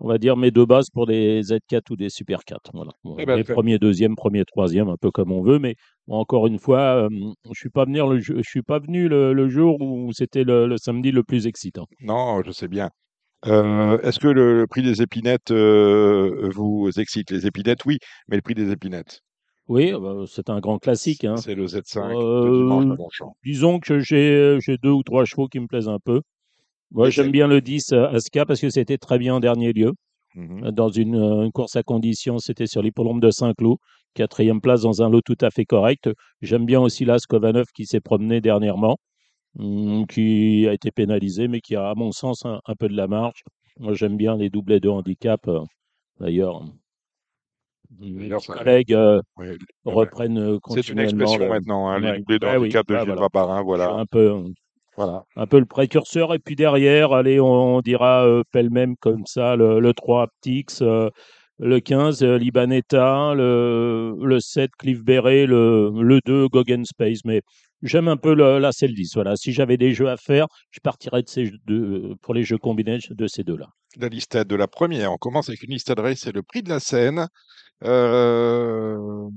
[0.00, 2.70] on va dire, mes deux bases pour des Z4 ou des Super 4.
[2.74, 2.92] Voilà.
[3.18, 5.58] Eh ben, les premiers, deuxième, premier, troisième, un peu comme on veut.
[5.58, 5.76] Mais
[6.08, 7.08] encore une fois, euh,
[7.52, 10.66] je suis pas venu le, je suis pas venu le, le jour où c'était le,
[10.66, 11.86] le samedi le plus excitant.
[12.00, 12.90] Non, je sais bien.
[13.46, 17.30] Euh, Est-ce que le, le prix des épinettes euh, vous excite?
[17.30, 17.98] Les épinettes, oui,
[18.28, 19.20] mais le prix des épinettes,
[19.68, 21.24] Oui, euh, c'est un grand classique.
[21.24, 21.36] Hein.
[21.36, 23.36] c'est le Z5 de Euh, dimanche à Longchamp.
[23.44, 26.20] Disons que j'ai deux ou trois chevaux qui me plaisent un peu.
[26.92, 29.92] Moi, j'aime bien le 10 euh, Aska parce que c'était très bien en dernier lieu.
[30.36, 30.70] Mhm.
[30.70, 33.78] dans une, euh, une course à condition, c'était sur l'hippodrome de Saint-Cloud,
[34.14, 36.08] quatrième place dans un lot tout à fait correct.
[36.40, 38.96] J'aime bien aussi l'As Kovanov qui s'est promené dernièrement,
[39.58, 42.96] hum, qui a été pénalisé, mais qui a, à mon sens, un, un peu de
[42.96, 43.42] la marge.
[43.80, 45.48] Moi, j'aime bien les doublés de handicap.
[45.48, 45.64] euh,
[46.20, 46.62] D'ailleurs,
[47.98, 52.12] mes collègues euh, Ouais, reprennent euh, C'est une expression maintenant, hein, Ouais.
[52.12, 53.20] les doublés de Ah oui, handicap de Gilles voilà.
[53.22, 53.92] Vaparin, voilà.
[53.94, 54.44] un peu,
[54.96, 55.24] voilà.
[55.36, 56.34] un peu le précurseur.
[56.34, 60.82] Et puis derrière, allez, on, on dira euh, pêle-même comme ça, le, le 3 Aptix,
[60.82, 61.08] euh,
[61.58, 67.20] le 15 euh, Libanetta, le, le 7 Cliff Beret, le, le 2 Goggen Space.
[67.24, 67.42] Mais
[67.82, 69.14] j'aime un peu le, la celle 10.
[69.14, 69.36] Voilà.
[69.36, 72.98] Si j'avais des jeux à faire, je partirais de ces deux, pour les jeux combinés
[73.10, 73.68] de ces deux-là.
[73.96, 75.12] La listade de la première.
[75.12, 77.26] On commence avec une listade race, c'est le prix de la Seine.
[77.84, 79.28] Euh...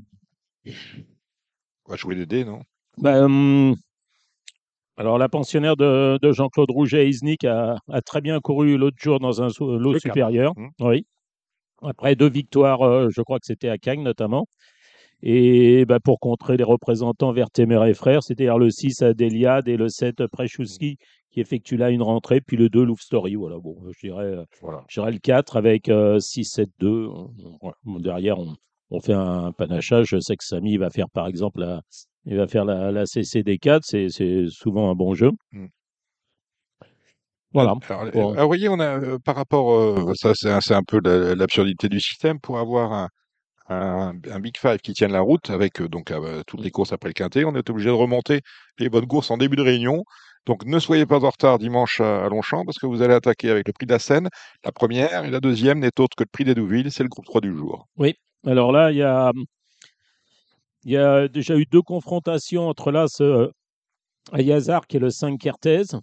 [1.86, 2.62] On va jouer les dés, non?
[2.97, 3.76] Ben, hum,
[5.04, 9.20] alors, la pensionnaire de, de Jean-Claude Rouget, Isnik, a, a très bien couru l'autre jour
[9.20, 10.54] dans un lot supérieur.
[10.56, 10.70] Hum.
[10.80, 11.06] Oui.
[11.82, 14.45] Après deux victoires, euh, je crois que c'était à Cagnes notamment.
[15.22, 19.76] Et ben, pour contrer les représentants Vertemer et Frères, c'est-à-dire le 6 à Deliade et
[19.76, 20.95] le 7 Prechowski
[21.32, 23.36] qui effectue là une rentrée, puis le 2 Love Story.
[23.36, 25.12] Voilà, bon, je dirais, euh, Voilà.
[25.12, 27.10] le 4 avec euh, 6, 7, 2.
[27.62, 27.76] Voilà.
[27.84, 28.56] Bon, derrière, on,
[28.89, 30.08] on fait un panachage.
[30.12, 31.82] Je sais que Samy va faire par exemple la,
[32.26, 35.32] il va faire la, la CCD4, c'est, c'est souvent un bon jeu.
[35.52, 35.66] Mm.
[37.54, 37.76] Voilà.
[37.90, 38.36] Alors, Bon.
[38.36, 41.00] euh, vous voyez, on a euh, par rapport, euh, ça c'est un, c'est un peu
[41.04, 43.10] la- l'absurdité du système pour avoir un,
[43.70, 46.12] un, un Big Five qui tienne la route avec euh, donc
[46.48, 48.42] toutes les courses après le quintet, on est obligé de remonter
[48.80, 50.04] les bonnes courses en début de réunion.
[50.46, 53.50] Donc ne soyez pas en retard dimanche à, à Longchamp parce que vous allez attaquer
[53.52, 54.30] avec le prix de la Seine.
[54.66, 57.42] La première et la deuxième n'est autre que le prix d'Edouville, c'est le groupe 3
[57.42, 57.88] du jour.
[58.46, 59.32] Alors là, il y a,
[60.86, 63.50] il y a déjà eu deux confrontations entre là ce
[64.32, 65.98] Ayazar qui est le 5 Kertéz.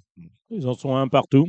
[0.50, 1.46] Ils en sont un partout.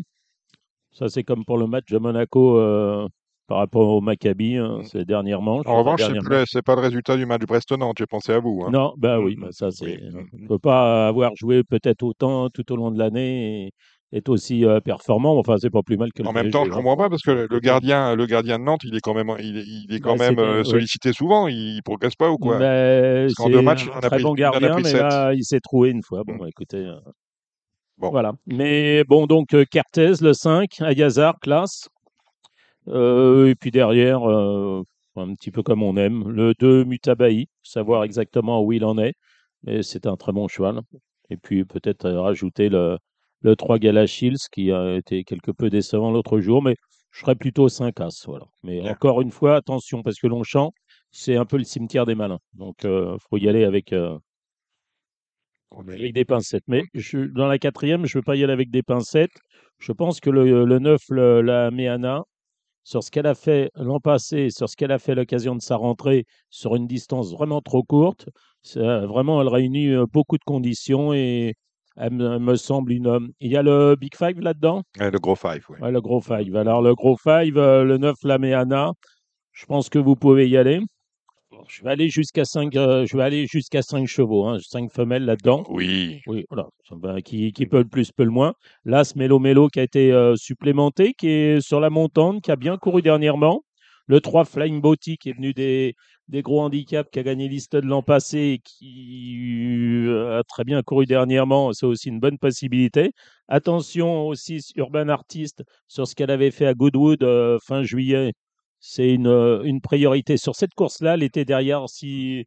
[0.92, 3.08] Ça, c'est comme pour le match de Monaco euh,
[3.48, 5.66] par rapport au Maccabi, hein, ces dernières manches.
[5.66, 8.64] En revanche, plus- c'est pas le résultat du match du Brest-Nantes, j'ai pensé à vous.
[8.66, 8.72] hein.
[8.72, 9.86] Non, bah oui, Mm, bah ça mm, c'est.
[9.86, 13.72] oui, mm, On ne peut pas avoir joué peut-être autant tout au long de l'année
[14.14, 15.38] être aussi euh, performant.
[15.38, 16.74] Enfin, c'est pas plus mal que En même temps, je hein.
[16.74, 19.58] comprends pas parce que le- gardien, le gardien de Nantes, il est quand même, il
[19.58, 21.48] est, il est quand Bah, même euh, sollicité souvent.
[21.48, 22.58] Il progresse pas ou quoi?
[22.60, 25.34] Mais Parce qu'en deux matchs, il un a très pris- bon il gardien, mais là,
[25.34, 26.24] il s'est trouvé une fois.
[26.26, 26.40] Bon, Mm.
[26.40, 26.78] bah, écoutez.
[26.78, 26.96] euh,
[27.98, 28.10] Bon.
[28.10, 28.34] Voilà.
[28.48, 31.88] Mais bon, donc, Cartez, le 5, Ayazar, classe.
[32.88, 38.72] Et puis derrière, un petit peu comme on aime, le 2, Mutabahi, savoir exactement où
[38.74, 39.14] il en est.
[39.64, 40.80] Mais c'est un très bon cheval.
[41.30, 42.98] Et puis peut-être rajouter le,
[43.42, 46.76] le 3 Galachils, qui a été quelque peu décevant l'autre jour, mais
[47.12, 48.24] je serais plutôt 5 As.
[48.28, 48.46] Voilà.
[48.64, 50.72] Mais encore une fois, attention, parce que Longchamp,
[51.12, 52.40] c'est un peu le cimetière des malins.
[52.54, 54.18] Donc, il faut y aller avec, euh,
[55.88, 56.64] avec des pincettes.
[56.68, 59.32] Mais je, dans la quatrième, je ne veux pas y aller avec des pincettes.
[59.80, 62.24] Je pense que le, le 9, le- la Méana,
[62.84, 65.78] sur ce qu'elle a fait l'an passé, sur ce qu'elle a fait l'occasion de sa
[65.78, 68.30] rentrée, sur une distance vraiment trop courte,
[68.64, 71.56] ça- vraiment, elle réunit euh, beaucoup de conditions et
[71.98, 73.08] elle me, semble une.
[73.08, 74.84] euh, Il y a le Big Five là-dedans?
[75.00, 75.66] Le gros five.
[75.82, 76.56] Ouais, le gros five.
[76.56, 78.92] Alors, le gros five, euh, le 9, la Méana,
[79.52, 80.80] je pense que vous pouvez y aller.
[81.52, 85.26] Bon, Je vais aller jusqu'à 5, je vais aller jusqu'à 5 chevaux, hein, 5 femelles
[85.26, 85.64] là-dedans.
[85.70, 86.22] Oui.
[86.28, 86.68] Oui, voilà.
[87.24, 88.54] Qui, qui peut le plus, peut le moins.
[88.86, 92.52] Là, ce Mélo Mélo qui a été euh, supplémenté, qui est sur la montante, qui
[92.52, 93.64] a bien couru dernièrement.
[94.08, 95.94] Le 3 Flying Boaty qui est venu des,
[96.32, 100.82] des gros handicaps, qui a gagné l'Easton l'an passé et qui euh, a très bien
[100.82, 103.12] couru dernièrement, c'est aussi une bonne possibilité.
[103.50, 108.34] Attention aussi, Urban Artist, sur ce qu'elle avait fait à Goodwood euh, fin juillet,
[108.80, 110.38] c'est une, euh, une priorité.
[110.38, 112.46] Sur cette course-là, elle était derrière si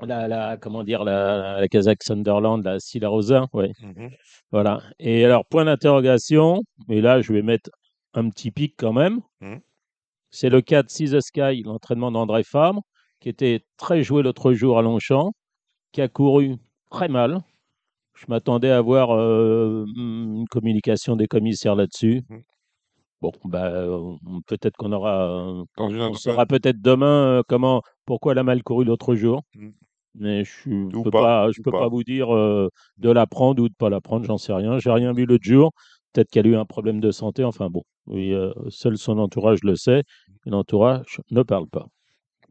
[0.00, 3.70] la, la comment dire la, la Kazakh Sunderland, la Silla Rosa, ouais.
[3.80, 4.10] Mhm.
[4.50, 4.82] Voilà.
[4.98, 7.70] Et alors, point d'interrogation, et là, je vais mettre
[8.12, 9.20] un petit pic quand même.
[9.40, 9.60] Mhm.
[10.30, 12.82] C'est le cas de See the Sky, l'entraînement d'André Fabre,
[13.20, 15.32] qui était très joué l'autre jour à Longchamp,
[15.92, 16.56] qui a couru
[16.90, 17.40] très mal.
[18.14, 22.22] Je m'attendais à voir euh, une communication des commissaires là-dessus.
[22.28, 22.42] Mhm.
[23.22, 24.14] Bon, bah, euh,
[24.46, 28.62] peut-être qu'on aura, Dans une on saura peut-être demain euh, comment, pourquoi elle a mal
[28.62, 29.42] couru l'autre jour.
[29.54, 29.72] Mhm.
[30.18, 31.80] Mais je ne peux pas, pas, je ou peux pas.
[31.80, 34.78] pas vous dire euh, de la prendre ou de pas la prendre, j'en sais rien.
[34.78, 35.72] J'ai rien vu l'autre jour.
[36.12, 37.44] Peut-être qu'elle a eu un problème de santé.
[37.44, 40.02] Enfin bon, oui, euh, seul son entourage le sait.
[40.46, 41.86] Et l'entourage ne parle pas.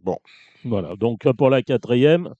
[0.03, 0.17] Bon.
[0.63, 0.95] Voilà.
[0.95, 2.33] Donc euh, pour la quatrième,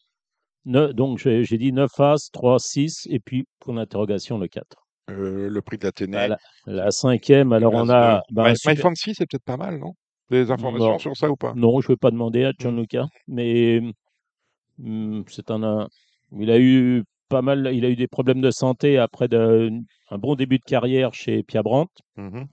[0.66, 4.78] ne- donc j'ai dit 9 As, 3, 6 et puis pour l'interrogation le 4.
[5.12, 6.28] Euh, le prix de l'Athénée.
[6.66, 8.22] La, cinquième, alors on a.
[8.32, 9.94] bah, My, super- My c'est peut-être pas mal, non?
[10.32, 10.98] Des informations Non.
[11.00, 11.54] sur ça ou pas?
[11.56, 13.82] Non, je ne vais pas demander à Gianluca, mais
[14.84, 15.88] hum, c'est un, un-
[16.32, 19.70] il a eu pas mal, il a eu des problèmes de santé après de-
[20.10, 21.92] un bon début de carrière chez Pia Brandt.
[22.18, 22.48] Mhm.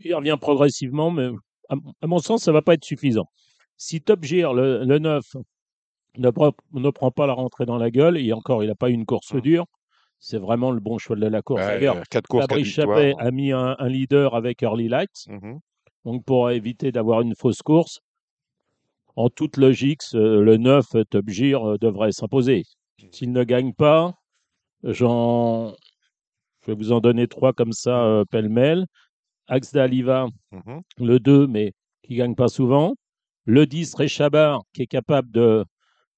[0.00, 1.28] Il revient progressivement, mais
[1.68, 3.28] à, mon sens, ça va pas être suffisant.
[3.76, 5.24] Si Top Gear, le, le 9,
[6.18, 6.30] ne,
[6.72, 9.06] ne prend pas la rentrée dans la gueule, et encore, il n'a pas eu une
[9.06, 9.40] course Mhm.
[9.40, 9.66] dure,
[10.18, 11.60] c'est vraiment le bon cheval de la course.
[11.62, 12.68] Ouais, D'ailleurs, euh, Fabrice.
[12.68, 15.26] Chappet a mis un, un leader avec Early Lights.
[15.28, 15.60] Mhm.
[16.04, 18.00] Donc, pour éviter d'avoir une fausse course,
[19.16, 22.62] en toute logique, le 9 Top Gear euh, devrait s'imposer.
[23.12, 24.14] S'il ne gagne pas,
[24.82, 25.74] j'en...
[26.62, 28.86] je vais vous en donner trois comme ça, euh, pêle-mêle.
[29.48, 30.82] Axe d'Aliva, Mhm.
[30.98, 31.72] le 2, mais
[32.02, 32.94] qui ne gagne pas souvent.
[33.44, 35.64] Le 10, Réchabar, qui est capable de,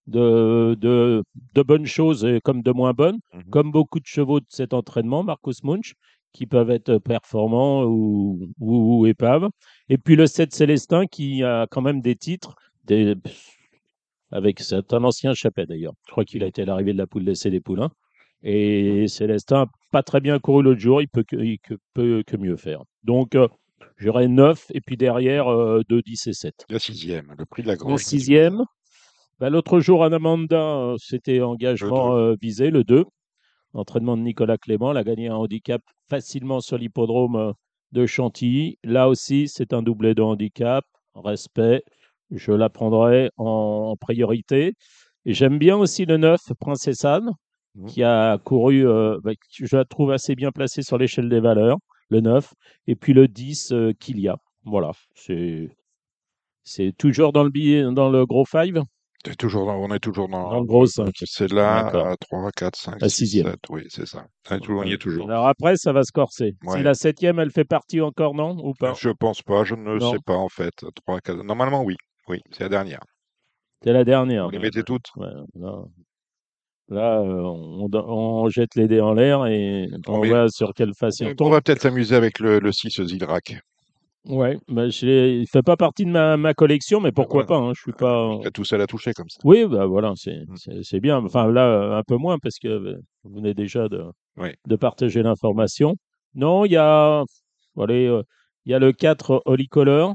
[0.07, 1.22] de, de,
[1.55, 3.45] de bonnes choses comme de moins bonnes, Mhm.
[3.51, 5.95] comme beaucoup de chevaux de cet entraînement, Marcus Munch,
[6.33, 9.49] qui peuvent être performants ou, ou, ou épaves.
[9.89, 12.55] Et puis le 7, Célestin, qui a quand même des titres,
[12.85, 13.14] des,
[14.31, 15.95] avec c'est un ancien chapet d'ailleurs.
[16.07, 17.91] Je crois qu'il a été à l'arrivée de la poule d'essai des poulains.
[18.43, 21.59] Et Célestin, pas très bien couru l'autre jour, il peut que, il
[21.95, 22.83] peut que mieux faire.
[23.09, 23.49] Donc, euh,
[23.97, 26.67] j'aurais 9 et puis derrière euh, 2, 10 et 7.
[26.69, 28.03] La sixième, le prix de la Le Grange.
[28.05, 28.63] sixième,
[29.41, 33.07] bah, l'autre jour, à Amanda, euh, c'était engagement euh, visé, le 2.
[33.73, 34.91] Entraînement de Nicolas Clément.
[34.91, 35.81] Elle a gagné un handicap
[36.11, 37.55] facilement sur l'hippodrome
[37.93, 38.77] de Chantilly.
[38.85, 40.85] Là aussi, c'est un doublé de handicap.
[41.15, 41.83] Respect.
[42.31, 43.45] Je la prendrai en,
[43.93, 44.75] en priorité.
[45.25, 47.31] Et j'aime bien aussi le 9, Princesse Anne,
[47.75, 47.87] Mhm.
[47.87, 51.79] qui a couru, euh, bah, je la trouve assez bien placée sur l'échelle des valeurs,
[52.09, 52.53] le 9.
[52.87, 54.37] Et puis le 10, euh, Kilia.
[54.65, 54.93] Voilà.
[55.15, 55.69] C'est.
[56.65, 58.75] C'est toujours dans le billet, dans le gros 5
[59.25, 61.15] C'est toujours dans- on est toujours dans, Dans le gros cinq.
[61.25, 62.07] C'est là, D'accord.
[62.09, 63.47] à 3, 4, 5, La 6, sixième.
[63.51, 63.61] 7.
[63.71, 64.27] Oui, c'est ça.
[64.51, 65.31] On est toujours- on y est toujours.
[65.31, 66.55] Alors après, ça va se corser.
[66.65, 66.77] Ouais.
[66.77, 68.93] Si la septième, elle fait partie encore, non Ou pas?
[68.95, 70.13] Je pense pas, je ne Non.
[70.13, 70.75] sais pas en fait.
[71.07, 71.43] 3, 4.
[71.43, 71.97] Normalement, oui.
[72.29, 73.01] Oui, c'est la dernière.
[73.83, 74.45] C'est la dernière.
[74.45, 75.07] Vous les mettez toutes?
[75.17, 75.83] Ouais, là,
[76.89, 81.34] là, on, on jette les dés en l'air et on voit sur quelle face il
[81.41, 83.57] On va peut-être s'amuser avec le, le 6 Zilrak.
[84.26, 85.07] Ouais, bah, je
[85.41, 87.62] il fait pas partie de ma, ma collection, mais pourquoi voilà.
[87.62, 88.39] pas hein, Je suis pas.
[88.53, 89.39] Tout seul à toucher comme ça.
[89.45, 90.82] Oui, bah voilà, c'est Mm.
[90.82, 91.24] c'est- bien.
[91.24, 94.03] Enfin là, un peu moins parce que vous venez déjà de,
[94.36, 94.51] Oui.
[94.66, 95.95] de partager l'information.
[96.34, 97.22] Non, il y a,
[97.78, 98.22] allez, euh,
[98.66, 100.14] il y a le 4 Holy Color.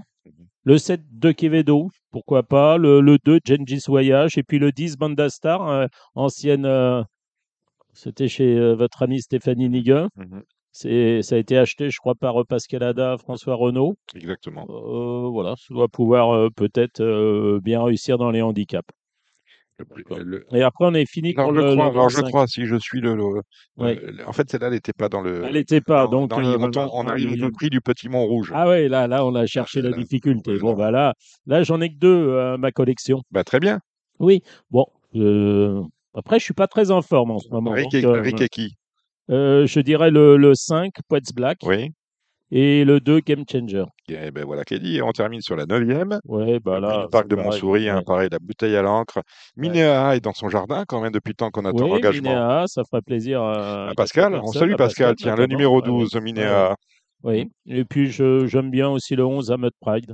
[0.64, 4.98] Le 7 de Quevedo, pourquoi pas, le, le 2 Gengis Voyage, et puis le 10
[4.98, 7.04] Bandastar, euh, ancienne, euh,
[7.94, 10.08] c'était chez euh, votre ami Stéphanie Nigue.
[10.16, 10.44] Mhm.
[10.72, 13.96] C'est, ça a été acheté, je crois, par euh, Pascal Ada, François Renault.
[14.16, 14.66] Exactement.
[14.70, 18.90] Euh, voilà, ça doit pouvoir peut-être bien réussir dans les handicaps.
[20.18, 21.62] Le- Et après, on est fini je le, crois, le
[21.92, 22.28] alors, je 25.
[22.30, 23.16] crois, si je suis le.
[23.16, 23.42] le-
[23.78, 24.00] Ouais.
[24.04, 25.44] euh, en fait, celle-là, elle n'était pas dans le.
[25.46, 26.30] Elle n'était pas, dans- donc.
[26.30, 28.52] dans euh, les- on, tombe- on arrive au prix du petit Mont Rouge.
[28.54, 30.58] Ah ouais, là, là, on a cherché la là, difficulté.
[30.60, 30.78] Bon, non.
[30.78, 31.14] bah là,
[31.46, 33.22] là j'en ai que deux euh, à ma collection.
[33.32, 33.80] Bah, très bien.
[34.20, 34.86] Oui, bon.
[35.16, 35.82] euh,
[36.14, 37.72] après, je suis pas très en forme en ce moment.
[37.72, 38.76] Rick, donc, et, euh, Rick et qui?
[39.32, 41.92] euh, je dirais le, le 5, Poets Black, Oui.
[42.56, 43.86] Et le 2, Game Changer.
[44.10, 45.02] Et ben voilà qui est dit.
[45.02, 46.20] On termine sur la neuvième.
[46.26, 47.08] Ouais, bah le là.
[47.12, 47.36] parc de.
[47.36, 48.04] Montsouris, hein, Ouais.
[48.04, 49.22] pareil, la bouteille à l'encre.
[49.58, 52.30] Minéa est dans son jardin quand même depuis le temps qu'on attend Oui, l'engagement.
[52.30, 55.90] Minéa, ça ferait plaisir à, À Pascal, on salue à Pascal, tiens, le numéro Ouais,
[55.90, 56.00] ouais.
[56.02, 56.76] 12, Minéa.
[57.24, 60.14] Oui, et puis j'aime bien aussi le 11 Amet Pride.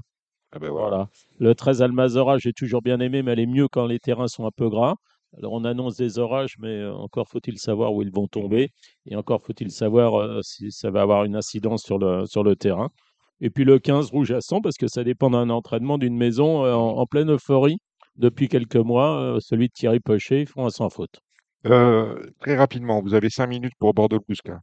[0.53, 0.87] Ah ben voilà.
[0.89, 1.07] Voilà.
[1.39, 4.45] Le 13 Almazora, j'ai toujours bien aimé, mais elle est mieux quand les terrains sont
[4.45, 4.95] un peu gras.
[5.37, 8.71] Alors on annonce des orages, mais euh, encore faut-il savoir où ils vont tomber.
[9.05, 12.55] Et encore faut-il savoir euh, si ça va avoir une incidence sur le, sur le
[12.55, 12.89] terrain.
[13.41, 16.65] Et puis le 15 rouge à 100 parce que ça dépend d'un entraînement d'une maison
[16.65, 17.77] euh, en, en pleine euphorie
[18.17, 19.37] depuis quelques mois.
[19.39, 21.21] celui de Thierry Pochet, ils font un sans faute.
[21.67, 24.59] Euh, très rapidement, vous avez cinq minutes pour Bordeaux-Bousca.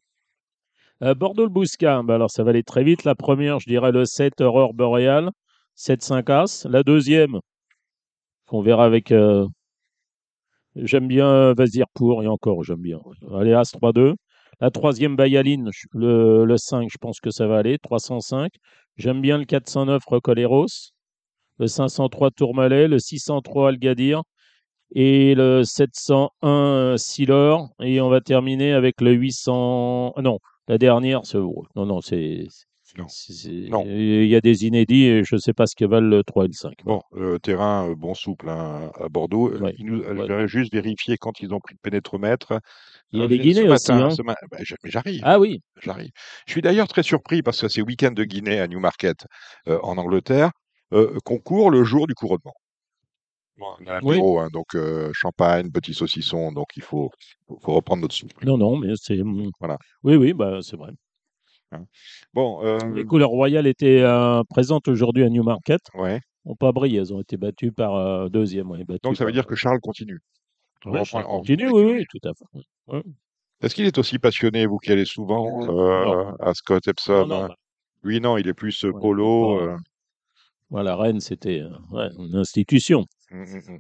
[1.03, 3.05] Euh, Bordeaux-le-Bouscat, bah alors ça va aller très vite.
[3.05, 5.31] La première, je dirais le 7 Aurore Boréale,
[5.77, 6.67] 7-5 As.
[6.69, 7.41] La deuxième,
[8.47, 9.13] qu'on verra avec.
[9.13, 9.47] euh,
[10.77, 13.01] J'aime bien Vazir pour, et encore, j'aime bien.
[13.35, 14.15] Allez, As 3-2.
[14.61, 18.53] La troisième, Bayaline, le, le 5, je pense que ça va aller, 305.
[18.97, 20.67] J'aime bien le 409 Recoleros,
[21.59, 24.23] le 503 Tourmalet, le 603 Algadir
[24.95, 27.69] et le 701 Silor.
[27.83, 30.15] Et on va terminer avec le 800.
[30.17, 31.39] ah Non, la dernière, c'est.
[31.39, 32.47] Non, non, c'est.
[32.99, 33.85] Non.
[33.87, 36.45] Il y a des inédits et je ne sais pas ce que valent le 3
[36.45, 36.73] et le 5.
[36.85, 39.51] Bon, euh, terrain euh, bon souple hein, à Bordeaux.
[39.53, 39.75] Euh, Ouais.
[39.79, 40.27] il nous- euh, Ouais.
[40.29, 42.59] vais juste vérifier quand ils ont pris le pénétromètre.
[43.13, 43.93] Il y a des ce Guinées aussi.
[43.93, 44.11] matin, hein.
[44.11, 45.21] ce ma- bah, J'arrive.
[45.25, 46.11] Ah oui, J'arrive.
[46.47, 49.27] Je suis d'ailleurs très surpris parce que c'est week-end de Guinée à Newmarket
[49.69, 50.51] euh, en Angleterre
[51.25, 52.55] qu'on court le jour du couronnement.
[53.59, 54.19] Bon, on a Oui.
[54.39, 57.11] hein, donc euh, champagne, petit saucisson, donc il faut,
[57.63, 58.35] faut, reprendre notre souffle.
[58.45, 59.17] non, non, mais c'est.
[59.17, 59.51] mm.
[59.59, 59.79] Voilà.
[60.03, 60.91] Oui, oui, bah, c'est vrai.
[62.33, 65.81] Bon, euh, Les couleurs royales étaient euh, présentes aujourd'hui à Newmarket.
[65.95, 66.21] ouais.
[66.45, 68.71] N'ont pas brillé, elles ont été battues par euh, deuxième.
[68.71, 70.21] ouais, battues Donc ça veut par- dire que Charles continue.
[70.85, 73.03] Ouais, continue, oui, oui, tout à fait.
[73.63, 76.37] Est-ce qu'il est aussi passionné, vous qui allez souvent euh, Non.
[76.39, 77.49] à Scott Non, Epsom non, hein?
[77.49, 77.55] bah,
[78.03, 79.59] Lui, non, il est plus euh, polo.
[79.61, 79.77] euh,
[80.71, 83.07] voilà, Rennes, c'était euh, une institution.
[83.33, 83.79] hum, hum, hum.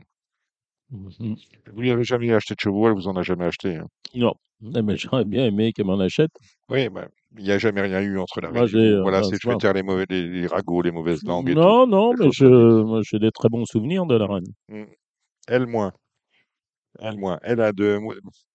[0.91, 1.37] Mhm.
[1.72, 3.76] Vous lui avez jamais acheté de chevaux, elle vous en a jamais acheté.
[3.76, 3.87] hein?
[4.14, 4.34] Non,
[4.74, 6.30] Eh, mais j'aurais bien aimé qu'elle m'en achète.
[6.68, 9.02] Oui, bah, il n'y a jamais rien eu entre la Moi, reine et j'ai, vous.
[9.02, 11.54] Voilà, euh, c'est je vais taire les, mauvais, les, les ragots, les mauvaises langues et
[11.54, 11.60] tout.
[11.60, 14.44] Non, non, mais je, moi, j'ai des très bons souvenirs de la reine.
[15.48, 15.92] Elle moins.
[16.98, 17.38] Elle moins.
[17.42, 17.98] Elle a de,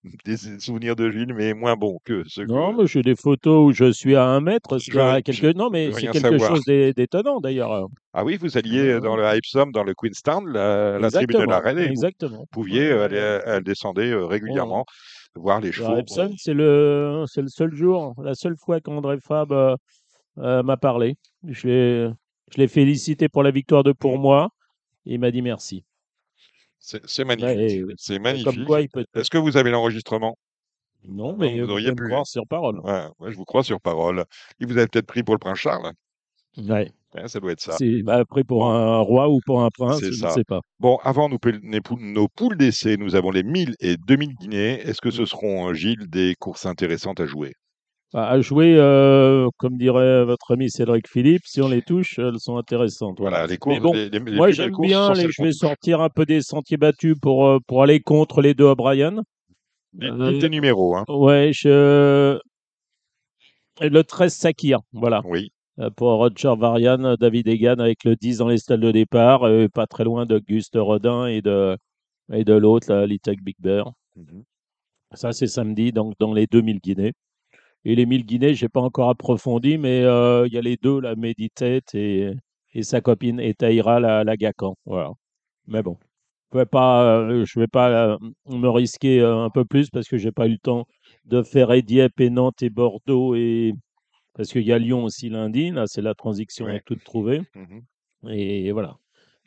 [0.25, 2.81] des souvenirs de Gilles, mais moins bons que ceux Non, que.
[2.81, 4.79] mais j'ai des photos où je suis à un mètre.
[4.79, 5.53] Je à quelque...
[5.55, 6.55] Non, mais c'est quelque savoir.
[6.55, 7.87] chose d'é- d'étonnant d'ailleurs.
[8.13, 11.59] Ah oui, vous alliez dans le Epsom, dans le Queenstown, la, la tribune de la
[11.59, 12.45] Exactement, reine, et vous exactement.
[12.51, 14.85] pouviez, Ouais, elle, descendait euh, régulièrement
[15.35, 15.97] voir les chevaux.
[15.97, 19.75] Epsom, c'est le, c'est le seul jour, la seule fois qu'André Fab euh,
[20.37, 21.17] euh, m'a parlé.
[21.47, 22.09] Je l'ai,
[22.51, 24.49] je l'ai félicité pour la victoire de pour moi.
[25.05, 25.83] Et il m'a dit merci.
[26.79, 27.85] C'est c'est magnifique.
[27.85, 27.93] Ouais.
[27.97, 28.67] C'est magnifique.
[29.13, 30.37] Est-ce que vous avez l'enregistrement?
[31.07, 32.03] Non, mais vous vous auriez pu.
[32.03, 32.79] me croire sur parole.
[32.81, 34.23] Ouais, ouais, je vous crois sur parole.
[34.59, 35.93] Il vous avez peut-être pris pour le prince Charles.
[36.57, 36.91] Ouais.
[37.15, 37.77] Ouais, ça doit être ça.
[38.03, 40.61] Bah, après pour un roi ou pour un prince, je ne sais pas.
[40.79, 44.79] Bon, avant nos, nos pou- nos poules d'essai, nous avons les 1000 et 2000 guinées.
[44.81, 47.53] Est-ce que ce seront, euh, Gilles, des courses intéressantes à jouer?
[48.13, 52.39] Bah, À jouer, euh, comme dirait votre ami Cédric Philippe, si on les touche, elles
[52.39, 53.17] sont intéressantes.
[53.19, 53.79] Voilà, les courses.
[53.81, 56.77] bon, les, les- les moi j'aime bien, les- je vais sortir un peu des sentiers
[56.77, 59.21] battus pour, euh, pour aller contre les deux O'Brien.
[59.93, 61.03] Dites Euh, tes numéros, hein.
[61.09, 62.39] Ouais, je...
[63.81, 65.21] le 13 Sakir, voilà.
[65.25, 65.51] Oui.
[65.79, 69.67] Euh, Pour Roger Varian, David Egan avec le 10 dans les stalles de départ, euh,
[69.67, 71.77] pas très loin d'Auguste Rodin et de,
[72.33, 73.91] et de l'autre, Little Big Bear.
[74.15, 74.43] Mhm.
[75.13, 77.13] Ça, c'est samedi, donc dans les 2000 Guinées.
[77.85, 80.77] Et les 1000 Guinées, je n'ai pas encore approfondi, mais euh, il y a les
[80.77, 82.31] deux, la Meditate et,
[82.73, 84.75] et sa copine, et Taïra, la, la Gacan.
[84.85, 85.11] Voilà.
[85.67, 85.97] Mais bon,
[86.51, 88.17] je ne vais pas, euh, je vais pas euh,
[88.47, 90.85] me risquer un peu plus parce que j'ai pas eu le temps
[91.25, 93.73] de faire Dieppe et Nantes et Bordeaux et
[94.35, 95.71] parce qu'il y a Lyon aussi lundi.
[95.71, 96.77] Là, c'est la transition Ouais.
[96.77, 97.41] est toute trouvée.
[97.55, 98.31] Mhm.
[98.31, 98.95] Et voilà.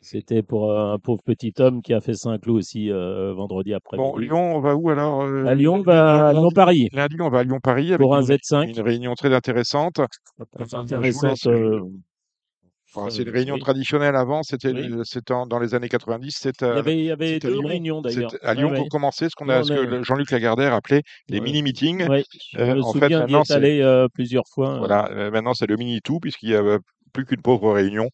[0.01, 3.97] C'était pour un pauvre petit homme qui a fait Saint-Cloud aussi euh, vendredi après.
[3.97, 7.29] Bon, Lyon, on va où alors euh, À Lyon, va à lundi- Lyon-Paris Lundi, on
[7.29, 8.69] va à Lyon-Paris pour un une, Z5.
[8.69, 10.01] une réunion très intéressante.
[10.51, 11.47] Très intéressante.
[11.47, 11.79] euh,
[12.95, 13.59] Enfin, c'est une euh, réunion oui.
[13.61, 14.89] traditionnelle avant, c'était Oui.
[15.49, 16.31] dans les années 90.
[16.39, 17.67] C'était Il y à- avait, il y avait deux Lyon.
[17.67, 18.31] réunions d'ailleurs.
[18.41, 22.07] à Lyon qu'on commençait ce, qu'on a, ce que Jean-Luc Lagardère appelait les mini-meetings.
[22.57, 24.77] Euh, en fait, maintenant, c'est- allé euh, plusieurs fois.
[24.79, 26.79] Voilà, euh, maintenant c'est le mini-tout, puisqu'il n'y a euh,
[27.13, 28.09] plus qu'une pauvre réunion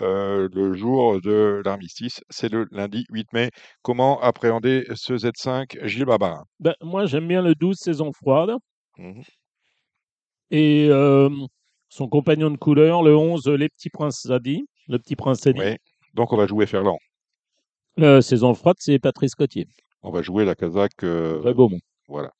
[0.00, 2.20] euh, le jour de l'armistice.
[2.30, 3.50] C'est le lundi 8 mai.
[3.82, 8.50] Comment appréhender ce Z5 Gilles Barbarin Ben, moi, j'aime bien le 12 saison froide.
[8.98, 9.22] Mhm.
[10.50, 11.28] Et euh,
[11.94, 14.66] son compagnon de couleur, le 11, les petits princes Zadi.
[14.88, 15.76] Le petit prince Zadi.
[16.14, 16.98] Donc on va jouer Ferland.
[18.00, 19.68] Euh, saison froide, c'est Patrice Cotier.
[20.02, 21.04] On va jouer la Kazakh.
[21.04, 21.54] euh, Très
[22.08, 22.32] voilà.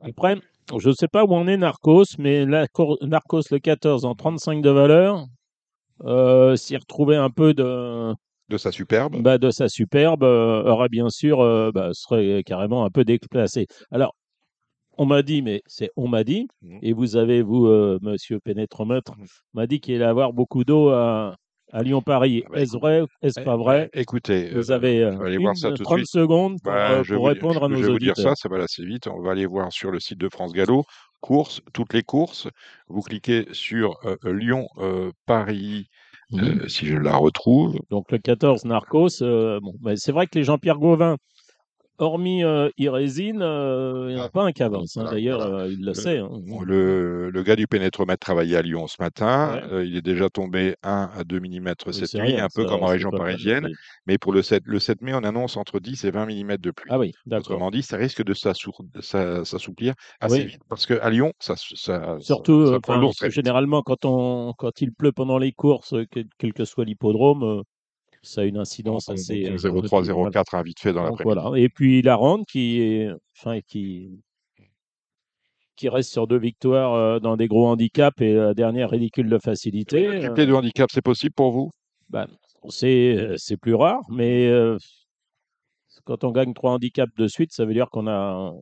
[0.00, 0.36] Après,
[0.78, 2.66] je ne sais pas où on est Narcos, mais la
[3.02, 5.26] Narcos le 14 en 35 de valeur,
[6.04, 8.14] euh, s'y retrouver un peu de,
[8.48, 9.20] De sa superbe.
[9.22, 13.66] bah, de sa superbe, euh, aurait bien sûr, euh, bah, serait carrément un peu déplacé.
[13.90, 14.14] Alors,
[14.98, 16.78] on m'a dit, mais c'est on m'a dit, Mhm.
[16.82, 19.26] et vous avez, vous, euh, monsieur Pénétromètre, Mhm.
[19.54, 21.36] m'a dit qu'il allait avoir beaucoup d'eau à,
[21.72, 22.42] à Lyon-Paris.
[22.46, 23.90] Ah bah, Est-ce vrai Est-ce Eh, pas vrai?
[23.92, 26.08] eh, Écoutez, Vous euh, avez on euh, voir une- ça tout de 30 suite.
[26.10, 28.36] secondes pour, Bah, euh, je pour vous- répondre à je nos vais vous dire auditeurs.
[28.36, 29.06] ça, ça va aller assez vite.
[29.08, 30.84] On va aller voir sur le site de France Gallo,
[31.20, 32.46] courses, toutes les courses.
[32.88, 34.68] Vous cliquez sur Lyon,
[35.26, 35.86] Paris,
[36.30, 36.60] Mhm.
[36.62, 37.78] euh, si je la retrouve.
[37.90, 41.16] Donc le 14 Narcos, bon, bah, c'est vrai que les Jean-Pierre Gauvin,
[41.98, 44.96] hormis euh, Irésine, euh, il n'y en a Ah, pas un qui avance.
[44.96, 45.08] hein.
[45.10, 45.64] D'ailleurs, voilà.
[45.64, 46.18] euh, il le Le- sait.
[46.18, 46.28] hein.
[46.64, 49.54] Le, le gars du pénétromètre travaillait à Lyon ce matin.
[49.54, 49.72] Ouais.
[49.72, 52.68] Euh, il est déjà tombé 1 à 2 mm cette nuit, rien, un peu ça,
[52.68, 53.68] comme en région parisienne.
[54.06, 56.70] Mais pour le 7, le 7 mai, on annonce entre 10 et 20 mm de
[56.70, 56.90] pluie.
[56.90, 57.52] Ah oui, d'accord.
[57.52, 60.46] Autrement dit, ça risque de s'assouplir assez Oui.
[60.46, 60.60] vite.
[60.68, 65.12] Parce qu'à Lyon, ça, ça, Surtout, ça, euh, prend généralement, quand, on, quand il pleut
[65.12, 67.62] pendant les courses, euh, que- quel que soit l'hippodrome, euh,
[68.26, 69.46] ça a une incidence assez.
[69.46, 70.30] euh, 03, voilà.
[70.30, 71.38] 04, hein, vite fait dans l'après-midi.
[71.40, 71.58] voilà.
[71.58, 74.10] Et puis la Rande qui est, enfin, qui,
[75.76, 79.38] qui reste sur deux victoires euh, dans des gros handicaps et la dernière ridicule de
[79.38, 80.06] facilité.
[80.06, 81.70] Le euh, triplé de handicap, c'est possible pour vous?
[82.08, 82.26] bah,
[82.68, 84.76] c'est euh, c'est plus rare, mais euh,
[86.04, 88.52] quand on gagne trois handicaps de suite, ça veut dire qu'on a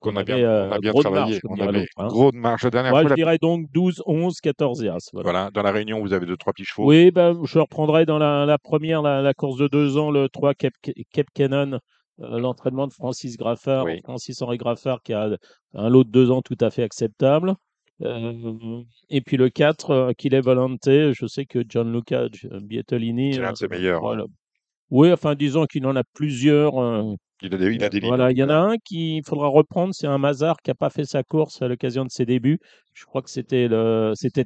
[0.00, 1.32] Qu'on a bien, euh, on a bien travaillé.
[1.32, 2.06] marge, on avait hein.
[2.06, 2.62] gros de marge.
[2.64, 5.10] La dernière Moi, fois, je la- dirais donc 12, 11, 14 et As.
[5.12, 5.30] Voilà.
[5.30, 6.88] voilà, dans la réunion, vous avez deux, trois petits chevaux.
[6.88, 10.28] Oui, ben, je reprendrai dans la, la première, la, la course de deux ans, le
[10.30, 10.72] 3 Cape,
[11.12, 11.78] Cape Cannon,
[12.20, 14.00] euh, l'entraînement de Francis Graffard, Oui.
[14.04, 15.28] Francis Henri Graffard, qui a
[15.74, 17.54] un lot de deux ans tout à fait acceptable.
[18.02, 18.80] Euh,
[19.10, 23.34] et puis le 4, euh, Volante, je sais que Gianluca G- Bietolini.
[23.34, 24.00] C'est l'un de ses meilleurs.
[24.00, 24.24] voilà.
[24.90, 26.74] Oui, enfin, disons qu'il en a plusieurs.
[27.42, 28.08] Il a des, il a des lignes.
[28.08, 30.90] voilà, il y en a un qu'il faudra reprendre, c'est un Mazar qui n'a pas
[30.90, 32.58] fait sa course à l'occasion de ses débuts.
[32.94, 34.44] Je crois que c'était le, c'était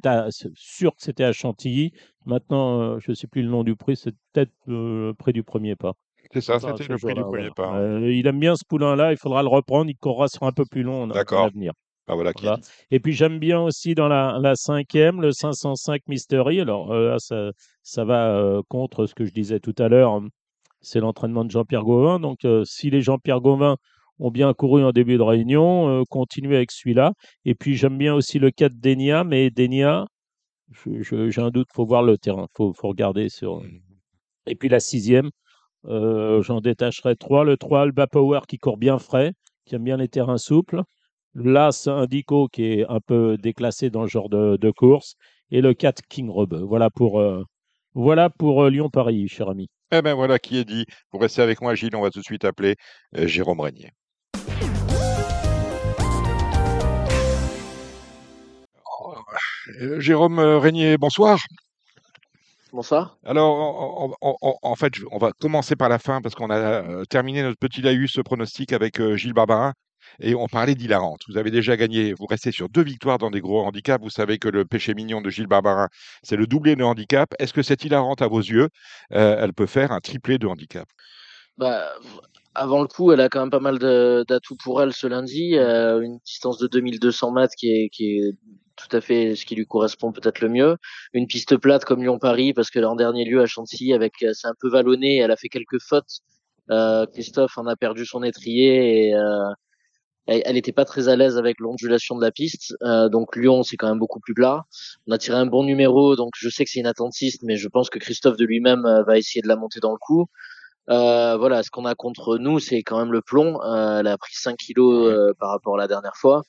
[0.55, 1.91] sûr que c'était à Chantilly.
[2.25, 5.43] Maintenant, euh, je ne sais plus le nom du prix, c'est peut-être euh, près du
[5.43, 5.93] premier pas.
[6.33, 7.51] C'est ça, c'était le prix du premier voilà.
[7.51, 7.77] pas.
[7.77, 10.65] Euh, il aime bien ce poulain-là, il faudra le reprendre, il courra sur un peu
[10.65, 11.45] plus long en- à D'accord.
[11.45, 11.73] l'avenir.
[12.07, 12.33] Ah, voilà.
[12.89, 16.59] Et puis j'aime bien aussi dans la, la cinquième, le 505 Mystery.
[16.59, 17.51] Alors euh, là, ça,
[17.83, 20.19] ça va euh, contre ce que je disais tout à l'heure.
[20.81, 22.19] C'est l'entraînement de Jean-Pierre Gauvin.
[22.19, 23.77] Donc euh, si les Jean-Pierre Gauvin
[24.19, 27.13] ont bien couru en début de réunion, euh, continuez avec celui-là.
[27.45, 30.07] Et puis j'aime bien aussi le 4 d'Enia, mais Denia,
[30.85, 33.61] j'ai un doute, faut voir le terrain, faut, faut regarder sur.
[34.47, 35.29] Et puis la sixième,
[35.85, 37.43] euh, j'en détacherai trois.
[37.43, 39.33] Le 3, Alba Power qui court bien frais,
[39.65, 40.81] qui aime bien les terrains souples.
[41.35, 45.15] L'As Indico qui est un peu déclassé dans le genre de, de course.
[45.51, 46.53] Et le 4, King Rob.
[46.67, 47.43] Voilà pour, euh,
[47.93, 49.69] voilà pour Lyon-Paris, cher ami.
[49.91, 50.85] Eh ben voilà qui est dit.
[51.11, 51.95] Vous restez avec moi, Gilles.
[51.95, 52.75] On va tout de suite appeler
[53.17, 53.91] euh, Jérôme Régnier.
[59.81, 61.39] Euh, Jérôme euh, Régnier, bonsoir.
[62.71, 63.17] Bonsoir.
[63.25, 67.81] Alors, en, fait, on va commencer par la fin parce qu'on a terminé notre petit
[67.81, 69.73] laïus pronostic avec Gilles Barbarin
[70.19, 71.21] et on parlait d'Hilarante.
[71.27, 74.03] Vous avez déjà gagné, vous restez sur deux victoires dans des gros handicaps.
[74.03, 75.89] Vous savez que le péché mignon de Gilles Barbarin,
[76.23, 77.33] c'est le doublé de handicap.
[77.39, 78.69] Est-ce que cette Hilarante, à vos yeux,
[79.13, 80.87] euh, elle peut faire un triplé de handicap?
[81.57, 81.89] Bah,
[82.55, 85.57] avant le coup, elle a quand même pas mal d'atouts pour elle ce lundi.
[85.57, 88.33] Euh, une distance de 2200 mètres qui est, qui est
[88.79, 90.77] tout à fait ce qui lui correspond peut-être le mieux.
[91.13, 94.47] Une piste plate comme Lyon-Paris, parce que en dernier lieu à Chantilly, avec euh, c'est
[94.47, 96.19] un peu vallonné, elle a fait quelques fautes.
[96.71, 99.49] Euh, Christophe en a perdu son étrier et euh,
[100.29, 102.75] elle n'était pas très à l'aise avec l'ondulation de la piste.
[102.83, 104.65] Euh, donc Lyon, c'est quand même beaucoup plus plat.
[105.07, 107.67] On a tiré un bon numéro, donc je sais que c'est une attentiste, mais je
[107.67, 110.27] pense que Christophe de lui-même euh, va essayer de la monter dans le coup.
[110.89, 113.61] Euh, voilà, ce qu'on a contre nous, c'est quand même le plomb.
[113.61, 116.41] Euh, elle a pris 5 kilos euh, par rapport à la dernière fois.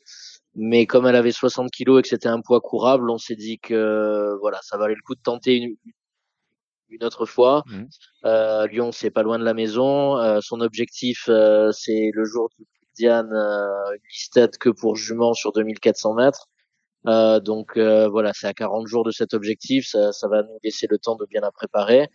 [0.54, 3.58] Mais comme elle avait 60 kilos et que c'était un poids courable, on s'est dit
[3.58, 5.76] que voilà, ça valait le coup de tenter une,
[6.90, 7.64] une autre fois.
[8.24, 10.18] Euh, Lyon, c'est pas loin de la maison.
[10.18, 12.66] Euh, son objectif, euh, c'est le jour du
[13.00, 16.46] Diane, euh, une listette que pour jument sur 2400 mètres.
[17.06, 19.86] Euh, donc euh, voilà, c'est à 40 jours de cet objectif.
[19.88, 22.08] Ça, ça va nous laisser le temps de bien la préparer.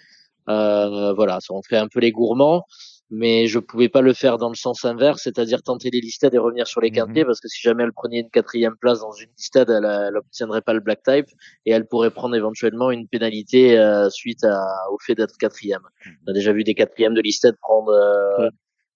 [0.48, 2.66] Euh, voilà, ça, on fait un peu les gourmands,
[3.10, 6.38] mais je pouvais pas le faire dans le sens inverse, c'est-à-dire tenter les listades et
[6.38, 6.96] revenir sur les Mhm.
[6.98, 10.16] quintés, parce que si jamais elle prenait une quatrième place dans une listade, elle, elle
[10.18, 11.26] obtiendrait pas le black type
[11.66, 15.82] et elle pourrait prendre éventuellement une pénalité euh, suite à, au fait d'être quatrième.
[16.28, 18.50] On a déjà vu des quatrièmes de listade prendre euh.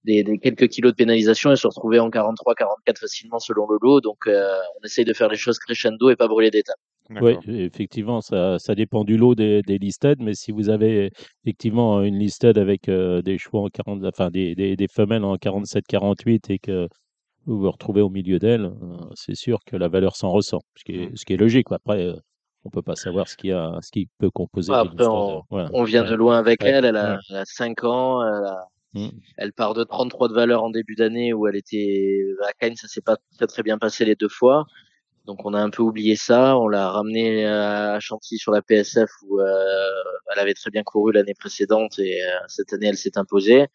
[0.06, 3.78] Des, des quelques kilos de pénalisation et se retrouver en 43, 44 facilement selon le
[3.82, 4.02] lot.
[4.02, 4.50] Donc euh,
[4.82, 6.78] on essaye de faire les choses crescendo et pas brûler d'étapes.
[7.22, 11.12] Oui, effectivement, ça, ça dépend du lot des, des listed, mais si vous avez
[11.44, 15.36] effectivement une listed avec euh, des chevaux en 40, enfin des, des, des femelles en
[15.38, 16.88] 47-48 et que
[17.46, 20.84] vous vous retrouvez au milieu d'elles, euh, c'est sûr que la valeur s'en ressent, ce
[20.84, 21.66] qui est, ce qui est logique.
[21.68, 21.78] quoi.
[21.78, 22.14] Après,
[22.64, 24.72] on peut pas savoir ce qui a, ce qui peut composer.
[24.72, 25.08] Après, listed.
[25.10, 25.70] on, Voilà.
[25.74, 26.10] on vient Ouais.
[26.12, 26.86] de loin avec Ouais, elle.
[26.86, 27.20] Elle a, ouais.
[27.32, 28.22] elle a 5 ans.
[28.22, 29.10] Elle, a- Mm.
[29.38, 32.76] elle part de 33 de valeur en début d'année où elle était à Cannes.
[32.76, 34.66] Ça s'est pas très très bien passé les deux fois.
[35.26, 36.58] Donc on a un peu oublié ça.
[36.58, 41.36] On l'a ramené à Chantilly sur la PSF où elle avait très bien couru l'année
[41.38, 43.68] précédente et cette année elle s'est imposée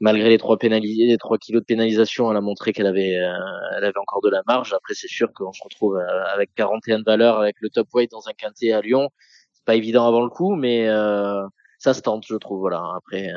[0.00, 3.32] malgré les trois pénalisés, les trois kilos de pénalisation, elle a montré qu'elle avait, euh,
[3.76, 4.72] elle avait encore de la marge.
[4.74, 8.10] Après, c'est sûr qu'on se retrouve euh, avec 41 de valeur, avec le top weight
[8.10, 9.10] dans un quintet à Lyon.
[9.52, 11.42] C'est pas évident avant le coup, mais euh,
[11.84, 12.60] ça se tente, je trouve.
[12.60, 12.82] Voilà.
[12.96, 13.30] Après.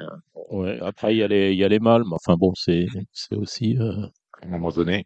[0.49, 0.79] Ouais.
[0.81, 3.35] Après, il y a les, il y a les mâles, mais enfin bon, c'est, c'est
[3.35, 3.77] aussi.
[3.79, 5.05] À un moment donné.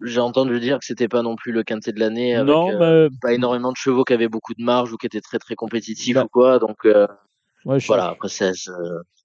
[0.00, 2.34] j'ai, entendu dire que c'était pas non plus le quintet de l'année.
[2.34, 3.08] Avec, non, mais...
[3.20, 6.16] pas énormément de chevaux qui avaient beaucoup de marge ou qui étaient très très compétitifs
[6.16, 6.58] ou quoi.
[6.58, 6.86] Donc.
[7.64, 8.52] Voilà, après, c'est,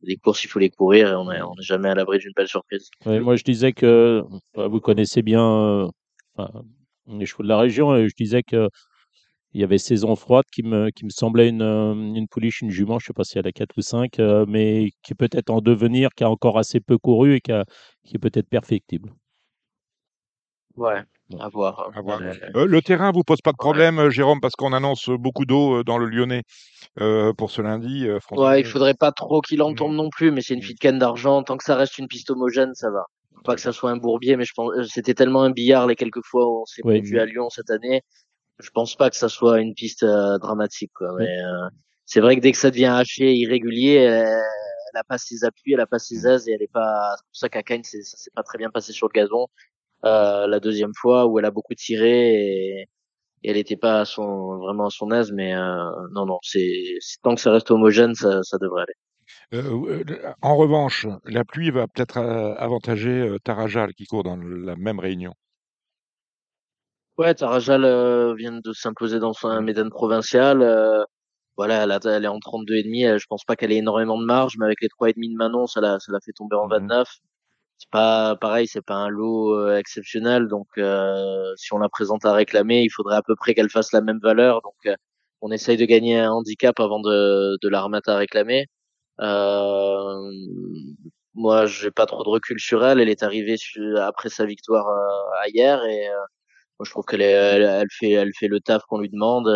[0.02, 2.90] les courses, il faut les courir et on n'est jamais à l'abri d'une belle surprise.
[3.06, 4.24] moi, je disais que
[4.56, 5.90] bah, vous connaissez bien
[6.40, 6.48] euh,
[7.08, 8.70] les chevaux de la région et je disais que
[9.54, 12.70] il y avait Saison Froide qui me, qui me semblait une, euh, une pouliche, une
[12.70, 15.16] jument, je ne sais pas si elle a 4 ou 5, euh, mais qui est
[15.16, 17.52] peut-être en devenir, qui a encore assez peu couru et qui,
[18.06, 19.12] qui est peut-être perfectible.
[20.76, 21.02] Ouais,
[21.40, 21.92] à voir.
[22.56, 25.98] Euh, le terrain vous pose pas de problème, Jérôme, parce qu'on annonce beaucoup d'eau dans
[25.98, 26.44] le Lyonnais
[27.38, 28.08] pour ce lundi.
[28.32, 30.80] ouais, il faudrait pas trop qu'il en tombe non plus, mais c'est une fille de
[30.80, 31.44] canne d'argent.
[31.44, 33.04] Tant que ça reste une piste homogène, ça va.
[33.44, 36.24] Pas que ça soit un bourbier, mais je pense c'était tellement un billard les quelques
[36.24, 38.04] fois où on s'est ouais, à Lyon cette année.
[38.60, 40.92] Je pense pas que ça soit une piste dramatique.
[40.94, 41.14] Quoi.
[41.18, 41.38] Mais
[42.06, 45.80] c'est vrai que dès que ça devient haché, irrégulier, elle, a pas ses appuis, elle
[45.80, 46.28] a pas ses mmh.
[46.28, 47.16] aises et elle est pas.
[47.18, 49.48] C'est pour ça qu'à Cannes, ça s'est pas très bien passé sur le gazon.
[50.06, 52.90] Euh, la deuxième fois où elle a beaucoup tiré et,
[53.44, 57.36] elle n'était pas à son, vraiment à son aise, mais euh, non, non, c'est tant
[57.36, 58.94] que ça reste homogène, ça, ça devrait aller.
[59.54, 60.04] Euh,
[60.42, 65.34] en revanche, la pluie va peut-être avantager Tarajal qui court dans la même réunion.
[67.20, 67.84] Ouais, Tarajal
[68.36, 70.60] vient de s'imposer dans son Médan provincial.
[71.58, 73.04] voilà, elle, elle, est en 32 et demi.
[73.04, 75.36] Je pense pas qu'elle ait énormément de marge, mais avec les trois et demi de
[75.36, 77.08] Manon, ça l'a, ça l'a fait tomber en 29.
[77.08, 77.30] Mmh
[77.80, 80.48] c'est pas pareil, c'est pas un lot euh, exceptionnel.
[80.48, 83.94] Donc, euh, si on la présente à réclamer, il faudrait à peu près qu'elle fasse
[83.94, 84.62] la même valeur.
[84.62, 84.96] Donc, euh,
[85.42, 88.68] on essaye de gagner un handicap avant de, de la remettre à réclamer.
[89.22, 90.32] Euh,
[91.36, 93.00] moi, j'ai pas trop de recul sur elle.
[93.00, 93.56] Elle est arrivée
[94.00, 94.88] après sa victoire
[95.48, 96.08] hier et
[96.80, 99.48] moi, je trouve qu'elle elle, elle, fait, elle fait le taf qu'on lui demande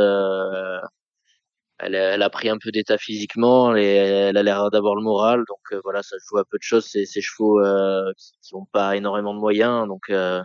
[1.79, 5.43] elle, elle, a pris un peu d'état physiquement et elle a l'air d'avoir le moral.
[5.47, 6.85] Donc euh, voilà, ça joue à peu de choses.
[6.89, 9.87] C'est ces chevaux euh, qui n'ont pas énormément de moyens.
[9.87, 10.41] Donc euh,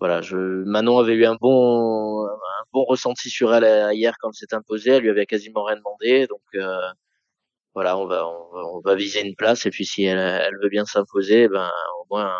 [0.00, 4.34] voilà, je, Manon avait eu un bon, un bon ressenti sur elle hier quand elle
[4.34, 4.92] s'est imposée.
[4.92, 6.26] Elle lui avait quasiment rien demandé.
[6.28, 6.42] Donc
[7.74, 9.66] voilà, on va, on va, viser une place.
[9.66, 11.70] Et puis si elle, elle veut bien s'imposer, ben
[12.02, 12.34] au moins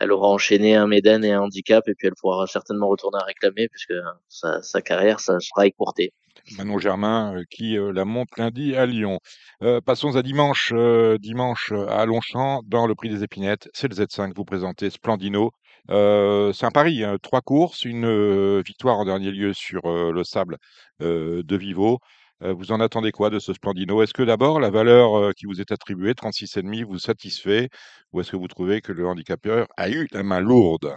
[0.00, 1.86] elle aura enchaîné un Méden et un handicap.
[1.88, 3.94] Et puis elle pourra certainement retourner à réclamer puisque
[4.28, 6.12] sa, carrière, sera écourtée.
[6.56, 9.20] Manon Germain euh, qui euh, la monte lundi à Lyon.
[9.62, 10.72] Euh, passons à dimanche,
[11.20, 13.68] dimanche à Longchamp dans le prix des épinettes.
[13.74, 15.50] C'est le Z5 vous présentez Splendino.
[15.88, 17.16] c'est un pari, hein.
[17.22, 20.58] trois courses, une victoire en dernier lieu sur le sable
[21.00, 22.00] de Vivo.
[22.40, 24.02] Vous en attendez quoi de ce Splendino?
[24.02, 27.68] Est-ce que d'abord la valeur qui vous est attribuée, 36,5, vous satisfait?
[28.12, 30.96] Ou est-ce que vous trouvez que le handicapeur a eu la main lourde?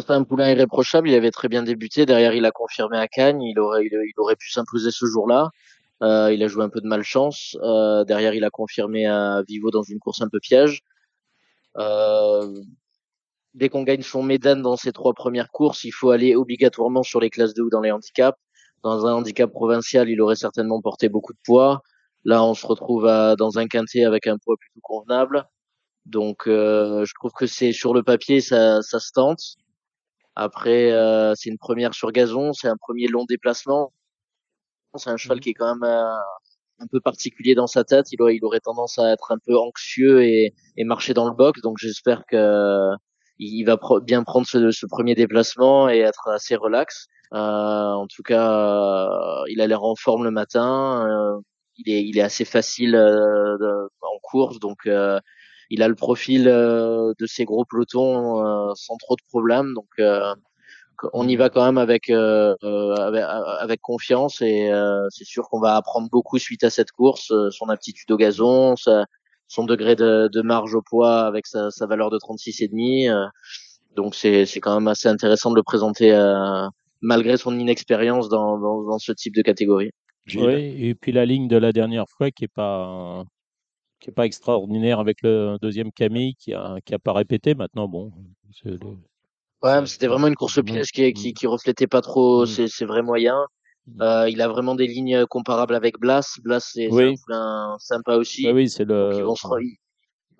[0.00, 1.08] C'est un poulain irréprochable.
[1.08, 2.04] Il avait très bien débuté.
[2.04, 3.42] Derrière, il a confirmé à Cagnes.
[3.42, 5.50] Il aurait, il, aurait pu s'imposer ce jour-là.
[6.02, 7.56] Euh, il a joué un peu de malchance.
[7.62, 10.82] Euh, derrière, il a confirmé à Vivo dans une course un peu piège.
[11.76, 12.60] Euh,
[13.54, 17.20] dès qu'on gagne son médan dans ses trois premières courses, il faut aller obligatoirement sur
[17.20, 18.38] les classes 2 ou dans les handicaps.
[18.84, 21.80] Dans un handicap provincial, il aurait certainement porté beaucoup de poids.
[22.24, 25.48] Là, on se retrouve à, dans un quintet avec un poids plutôt convenable.
[26.04, 29.40] Donc, euh, je trouve que c'est sur le papier, ça, ça se tente.
[30.36, 33.90] Après, euh, c'est une première sur gazon, c'est un premier long déplacement.
[34.96, 36.14] C'est un cheval mmh qui est quand même euh,
[36.80, 38.12] un peu particulier dans sa tête.
[38.12, 41.34] Il aurait, il aurait tendance à être un peu anxieux et, et marcher dans le
[41.34, 41.62] box.
[41.62, 42.90] Donc j'espère que
[43.38, 47.08] il va bien prendre ce, ce, premier déplacement et être assez relax.
[47.32, 51.06] Euh, en tout cas, euh, il a l'air en forme le matin.
[51.08, 51.40] Euh,
[51.76, 54.86] il est, il est assez facile en course, donc
[55.70, 59.74] il a le profil euh, de ces gros pelotons euh, sans trop de problèmes.
[59.74, 60.34] Donc euh,
[61.12, 64.70] on y va quand même avec avec, confiance et
[65.10, 68.76] c'est sûr qu'on va apprendre beaucoup suite à cette course, son aptitude au gazon,
[69.54, 73.06] son degré de, de, marge au poids avec sa, sa valeur de 36 et demi.
[73.96, 76.12] donc c'est c'est quand même assez intéressant de le présenter
[77.00, 79.90] malgré son inexpérience dans, dans, dans, ce type de catégorie.
[80.34, 83.24] Oui, et puis la ligne de la dernière fois qui est pas
[84.04, 87.54] qui n'est pas extraordinaire avec le deuxième Camille qui a, qui a pas répété.
[87.54, 88.12] Maintenant, bon.
[89.62, 92.46] Ouais, c'était vraiment une course piège qui, qui, qui reflétait pas trop mmh.
[92.46, 93.38] ses, ses, vrais moyens.
[93.86, 94.02] Mmh.
[94.02, 96.38] Euh, il a vraiment des lignes comparables avec Blas.
[96.42, 96.88] Blas, c'est
[97.28, 98.50] un sympa aussi.
[98.50, 99.10] oui, c'est le.
[99.14, 99.46] Ils vont se...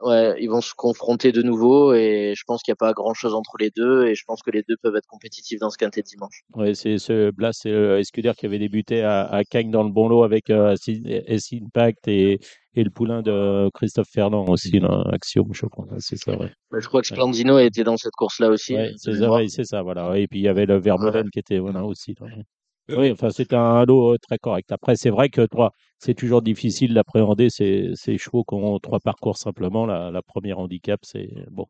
[0.01, 3.15] ouais, ils vont se confronter de nouveau et je pense qu'il n'y a pas grand
[3.15, 5.79] chose entre les deux et je pense que les deux peuvent être compétitifs dans ce
[5.79, 6.43] quintet dimanche.
[6.55, 9.91] Ouais, c'est ce Blas et euh, Escuder qui avait débuté à, à Cagnes dans le
[9.91, 12.39] bon lot avec euh, S Impact et,
[12.75, 15.85] et le poulain de Christophe Ferland aussi, là, Axiom, je crois.
[15.87, 16.51] Ouais, C'est ça, ouais.
[16.73, 18.75] Mais je crois que Splandino était dans cette course-là aussi.
[18.75, 20.11] Ouais, c'est ça, ouais, c'est ça, voilà.
[20.11, 22.15] Ouais, Et puis il y avait le Vermeulen qui était voilà, aussi.
[22.21, 22.43] là, ouais.
[22.89, 24.71] Oui, enfin, c'était un lot euh, très correct.
[24.71, 29.01] Après, c'est vrai que toi, c'est toujours difficile d'appréhender ces, ces chevaux qui ont trois
[29.01, 29.87] parcours simplement.
[29.87, 31.67] La, la première handicap, c'est bon,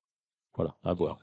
[0.57, 1.19] voilà, à voir.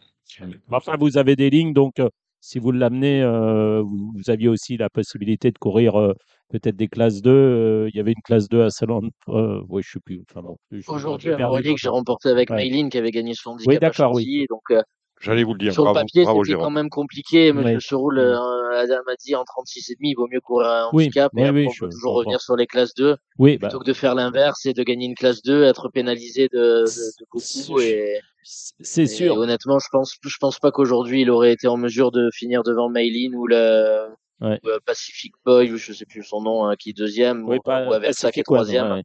[0.72, 2.10] Enfin, vous avez des lignes, donc euh,
[2.40, 6.14] si vous l'amenez, euh, vous, vous aviez aussi la possibilité de courir euh,
[6.50, 7.30] peut-être des classes 2.
[7.32, 9.02] euh, il y avait une classe 2 à Salon.
[9.28, 10.24] Oui, je sais plus.
[10.30, 10.48] Enfin,
[10.88, 12.90] Aujourd'hui, j'ai à j'ai remporté avec Ouais.
[12.90, 14.46] Qui avait gagné son Oui, handicap à d'accord, oui.
[14.50, 14.74] Donc,
[15.22, 15.74] J'allais vous le dire.
[15.74, 17.54] sur bravo, le papier, c'était quand même compliqué.
[17.54, 17.80] Monsieur Ouais.
[17.80, 18.20] Seroul Mm.
[18.20, 21.60] euh, m'a dit en 36,5, il vaut mieux courir un Oui, handicap et oui, après,
[21.62, 22.20] oui, on je peut toujours comprends.
[22.20, 25.06] revenir sur les classes 2 Oui, bah, plutôt que de faire l'inverse et de gagner
[25.06, 27.40] une classe 2, être pénalisé de, de, de beaucoup.
[27.80, 29.38] c'est Et, c'est et sûr.
[29.38, 32.90] honnêtement, je pense, je pense pas qu'aujourd'hui il aurait été en mesure de finir devant
[32.90, 34.08] Mayline ou le
[34.42, 34.60] Ouais.
[34.64, 37.60] ou, euh, Pacific Boy ou je sais plus son nom, hein, qui est deuxième ou,
[37.60, 38.92] pas ou Aversa qui est troisième.
[38.92, 39.04] ouais,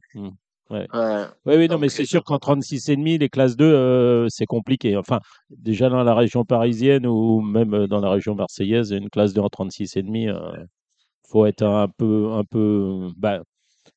[0.69, 0.87] ouais.
[1.45, 4.97] Oui, oui, non, Donc, mais c'est sûr qu'en 36,5, les classes 2, euh, c'est compliqué.
[4.97, 5.19] Enfin,
[5.49, 9.41] déjà dans la région parisienne ou même euh, dans la région marseillaise, une classe 2
[9.41, 10.65] en 36,5, euh,
[11.27, 13.41] faut être un peu, un peu, bah,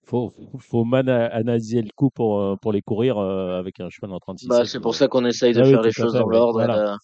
[0.06, 4.18] faut, faut analyser le coup pour, euh, pour les courir euh, avec un cheval en
[4.18, 4.48] 36,5.
[4.48, 6.96] Bah, c'est pour ça qu'on essaye de Ah oui, faire les choses dans l'ordre voilà.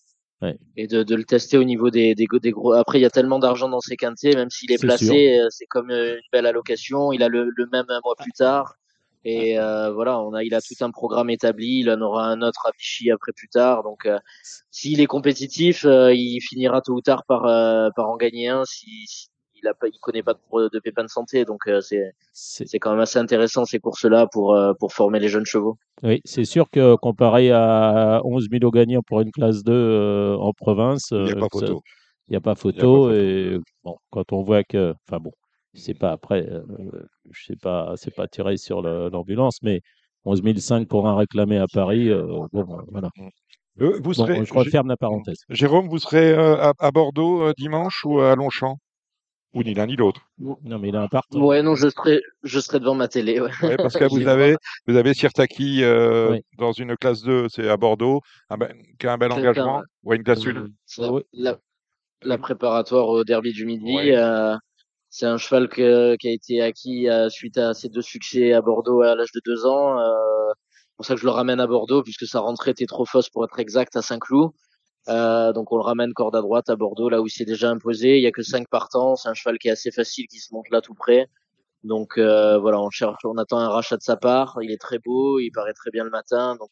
[0.42, 0.52] et, Ouais.
[0.52, 2.72] de, et de, de le tester au niveau des, des, des gros.
[2.72, 5.64] Après, il y a tellement d'argent dans ces quintés, même s'il est placé, euh, c'est
[5.66, 7.10] comme euh, une belle allocation.
[7.12, 8.74] Il a le, le même un mois plus tard.
[9.28, 11.80] Et euh, voilà, on a, il a tout un programme établi.
[11.80, 13.82] Il en aura un autre à Vichy après plus tard.
[13.82, 14.20] Donc, euh,
[14.70, 18.64] s'il est compétitif, euh, il finira tôt ou tard par, euh, par en gagner un
[18.64, 19.26] si, si
[19.60, 21.44] il a pas, il connaît pas de, de pépins de santé.
[21.44, 25.44] Donc, euh, c'est, quand même assez intéressant ces courses-là pour, euh, pour former les jeunes
[25.44, 25.76] chevaux.
[26.04, 30.52] Oui, c'est sûr que comparé à 11 000 gagnants pour une classe 2 euh, en
[30.52, 31.82] province, Il n'y a euh, pas photo.
[32.28, 33.10] Il n'y a pas a photo.
[33.10, 35.32] Et bon, quand on voit que, enfin bon,
[35.76, 36.62] c'est pas après, euh,
[37.30, 39.80] je sais pas, c'est pas tiré sur l'ambulance, mais
[40.24, 43.10] 11 500 pour un réclamé à Paris, euh, bon, voilà.
[43.80, 45.40] Euh, Bon, serez, je referme la parenthèse.
[45.50, 48.78] Jérôme, vous serez euh, à, à Bordeaux euh, dimanche ou à Longchamp?
[49.54, 50.20] Ou ni l'un ni l'autre?
[50.38, 51.40] Non, mais il a un partant.
[51.40, 53.40] Ouais, non, je serai, je serai devant ma télé.
[53.40, 53.50] Ouais.
[53.62, 56.40] Ouais, parce que vous avez, vous avez Sirtaki euh, Oui.
[56.58, 58.20] dans une classe 2, c'est à Bordeaux,
[58.50, 58.56] un
[58.98, 59.82] qui a un bel engagement.
[60.10, 60.66] une classe 1.
[60.84, 61.22] C'est la, Oui.
[61.32, 61.58] la,
[62.22, 63.94] la préparatoire au Derby du Midi.
[63.94, 64.16] Ouais.
[64.16, 64.56] euh,
[65.10, 69.02] c'est un cheval qui a été acquis euh, suite à ses deux succès à Bordeaux
[69.02, 69.98] à l'âge de deux ans.
[69.98, 73.04] Euh, c'est pour ça que je le ramène à Bordeaux, puisque sa rentrée était trop
[73.04, 74.50] fausse pour être exact à Saint-Cloud.
[75.08, 77.70] Euh, donc on le ramène corde à droite à Bordeaux, là où il s'est déjà
[77.70, 78.16] imposé.
[78.18, 79.16] Il y a que cinq partants.
[79.16, 81.26] C'est un cheval qui est assez facile, qui se monte là tout près.
[81.84, 84.58] Donc voilà, on cherche, on attend un rachat de sa part.
[84.62, 86.56] Il est très beau, il paraît très bien le matin.
[86.56, 86.70] Donc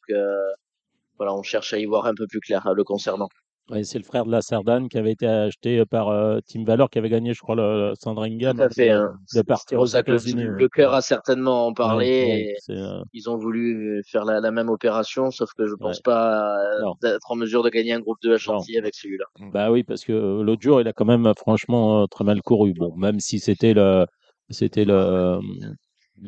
[1.16, 3.28] voilà, on cherche à y voir un peu plus clair le concernant.
[3.70, 6.90] Ouais, c'est le frère de la Sardane qui avait été acheté par euh, Team Valor,
[6.90, 8.54] qui avait gagné, je crois, le, le Sandringham.
[8.56, 8.88] Tout à fait.
[8.90, 9.14] de, hein.
[9.34, 10.44] de partir aux le, États-Unis.
[10.44, 12.06] le cœur a certainement en parlé.
[12.06, 15.96] Ouais, et euh, ils ont voulu faire la, la même opération, sauf que je pense
[15.96, 16.02] Ouais.
[16.04, 19.24] pas euh, d'être en mesure de gagner un groupe 2 à Chantilly avec celui-là.
[19.50, 22.24] Bah oui, parce que euh, l'autre jour, il a quand même euh, franchement euh, très
[22.24, 22.74] mal couru.
[22.74, 24.04] Bon, même si c'était le,
[24.50, 25.38] c'était le, euh,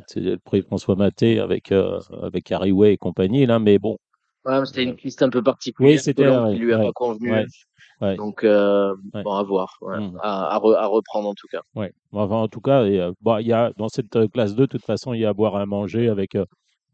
[0.07, 3.99] c'était le prix François Maté avec euh, avec Harry Way et compagnie là, mais bon,
[4.47, 6.87] Ouais, c'était une piste un peu particulière, Oui, c'était, longue, ouais, qui lui a ouais,
[6.87, 7.33] pas convenu.
[7.33, 7.47] ouais,
[8.01, 8.17] ouais.
[8.17, 9.23] Donc euh, Ouais.
[9.23, 9.99] bon, à voir, ouais.
[10.01, 10.19] Mm.
[10.23, 11.61] à, à, re- à reprendre en tout cas.
[11.75, 11.93] ouais.
[12.13, 14.67] Enfin, en tout cas, et, bon, il y a dans cette euh, classe 2, de
[14.67, 16.45] toute façon, il y a à boire et à manger avec euh,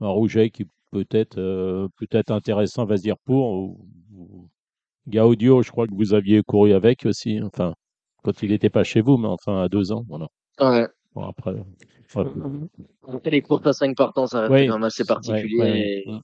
[0.00, 3.52] un rouget qui peut être euh, peut-être intéressant, va se dire pour.
[3.52, 4.48] Ou, ou-
[5.08, 7.40] Gaudio, je crois que vous aviez couru avec aussi.
[7.42, 7.74] Enfin,
[8.22, 10.28] quand il n'était pas chez vous, mais enfin à deux ans, voilà.
[10.60, 10.86] Ouais.
[11.14, 11.50] Bon après.
[11.52, 12.24] ouais.
[13.08, 14.66] Après, les courses à 5 partants, ça reste Oui.
[14.68, 15.58] quand même assez particulier.
[15.58, 16.18] Ouais, ouais, et ouais.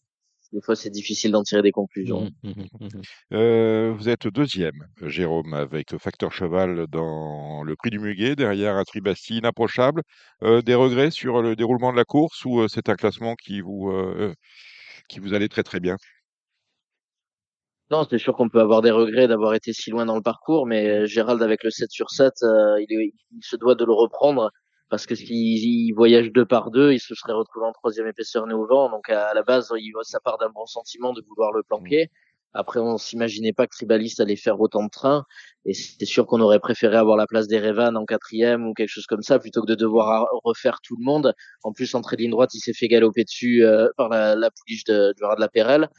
[0.52, 2.30] Des fois, c'est difficile d'en tirer des conclusions.
[2.42, 3.02] Mhm, mhm, mhm.
[3.34, 8.84] Euh, vous êtes deuxième, Jérôme, avec Facteur Cheval dans le prix du Muguet, derrière un
[8.84, 10.02] Tribasti inapprochable.
[10.42, 13.60] Euh, des regrets sur le déroulement de la course ou euh, c'est un classement qui
[13.60, 14.32] vous, euh,
[15.08, 15.96] qui vous allait très très bien?
[17.90, 20.66] Non, c'est sûr qu'on peut avoir des regrets d'avoir été si loin dans le parcours,
[20.66, 23.92] mais Gérald, avec le 7 sur 7, euh, il, est- il se doit de le
[23.92, 24.50] reprendre
[24.90, 28.46] parce que s'il il voyage deux par deux, il se serait retrouvé en troisième épaisseur
[28.46, 28.90] nez au vent.
[28.90, 32.10] Donc, à, la base, il, ça part d'un bon sentiment de vouloir le planquer.
[32.54, 35.24] Après, on s'imaginait pas que Tribaliste allait faire autant de train.
[35.66, 38.88] Et c'est sûr qu'on aurait préféré avoir la place des Revan en quatrième ou quelque
[38.88, 41.34] chose comme ça plutôt que de devoir refaire tout le monde.
[41.62, 44.34] En plus, en trait de ligne droite, il s'est fait galoper dessus euh, par la,
[44.34, 45.90] la pouliche de, du rat de la Pérelle.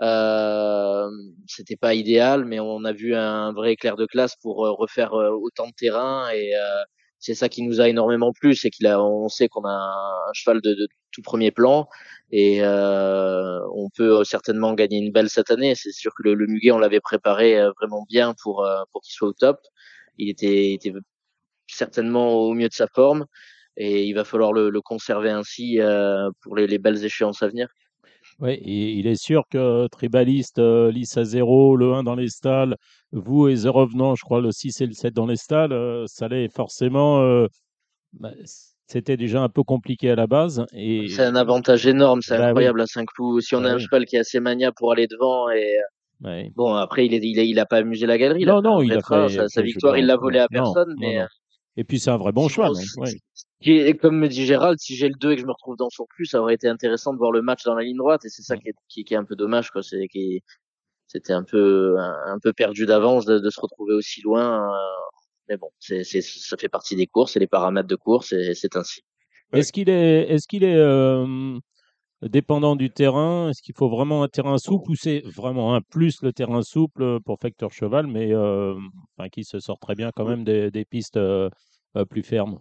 [0.00, 1.10] Euh,
[1.48, 5.12] c'était pas idéal, mais on a vu un vrai éclair de classe pour euh, refaire
[5.14, 6.82] euh, autant de terrain et euh,
[7.26, 9.72] c'est ça qui nous a énormément plu, c'est qu'il a, on sait qu'on a
[10.28, 11.88] un, cheval de, tout premier plan
[12.30, 15.74] et euh, on peut certainement gagner une belle cette année.
[15.74, 19.28] C'est sûr que le, Muguet, on l'avait préparé euh, vraiment bien pour euh, qu'il soit
[19.28, 19.58] au top.
[20.18, 20.78] Il était,
[21.66, 23.26] certainement au mieux de sa forme
[23.76, 27.68] et il va falloir le, conserver ainsi euh, pour les, les, belles échéances à venir.
[28.38, 32.76] Oui, il est sûr que Tribaliste, euh, à 0, le 1 dans les stalles,
[33.18, 36.04] vous et The Revenant, je crois le 6 et le 7 dans les stalles, euh,
[36.06, 37.20] ça allait forcément.
[37.22, 37.46] Euh,
[38.12, 38.30] bah,
[38.86, 40.64] c'était déjà un peu compliqué à la base.
[40.72, 41.08] Et...
[41.08, 43.40] C'est un avantage énorme, c'est bah incroyable à Saint-Cloud.
[43.42, 45.76] Si on bah a un cheval qui est assez mania pour aller devant et.
[46.54, 48.44] Bon, après, il, est, il, il a pas amusé la galerie.
[48.46, 50.94] Non, non, il a fait, sa, victoire, il l'a volé à personne.
[50.98, 51.18] mais...
[51.76, 52.72] Et puis c'est un vrai bon cheval.
[53.62, 55.90] Et comme me dit Gérald, si j'ai le 2 et que je me retrouve dans
[55.90, 58.24] son plus, ça aurait été intéressant de voir le match dans la ligne droite.
[58.24, 59.82] Et c'est ça qui est, qui, qui, est un peu dommage, quoi.
[59.82, 60.42] C'est qui
[61.06, 64.72] c'était un peu un, peu perdu d'avance de, de, se retrouver aussi loin.
[64.72, 64.76] Euh,
[65.48, 68.76] mais bon, c'est ça fait partie des courses et les paramètres de course, et c'est
[68.76, 69.02] ainsi.
[69.52, 71.58] Est-ce qu'il est est-ce qu'il est, euh,
[72.22, 73.50] dépendant du terrain?
[73.50, 77.20] Est-ce qu'il faut vraiment un terrain souple ou c'est vraiment un plus le terrain souple
[77.24, 78.74] pour Facteur Cheval, mais euh,
[79.16, 81.48] enfin, qui se sort très bien quand même des, des pistes euh,
[82.10, 82.58] plus fermes?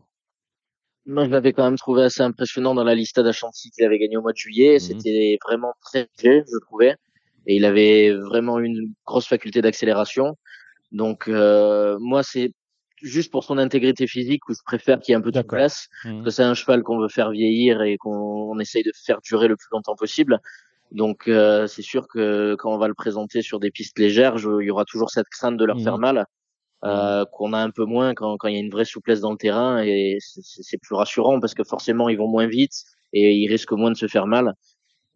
[1.07, 4.17] Moi, je l'avais quand même trouvé assez impressionnant dans la liste d'Achanty qu'il avait gagné
[4.17, 4.77] au mois de juillet.
[4.77, 4.79] Mmh.
[4.79, 6.95] C'était vraiment très léger, je trouvais.
[7.47, 10.35] Et il avait vraiment une grosse faculté d'accélération.
[10.91, 12.51] Donc, euh, moi, c'est
[13.01, 15.87] juste pour son intégrité physique où je préfère qu'il y ait un peu de place.
[16.03, 16.11] Mmh.
[16.11, 19.47] Parce que c'est un cheval qu'on veut faire vieillir et qu'on essaye de faire durer
[19.47, 20.39] le plus longtemps possible.
[20.91, 24.65] Donc, euh, c'est sûr que quand on va le présenter sur des pistes légères, il
[24.65, 26.01] y aura toujours cette crainte de leur faire mmh.
[26.01, 26.25] mal.
[26.83, 29.31] Euh, qu'on a un peu moins quand, quand il y a une vraie souplesse dans
[29.31, 32.73] le terrain et c'est plus rassurant parce que forcément ils vont moins vite
[33.11, 34.53] et ils risquent moins de se faire mal.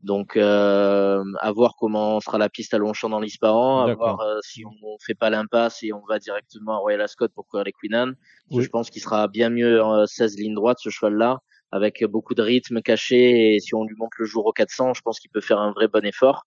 [0.04, 4.40] Donc euh, à voir comment sera la piste à Longchamp dans l'Isparan, à voir euh,
[4.42, 7.74] si on, fait pas l'impasse et on va directement à Royal Ascot pour courir les
[7.74, 8.16] Queen Anne.
[8.50, 11.40] Je pense qu'il sera bien mieux en 16 lignes droites ce cheval-là
[11.72, 15.02] avec beaucoup de rythme caché et si on lui montre le jour au 400, je
[15.02, 16.46] pense qu'il peut faire un vrai bon effort.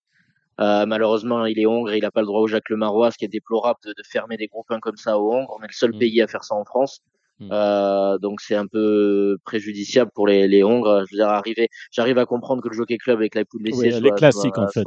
[0.59, 3.11] Euh, malheureusement, il est hongre et il n'a pas le droit au Jacques Le Marois,
[3.11, 5.55] ce qui est déplorable de, de fermer des groupes 1 comme ça au Hongre.
[5.57, 5.99] On est le seul mm.
[5.99, 7.01] pays à faire ça en France.
[7.39, 7.49] Mm.
[7.51, 11.05] Euh, donc c'est un peu préjudiciable pour les, les Hongres.
[11.07, 13.89] Je veux dire, arriver, j'arrive à comprendre que le Jockey Club avec la poule oui,
[13.89, 14.83] les classiques en fait.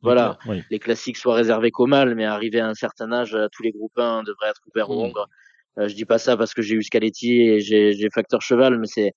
[0.00, 0.38] voilà,
[0.70, 3.98] les classiques soient réservés qu'au mal, mais arriver à un certain âge, tous les groupes
[3.98, 5.06] 1 devraient être ouverts aux mm.
[5.06, 5.28] Hongres.
[5.78, 8.86] Euh, je dis pas ça parce que j'ai eu Scaletti et j'ai Facteur Cheval, mais
[8.86, 9.12] c'est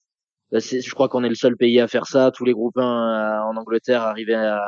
[0.52, 2.32] je crois qu'on est le seul pays à faire ça.
[2.32, 4.64] Tous les groupes 1 euh, en Angleterre arrivaient à,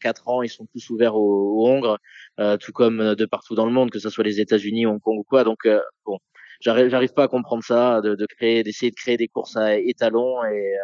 [0.00, 1.98] quatre ans, ils sont tous ouverts aux, Hongres,
[2.40, 5.00] euh, tout comme euh, de partout dans le monde, que ce soit les États-Unis, Hong
[5.00, 5.44] Kong ou quoi.
[5.44, 6.18] Donc euh, bon,
[6.60, 10.44] j'arrive pas à comprendre ça, de, de créer, d'essayer de créer des courses à étalons
[10.44, 10.74] et,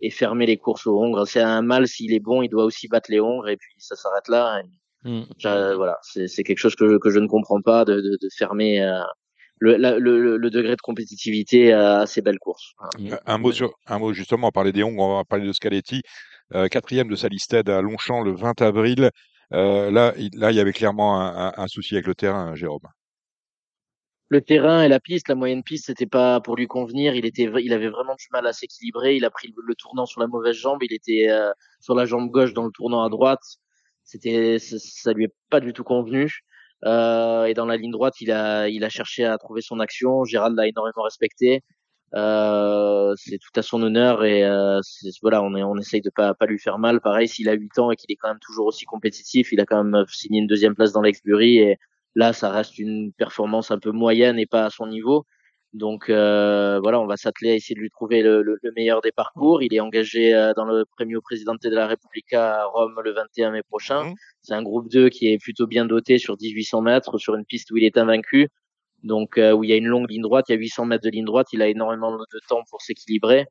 [0.00, 1.26] et fermer les courses aux Hongres.
[1.26, 3.96] C'est un mal s'il est bon, il doit aussi battre les Hongres et puis ça
[3.96, 4.62] s'arrête là.
[5.04, 5.22] Mmh.
[5.42, 8.80] Voilà, c'est quelque chose que, que je ne comprends pas de, de, de fermer.
[9.62, 12.72] Le, le, le, degré de compétitivité à, ces belles courses.
[13.26, 16.00] Un mot sur, un mot justement, on parlait des Hongres, on va parler de Scaletti.
[16.54, 19.10] Euh, quatrième de sa listed à Longchamp le 20 avril.
[19.52, 22.80] Euh, là, il, là, il y avait clairement un, un, souci avec le terrain, Jérôme.
[24.30, 27.14] Le terrain et la piste, la moyenne piste, c'était pas pour lui convenir.
[27.16, 29.16] Il était, il avait vraiment du mal à s'équilibrer.
[29.16, 30.82] Il a pris le, tournant sur la mauvaise jambe.
[30.82, 31.50] Il était euh,
[31.80, 33.42] sur la jambe gauche dans le tournant à droite.
[34.04, 36.30] C'était, ça, lui est pas du tout convenu.
[36.84, 40.24] Euh, et dans la ligne droite, il a, il a cherché à trouver son action.
[40.24, 41.64] Gérald l'a énormément respecté.
[42.14, 44.80] Euh, c'est tout à son honneur et euh,
[45.22, 47.00] voilà, on, est, on essaye de pas, pas lui faire mal.
[47.00, 49.66] Pareil, s'il a 8 ans et qu'il est quand même toujours aussi compétitif, il a
[49.66, 51.78] quand même signé une deuxième place dans l'Exbury et
[52.14, 55.26] là, ça reste une performance un peu moyenne et pas à son niveau.
[55.72, 59.12] Donc euh, voilà, on va s'atteler à essayer de lui trouver le, le, meilleur des
[59.12, 59.62] parcours.
[59.62, 63.52] Il est engagé euh, dans le Premio Presidente de la Repubblica à Rome le 21
[63.52, 64.04] mai prochain.
[64.04, 64.14] Mmh.
[64.42, 67.70] C'est un groupe 2 qui est plutôt bien doté sur 1800 mètres, sur une piste
[67.70, 68.48] où il est invaincu.
[69.04, 71.04] Donc euh, où il y a une longue ligne droite, il y a 800 mètres
[71.04, 73.46] de ligne droite, il a énormément de temps pour s'équilibrer.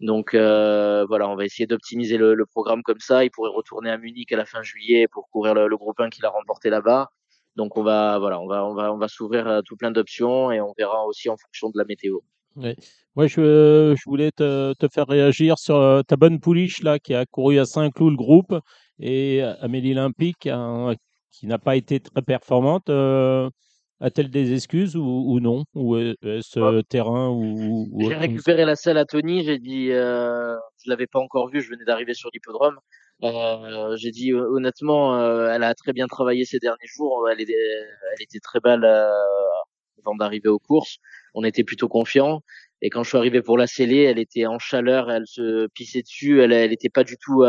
[0.00, 3.24] Donc euh, voilà, on va essayer d'optimiser le, le, programme comme ça.
[3.24, 6.10] Il pourrait retourner à Munich à la fin juillet pour courir le, le groupe 1
[6.10, 7.10] qu'il a remporté là-bas.
[7.56, 10.50] Donc on va voilà, on va on va on va s'ouvrir à tout plein d'options
[10.50, 12.18] et on verra aussi en fonction de la météo.
[12.56, 12.74] Oui.
[13.16, 17.14] Moi, je, je voulais te, te, faire réagir sur euh, ta bonne pouliche là qui
[17.14, 18.54] a couru à Saint-Cloud le groupe
[19.00, 20.94] et Amélie Olympique hein,
[21.30, 22.90] qui n'a pas été très performante.
[22.90, 23.50] Euh,
[24.00, 25.64] a-t-elle des excuses ou, non?
[25.74, 30.90] Ou est-ce bah, terrain ou, J'ai récupéré la selle à Tony, j'ai dit, euh, je
[30.90, 32.76] l'avais pas encore vue, je venais d'arriver sur l'hippodrome.
[33.24, 37.54] Euh, j'ai dit honnêtement, euh, elle a très bien travaillé ces derniers jours, elle, était,
[37.54, 39.10] elle était très belle euh,
[40.02, 40.98] avant d'arriver aux courses.
[41.34, 42.42] On était plutôt confiants.
[42.82, 46.02] Et quand je suis arrivé pour la sceller, elle était en chaleur, elle se pissait
[46.02, 47.44] dessus, elle, elle était pas du tout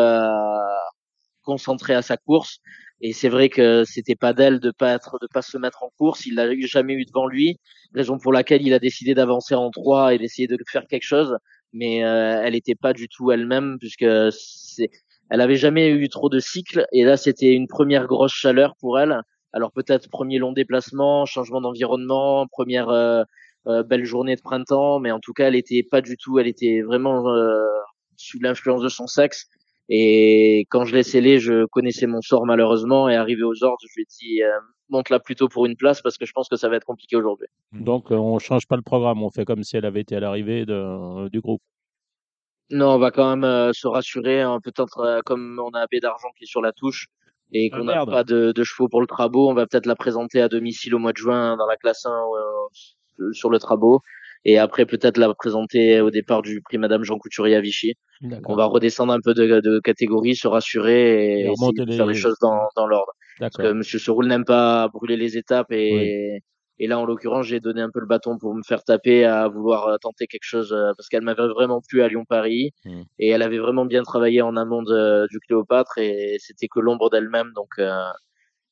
[1.43, 2.59] concentrée à sa course.
[3.01, 5.89] Et c'est vrai que c'était pas d'elle de pas être, de pas se mettre en
[5.97, 6.25] course.
[6.25, 7.59] Il l'a jamais eu devant lui,
[7.93, 11.37] raison pour laquelle il a décidé d'avancer en trois et d'essayer de faire quelque chose.
[11.73, 14.89] Mais euh, elle n'était pas du tout elle-même puisque c'est,
[15.29, 18.99] elle avait jamais eu trop de cycles et là c'était une première grosse chaleur pour
[18.99, 19.21] elle.
[19.53, 23.23] Alors peut-être premier long déplacement, changement d'environnement, première euh,
[23.67, 26.47] euh, belle journée de printemps, mais en tout cas elle était pas du tout, elle
[26.47, 27.23] était vraiment
[28.17, 29.47] sous l'influence de son sexe
[29.89, 33.07] et quand je l'ai scellé, je connaissais mon sort malheureusement.
[33.09, 34.49] Et arrivé aux ordres, je lui ai dit euh,
[34.89, 37.15] monte là plutôt pour une place parce que je pense que ça va être compliqué
[37.15, 37.47] aujourd'hui.
[37.71, 40.19] Donc euh, on change pas le programme, on fait comme si elle avait été à
[40.19, 41.61] l'arrivée du groupe.
[42.71, 44.41] Non, on va quand même euh, se rassurer.
[44.41, 47.07] Hein, Peut-être euh, comme on a un d'argent qui est sur la touche
[47.51, 49.95] et Ah, qu'on n'a pas de, de chevaux pour le trabot, on va peut-être la
[49.95, 54.01] présenter à domicile au mois de juin dans la classe 1 euh, sur le trabot.
[54.47, 57.95] Et après, peut-être la présenter au départ du prix Madame Jean Couturier à Vichy.
[58.45, 61.91] On va redescendre un peu de, de catégorie, se rassurer et, Et essayer remonter de
[61.91, 63.11] faire les choses dans, dans l'ordre.
[63.39, 63.71] Parce que.
[63.73, 66.41] Monsieur Seroul n'aime pas brûler les étapes et,
[66.79, 69.47] et là, en l'occurrence, j'ai donné un peu le bâton pour me faire taper à
[69.47, 73.01] vouloir euh, tenter quelque chose euh, parce qu'elle m'avait vraiment plu à Lyon-Paris Mm.
[73.19, 77.09] et elle avait vraiment bien travaillé en amont de- du Cléopâtre et c'était que l'ombre
[77.09, 77.51] d'elle-même.
[77.55, 77.91] Donc euh,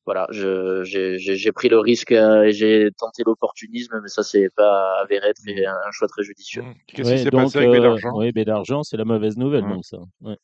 [0.06, 4.22] voilà, je- j'ai j'ai- j'ai pris le risque euh, et j'ai tenté l'opportunisme, mais ça
[4.22, 6.62] c'est pas avéré être un, un choix très judicieux.
[6.62, 6.74] Mmh.
[6.88, 8.12] Qu'est-ce Ouais, qui s'est donc, passé avec euh, Bédargent?
[8.18, 9.70] Oui, d'argent, c'est la mauvaise nouvelle, Ouais.
[9.76, 10.00] donc ça.
[10.22, 10.38] Ouais.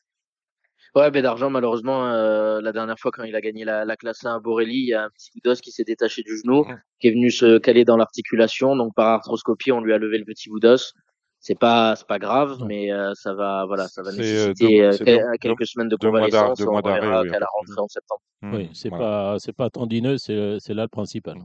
[0.95, 4.25] Ouais, mais d'argent, malheureusement, euh, la dernière fois quand il a gagné la, la classe
[4.25, 6.65] 1 à Borelli, il y a un petit bout d'os qui s'est détaché du genou,
[6.99, 8.75] qui est venu se caler dans l'articulation.
[8.75, 10.93] Donc par arthroscopie, on lui a levé le petit bout d'os.
[11.41, 12.65] C'est pas, c'est pas grave, Non.
[12.65, 15.87] mais euh, ça va, voilà, ça va euh, nécessiter deux- euh, quel- deux- quelques semaines
[15.87, 16.59] de convalescence.
[16.59, 18.21] On verra oui, qu'à la rentrée en septembre.
[18.41, 19.05] Mmh, Oui, c'est voilà.
[19.05, 21.35] pas, c'est pas tendineux, c'est, c'est là le principal.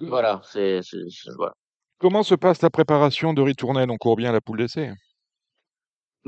[0.00, 0.80] Voilà, c'est-
[1.36, 1.54] voilà.
[1.98, 3.90] Comment se passe la préparation de Ritournelle?
[3.90, 4.90] On court bien la poule d'essai.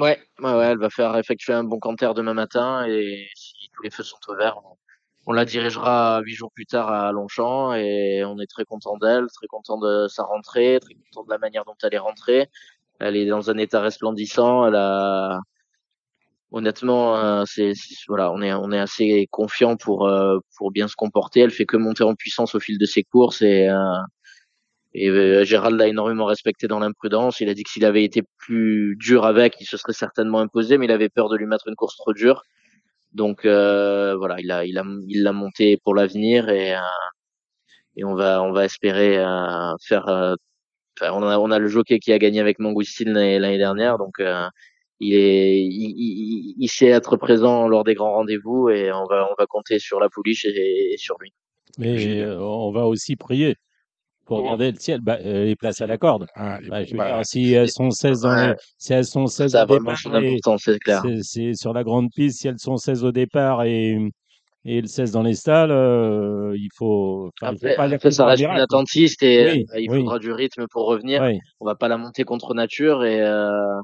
[0.00, 3.90] Ouais, ouais, elle va faire effectuer un bon canter demain matin et si tous les
[3.90, 4.58] feux sont au vert,
[5.26, 9.26] on, la dirigera huit jours plus tard à Longchamp et on est très content d'elle,
[9.34, 12.48] très content de sa rentrée, très content de la manière dont elle est rentrée.
[13.00, 14.66] Elle est dans un état resplendissant.
[14.68, 15.40] Elle a,
[16.52, 20.88] honnêtement, euh, c'est, c'est- voilà, on est, on est assez confiant pour euh, pour bien
[20.88, 21.40] se comporter.
[21.40, 23.74] Elle fait que monter en puissance au fil de ses courses et euh,
[24.92, 27.40] et euh, Gérald l'a énormément respecté dans l'imprudence.
[27.40, 30.78] Il a dit que s'il avait été plus dur avec, il se serait certainement imposé,
[30.78, 32.42] mais il avait peur de lui mettre une course trop dure.
[33.12, 36.80] Donc euh, voilà, il a, il a, il l'a monté pour l'avenir et euh,
[37.96, 40.08] et on va, on va espérer euh, faire.
[40.08, 40.34] euh,
[41.00, 43.98] enfin, on a, on a le jockey qui a gagné avec Mangoustine l'année l'année dernière,
[43.98, 44.46] donc euh,
[45.00, 49.28] il est, il, il, il sait être présent lors des grands rendez-vous et on va,
[49.30, 51.32] on va compter sur la pouliche et, et sur lui.
[51.78, 53.56] Mais on va aussi prier
[54.30, 55.00] pour Comment regarder le ciel.
[55.02, 56.26] Bah, euh, les places à la corde.
[56.34, 59.04] Ah, Bah, je veux bah, dire, si elles sont 16 dans les, Ouais, si elles
[59.04, 59.96] sont 16 ça au départ,
[61.22, 63.98] c'est sur la grande piste, si elles sont 16 au départ et,
[64.64, 68.10] et le 16 dans les stalles, euh, il faut, enfin, je veux Après, pas après
[68.10, 71.22] ça faut reste une attentiste et Oui, euh, il oui, faudra du rythme pour revenir.
[71.22, 71.38] oui.
[71.60, 73.80] On va pas la monter contre nature et euh,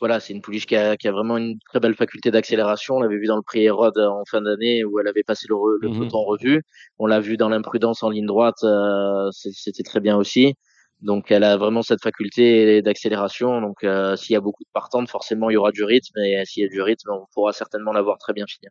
[0.00, 2.96] voilà, c'est une pouliche qui a, qui a vraiment une très belle faculté d'accélération.
[2.96, 5.54] On l'avait vu dans le prix Hérode en fin d'année où elle avait passé le,
[5.56, 6.62] re- le peloton en revue.
[6.98, 10.54] On l'a vu dans l'imprudence en ligne droite, euh, c'était très bien aussi.
[11.00, 13.60] Donc elle a vraiment cette faculté d'accélération.
[13.60, 16.44] Donc euh, s'il y a beaucoup de partantes, forcément il y aura du rythme et
[16.44, 18.70] s'il y a du rythme, on pourra certainement la voir très bien finir.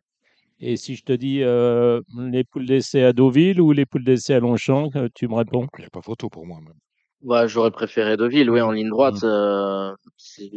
[0.60, 4.34] Et si je te dis euh, les poules d'essai à Deauville ou les poules d'essai
[4.34, 5.66] à Longchamp, euh, tu me réponds?
[5.78, 6.58] Il n'y a pas photo pour moi.
[6.60, 6.74] même.
[7.22, 8.64] Ouais, j'aurais préféré Deauville, oui, Mmh.
[8.64, 9.22] en ligne droite.
[9.22, 9.26] Mm.
[9.26, 9.92] Euh,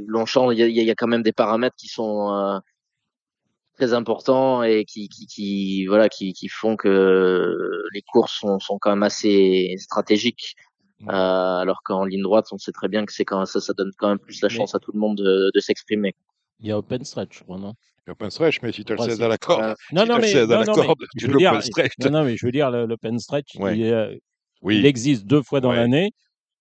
[0.08, 2.60] Longchamp, il y a, y quand même des paramètres qui sont euh,
[3.76, 7.58] très importants et qui, qui, qui voilà, qui, qui font que
[7.94, 10.56] les courses sont, sont quand même assez stratégiques.
[11.00, 11.10] Mm.
[11.10, 11.14] Euh,
[11.58, 14.10] alors qu'en ligne droite, on sait très bien que c'est quand ça, ça donne quand
[14.10, 16.14] même plus la Mais chance à tout le monde de, de s'exprimer.
[16.60, 17.74] il y a open stretch, je crois, non?
[18.06, 19.38] Il y a open stretch, mais si tu as le Ouais, 16 c'est- à la
[19.40, 21.00] corde, Non, si non, tu as le mais, 16 à non, la non, mais corde,
[21.02, 21.94] je tu veux l'open dire, stretch.
[22.02, 23.76] non, non, mais je veux dire, le- l'open stretch, Ouais.
[23.80, 24.20] il, est, il
[24.62, 24.86] Oui.
[24.86, 25.78] existe deux fois dans Ouais.
[25.78, 26.12] l'année,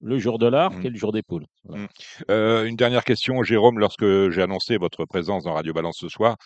[0.02, 0.86] le jour de l'arc Mm.
[0.86, 1.46] et le jour des poules.
[1.64, 1.84] Voilà.
[1.84, 1.88] Mm.
[2.30, 6.36] Euh, une dernière question, Jérôme, lorsque j'ai annoncé votre présence dans Radio Balance ce soir,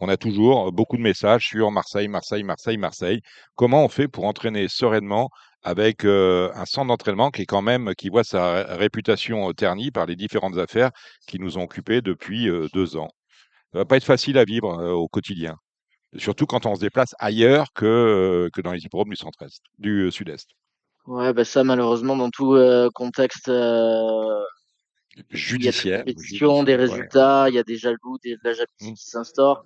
[0.00, 3.20] on a toujours beaucoup de messages sur Marseille, Marseille, Marseille, Marseille.
[3.54, 5.30] Comment on fait pour entraîner sereinement
[5.62, 9.90] avec euh, un centre d'entraînement qui est quand même, qui voit sa ré- réputation ternie
[9.90, 10.90] par les différentes affaires
[11.26, 13.08] qui nous ont occupés depuis euh, deux ans?
[13.72, 15.56] Ça va pas être facile à vivre euh, au quotidien,
[16.16, 20.02] surtout quand on se déplace ailleurs que, euh, que dans les hippodromes du centre-est, du
[20.06, 20.48] euh, sud-est.
[21.06, 24.40] Ouais, bah ça malheureusement dans tout euh, contexte euh,
[25.16, 26.04] il y a Judiciaire.
[26.04, 26.74] des judiciaire, ouais.
[26.76, 28.94] résultats, il y a des jaloux, des, de la jalousie Mm.
[28.94, 29.64] qui s'instaure.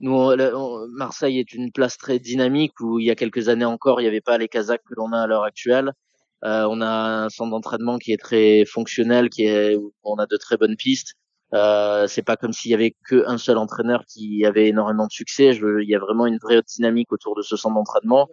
[0.00, 3.48] Nous, on- le- on- Marseille est une place très dynamique où il y a quelques
[3.48, 5.92] années encore, il n'y avait pas les Kazakhs que l'on a à l'heure actuelle.
[6.44, 6.88] Euh, on a
[7.24, 10.76] un centre d'entraînement qui est très fonctionnel, qui est, où on a de très bonnes
[10.76, 11.14] pistes.
[11.54, 15.52] Euh, c'est pas comme s'il y avait qu'un seul entraîneur qui avait énormément de succès.
[15.52, 18.28] Je, il y a vraiment une vraie dynamique autour de ce centre d'entraînement.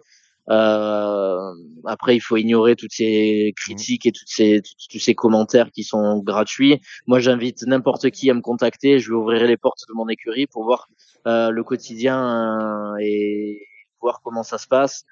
[0.48, 1.52] Euh,
[1.84, 6.18] après, il faut ignorer toutes ces critiques et toutes ces, tous ces commentaires qui sont
[6.18, 6.80] gratuits.
[7.06, 8.98] Moi, j'invite n'importe qui à me contacter.
[8.98, 10.88] Je vais ouvrir les portes de mon écurie pour voir
[11.26, 13.66] euh, le quotidien euh, et
[14.00, 15.04] voir comment ça se passe.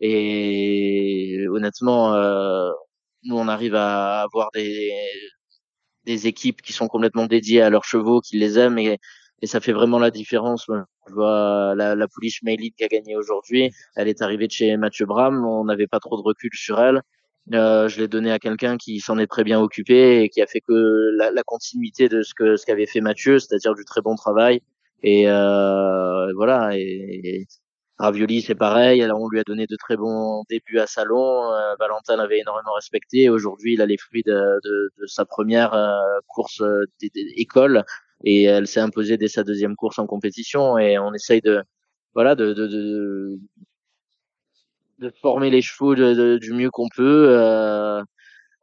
[0.00, 2.70] Et honnêtement, euh,
[3.24, 4.92] nous, on arrive à avoir des,
[6.04, 8.98] des équipes qui sont complètement dédiées à leurs chevaux, qui les aiment et,
[9.42, 10.66] et ça fait vraiment la différence.
[11.08, 13.70] Je vois la, la pouliche qui a gagné aujourd'hui.
[13.94, 15.44] Elle est arrivée de chez Mathieu Bram.
[15.44, 17.02] On n'avait pas trop de recul sur elle.
[17.54, 20.46] Euh, je l'ai donné à quelqu'un qui s'en est très bien occupé et qui a
[20.46, 24.00] fait que la, la continuité de ce que ce qu'avait fait Mathieu, c'est-à-dire du très
[24.00, 24.62] bon travail.
[25.02, 26.70] Et euh, voilà.
[26.74, 27.46] Et,
[27.98, 29.02] Ravioli, c'est pareil.
[29.02, 31.50] Alors, on lui a donné de très bons débuts à Salon.
[31.52, 33.30] Euh, Valentin l'avait énormément respecté.
[33.30, 37.84] Aujourd'hui, il a les fruits de, de, de sa première euh, course euh, d'école
[38.24, 40.78] et elle s'est imposée dès sa deuxième course en compétition.
[40.78, 41.62] Et on essaye de,
[42.14, 43.38] voilà, de, de, de,
[44.98, 47.28] de former les chevaux du mieux qu'on peut.
[47.30, 48.02] Euh,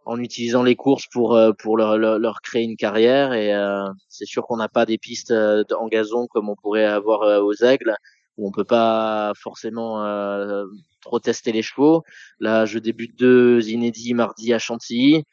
[0.05, 4.25] en utilisant les courses pour pour leur, leur, leur créer une carrière et euh, c'est
[4.25, 7.95] sûr qu'on n'a pas des pistes en gazon comme on pourrait avoir aux aigles
[8.37, 10.65] où on peut pas forcément euh,
[11.01, 12.03] trop tester les chevaux.
[12.39, 15.23] Là, je débute deux inédits mardi à Chantilly.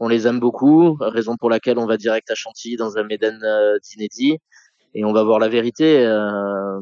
[0.00, 3.38] On les aime beaucoup, raison pour laquelle on va direct à Chantilly dans un Méden
[3.44, 4.38] euh, d'inédits
[4.94, 6.04] et on va voir la vérité.
[6.04, 6.80] Euh,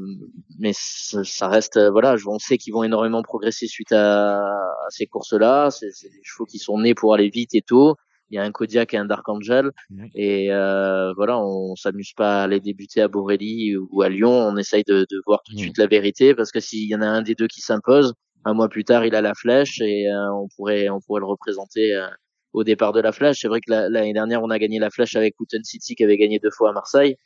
[0.59, 5.07] mais ça reste, euh, voilà, on sait qu'ils vont énormément progresser suite à, à ces
[5.07, 5.71] courses-là.
[5.71, 7.97] C'est des chevaux qui sont nés pour aller vite et tôt
[8.31, 9.71] il y a un Kodiak et un Dark Angel.
[10.15, 14.31] Et euh, voilà, on s'amuse pas à les débuter à Borelli ou à Lyon.
[14.31, 17.01] On essaye de, de voir tout de suite la vérité parce que s'il y en
[17.01, 18.15] a un des deux qui s'impose,
[18.45, 21.27] un mois plus tard, il a la flèche et euh, on pourrait on pourrait le
[21.27, 22.07] représenter euh,
[22.53, 23.41] au départ de la flèche.
[23.41, 26.17] C'est vrai que l'année dernière, on a gagné la flèche avec Wooten City qui avait
[26.17, 27.17] gagné deux fois à Marseille.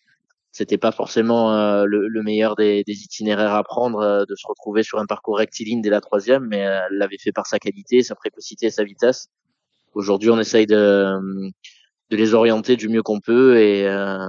[0.50, 4.46] C'était pas forcément euh, le, le, meilleur des, des, itinéraires à prendre euh, de se
[4.46, 8.02] retrouver sur un parcours rectiligne dès la troisième, mais elle l'avait fait par sa qualité,
[8.02, 9.28] sa précocité sa vitesse.
[9.94, 11.16] Aujourd'hui, on essaye de,
[12.10, 14.28] de les orienter du mieux qu'on peut et euh,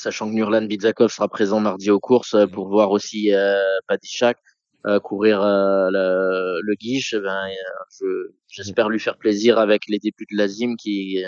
[0.00, 4.38] sachant que Nurlan Bidzakov sera présent mardi aux courses euh, pour voir aussi euh, Padishak
[4.38, 4.49] euh,
[5.02, 7.48] courir euh, le, le guiche, eh ben,
[8.48, 11.22] j'espère lui faire plaisir avec les débuts de l'Azim qui,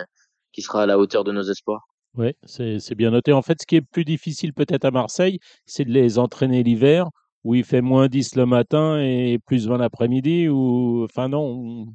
[0.52, 1.82] qui sera à la hauteur de nos espoirs.
[2.14, 3.32] Oui, c'est bien noté.
[3.32, 7.08] En fait, ce qui est plus difficile peut-être à Marseille, c'est de les entraîner l'hiver
[7.44, 11.86] où il fait moins 10 le matin et plus 20 l'après-midi ou enfin non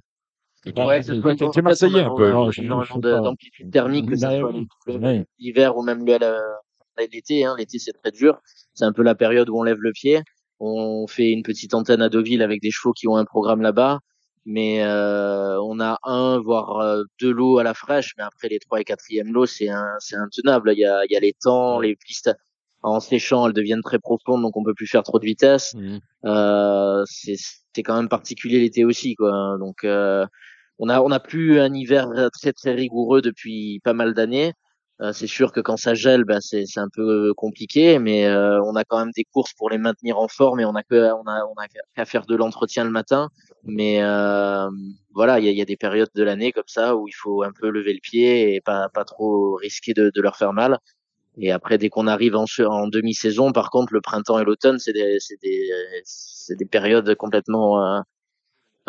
[0.76, 2.30] Ouais, c'est marseillais un peu.
[2.58, 4.52] Énormément d'amplitude thermique, que ce soit
[5.40, 7.46] l'hiver ou même l'été.
[7.46, 7.56] Hein.
[7.58, 8.42] L'été, c'est très dur.
[8.74, 10.22] C'est un peu la période où on lève le pied.
[10.60, 14.00] On fait une petite antenne à Deauville avec des chevaux qui ont un programme là-bas.
[14.46, 18.14] Mais euh, on a un, voire euh, deux lots à la fraîche.
[18.18, 20.72] Mais après, les trois et quatrième lots, c'est intenable.
[20.74, 22.34] Il y a, il y a les temps, les pistes
[22.84, 25.74] en séchant, elles deviennent très profondes, donc on peut plus faire trop de vitesse.
[25.76, 25.98] Mmh.
[26.26, 29.58] Euh, c'est quand même particulier l'été aussi, quoi.
[29.60, 30.26] Donc euh,
[30.80, 34.54] on a on a plus un hiver très très rigoureux depuis pas mal d'années.
[35.02, 38.76] Euh, c'est sûr que quand ça gèle, bah, c'est un peu compliqué, mais euh, on
[38.76, 41.28] a quand même des courses pour les maintenir en forme et on a que on
[41.28, 43.30] a on a qu'à faire de l'entretien le matin.
[43.64, 44.68] Mais euh,
[45.14, 47.44] voilà, il y a, y a, des périodes de l'année comme ça où il faut
[47.44, 50.80] un peu lever le pied et pas pas trop risquer de, de leur faire mal.
[51.40, 54.94] Et après, dès qu'on arrive en, en demi-saison, par contre, le printemps et l'automne, c'est
[54.94, 55.70] des, des,
[56.56, 58.00] des périodes complètement euh,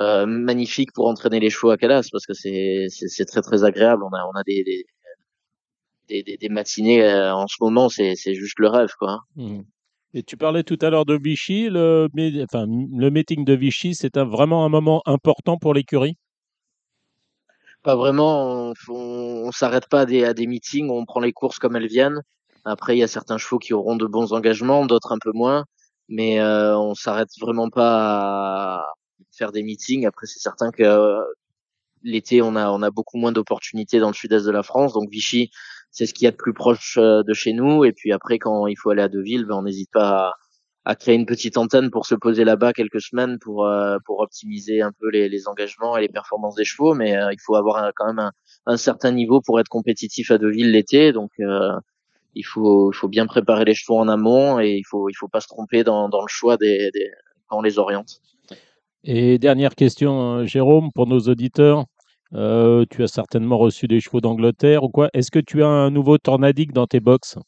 [0.00, 4.02] euh, magnifiques pour entraîner les chevaux à Calas parce que c'est très très agréable.
[4.04, 4.86] On a, on a des, des,
[6.08, 9.20] des, des matinées euh, en ce moment, c'est juste le rêve, quoi.
[9.36, 9.60] Mmh.
[10.14, 12.08] Et tu parlais tout à l'heure de Vichy, le,
[12.42, 16.16] enfin, le meeting de Vichy, c'est vraiment un moment important pour l'écurie?
[17.82, 21.58] Pas vraiment, on, on, s'arrête pas à des, à des meetings, on prend les courses
[21.58, 22.22] comme elles viennent.
[22.64, 25.64] Après, il y a certains chevaux qui auront de bons engagements, d'autres un peu moins,
[26.08, 28.92] mais euh, on s'arrête vraiment pas à
[29.30, 30.06] faire des meetings.
[30.06, 31.22] Après, c'est certain que euh,
[32.02, 35.10] l'été, on a on a beaucoup moins d'opportunités dans le sud-est de la France, donc
[35.10, 35.50] Vichy,
[35.90, 37.84] c'est ce qu'il y a de plus proche euh, de chez nous.
[37.84, 40.32] Et puis après, quand il faut aller à Deauville, ben, on n'hésite pas
[40.84, 44.80] à, créer une petite antenne pour se poser là-bas quelques semaines pour euh, pour optimiser
[44.80, 46.94] un peu les, les, engagements et les performances des chevaux.
[46.94, 48.32] Mais euh, il faut avoir quand même un,
[48.66, 51.30] un, certain niveau pour être compétitif à Deauville l'été, donc
[52.34, 55.28] il faut, il faut bien préparer les chevaux en amont et il faut, il faut
[55.28, 57.10] pas se tromper dans, dans le choix des, des,
[57.48, 58.20] quand on les oriente.
[59.04, 61.84] Et dernière question, Jérôme, pour nos auditeurs.
[62.34, 65.08] Euh, tu as certainement reçu des chevaux d'Angleterre ou quoi.
[65.14, 67.38] Est-ce que tu as un nouveau Tornadic dans tes box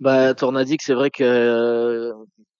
[0.00, 2.12] bah, Tornadic, c'est vrai que euh,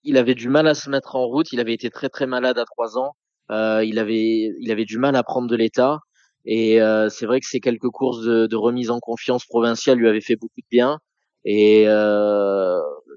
[0.03, 1.51] il avait du mal à se mettre en route.
[1.53, 3.13] Il avait été très très malade à trois ans.
[3.51, 5.99] Euh, il avait il avait du mal à prendre de l'état.
[6.45, 10.21] Et euh, c'est vrai que ces quelques courses de, remise en confiance provinciale lui avaient
[10.21, 10.99] fait beaucoup de bien.
[11.45, 11.83] Et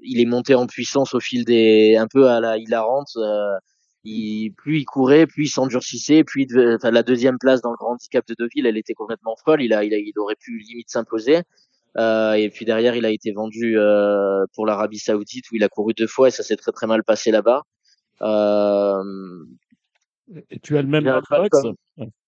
[0.03, 3.17] il est monté en puissance au fil des, un peu à la hilarante.
[4.03, 7.93] Il, plus il courait, plus il s'endurcissait, puis enfin, la deuxième place dans le grand
[7.93, 9.61] handicap de Deauville, elle était complètement folle.
[9.61, 11.43] Il a, il, a, il aurait pu limite s'imposer.
[11.97, 15.69] Euh, et puis derrière, il a été vendu euh, pour l'Arabie Saoudite où il a
[15.69, 17.63] couru deux fois et ça s'est très très mal passé là-bas.
[18.21, 19.03] Euh,
[20.49, 21.03] et tu as le même
[21.51, 21.75] comme,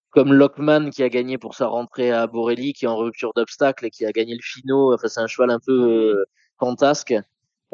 [0.09, 3.85] comme Lockman qui a gagné pour sa rentrée à Borelli, qui est en rupture d'obstacle
[3.85, 4.93] et qui a gagné le finaux.
[4.93, 6.25] Enfin, c'est un cheval un peu euh,
[6.59, 7.13] fantasque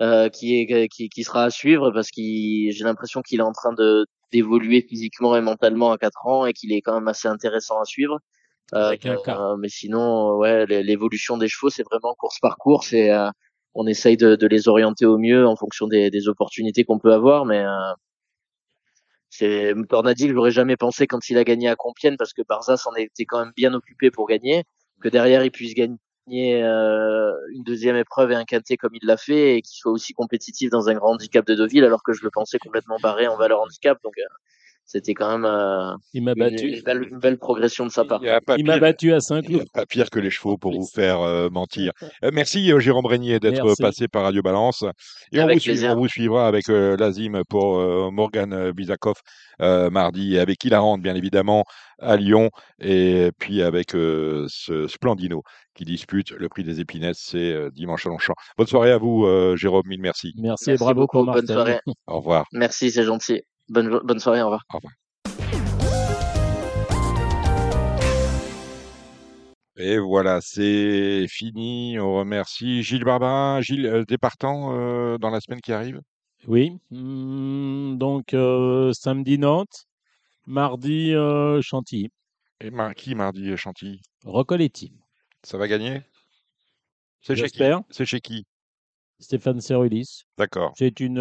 [0.02, 3.52] euh, qui est qui, qui sera à suivre parce qu'il j'ai l'impression qu'il est en
[3.52, 7.28] train de d'évoluer physiquement et mentalement à 4 ans et qu'il est quand même assez
[7.28, 8.20] intéressant à suivre.
[8.76, 13.30] Euh, euh mais sinon, ouais, l'évolution des chevaux, c'est vraiment course par course et euh,
[13.74, 17.12] on essaye de, de, les orienter au mieux en fonction des, des opportunités qu'on peut
[17.14, 17.46] avoir.
[17.46, 17.66] Mais
[19.30, 22.94] c'est Tornadil, j'aurais jamais pensé quand il a gagné à Compiègne parce que Barza s'en
[22.96, 24.64] était quand même bien occupé pour gagner,
[25.02, 25.98] que derrière il puisse gagner
[26.34, 30.14] euh, une deuxième épreuve et un quintet comme il l'a fait et qu'il soit aussi
[30.14, 33.38] compétitif dans un grand handicap de Deauville alors que je le pensais complètement barré en
[33.38, 33.98] valeur handicap.
[34.04, 34.24] Donc euh,
[34.90, 36.68] c'était quand même euh, il m'a battu.
[36.68, 38.22] Une, belle, une, belle, progression de sa part.
[38.58, 39.66] Il m'a battu à Saint-Cloud.
[39.72, 41.92] Pas pire que les chevaux pour vous faire euh, mentir.
[42.24, 44.84] Euh, merci Jérôme Régnier d'être passé par Radio Balance.
[45.32, 47.78] Et on vous, suit, on vous, suivra avec l'Azim pour
[48.12, 49.22] Morgan Bizakov
[49.60, 51.66] mardi, avec Hilarante bien évidemment
[52.00, 52.50] à Lyon,
[52.80, 55.44] et puis avec ce Splendino
[55.76, 58.34] qui dispute le prix des épinettes, c'est dimanche à Longchamp.
[58.58, 60.34] Bonne soirée à vous Jérôme, mille merci.
[60.38, 61.80] Merci, et bravo beaucoup, pour Bonne soirée.
[62.08, 62.46] Au revoir.
[62.54, 63.44] Merci, c'est gentil.
[63.70, 64.66] Bonne, bonne soirée, au revoir.
[64.74, 64.94] Au revoir.
[69.78, 72.00] Et voilà, c'est fini.
[72.00, 73.62] On remercie Gilles Barbarin.
[73.62, 76.02] Gilles, euh, départant euh, dans la semaine qui arrive?
[76.48, 76.80] Oui.
[76.92, 79.86] Mmh, donc, euh, samedi Nantes,
[80.46, 81.14] mardi
[81.62, 82.10] Chantilly.
[82.60, 84.02] Et mar qui mardi Chantilly?
[84.26, 84.92] Recoletti.
[85.44, 86.02] Ça va gagner?
[87.22, 87.64] C'est chez qui?
[87.90, 88.46] C'est chez qui?
[89.20, 90.24] Stéphane Cerulis.
[90.38, 90.74] D'accord.
[90.78, 91.20] C'est une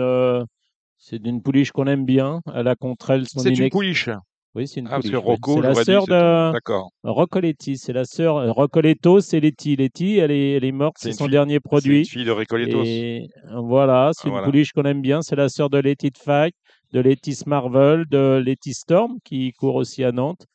[0.98, 2.40] c'est d'une pouliche qu'on aime bien.
[2.54, 4.10] Elle a contre elle son C'est une pouliche
[4.54, 5.14] Oui, c'est une ah, pouliche.
[5.14, 6.90] Rocco, c'est la sœur de D'accord.
[7.04, 7.78] Roccoletti.
[7.78, 8.54] C'est la sœur.
[8.54, 9.76] Roccoletto, c'est Letty.
[9.76, 10.96] Letty, elle est, elle est morte.
[10.98, 12.04] C'est, son dernier produit.
[12.04, 12.82] C'est une fille de Recolettos.
[12.84, 15.22] Et voilà, c'est une pouliche qu'on aime bien.
[15.22, 16.52] C'est la sœur de Letty de Fac,
[16.92, 20.46] de Letty Marvel, de Letty Storm, qui court aussi à Nantes.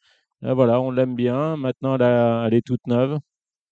[0.42, 1.56] voilà, on l'aime bien.
[1.56, 3.18] Maintenant, elle, elle est toute neuve.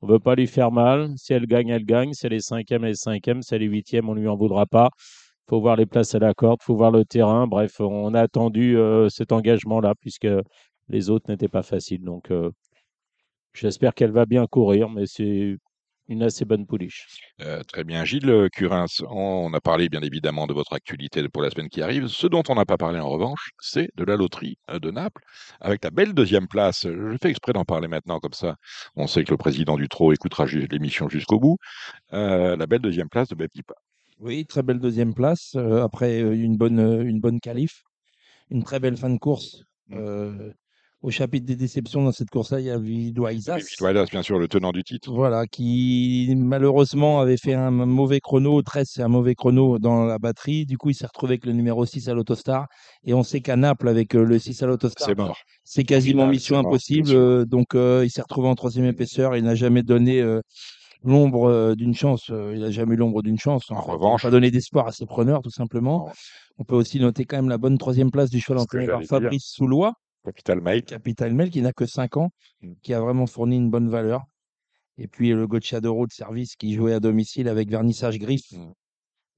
[0.03, 1.11] On ne veut pas lui faire mal.
[1.17, 2.13] Si elle gagne, elle gagne.
[2.13, 3.41] Si elle est cinquième, elle est cinquième.
[3.41, 4.89] Si elle est huitième, on ne lui en voudra pas
[5.51, 7.45] faut voir les places à la corde, faut voir le terrain.
[7.45, 10.27] Bref, on a attendu euh, cet engagement-là puisque
[10.87, 12.05] les autres n'étaient pas faciles.
[12.05, 12.51] Donc, euh,
[13.53, 15.57] j'espère qu'elle va bien courir, mais c'est
[16.07, 17.05] une assez bonne pouliche.
[17.41, 18.05] Euh, très bien.
[18.05, 22.07] Gilles Curins, on a parlé bien évidemment de votre actualité pour la semaine qui arrive.
[22.07, 25.21] Ce dont on n'a pas parlé en revanche, c'est de la loterie de Naples,
[25.59, 26.87] avec la belle deuxième place.
[26.87, 28.55] Je fais exprès d'en parler maintenant, comme ça
[28.95, 31.57] on sait que le président du Trot écoutera l'émission jusqu'au bout.
[32.11, 33.75] la belle deuxième place de Beptipa.
[34.21, 35.53] Oui, très belle deuxième place.
[35.55, 37.81] Euh, après euh, une bonne, euh, une bonne qualif.
[38.51, 39.63] Une très belle fin de course.
[39.87, 40.53] Mmh.
[41.01, 43.57] au chapitre des déceptions, dans cette course-là, il y a Vidoisas.
[43.57, 45.11] Vidoisas, bien sûr, le tenant du titre.
[45.11, 48.61] Voilà, qui malheureusement avait fait un mauvais chrono.
[48.61, 50.65] 13, c'est un mauvais chrono dans la batterie.
[50.65, 52.67] Du coup, il s'est retrouvé avec le numéro 6 à l'Autostar.
[53.03, 55.37] Et on sait qu'à Naples, avec le 6 à l'Autostar, c'est mort.
[55.65, 57.45] C'est quasiment mission impossible.
[57.47, 59.35] donc, il s'est retrouvé en troisième épaisseur.
[59.35, 60.23] Il n'a jamais donné
[61.03, 62.29] l'ombre euh, d'une chance.
[62.29, 63.69] Euh, il n'a jamais eu l'ombre d'une chance.
[63.71, 66.11] En, revanche, pas donner d'espoir à ses preneurs, tout simplement.
[66.57, 69.45] On peut aussi noter quand même la bonne troisième place du cheval entraîné par Fabrice
[69.45, 69.93] Soulois.
[70.23, 70.83] Capital Mail.
[70.83, 72.29] Capital Mail, qui n'a que 5 ans,
[72.61, 72.73] mm.
[72.83, 74.23] qui a vraiment fourni une bonne valeur.
[74.97, 78.51] Et puis le Gocciadoro de service qui jouait à domicile avec Vernissage Griffe.
[78.51, 78.71] Mm.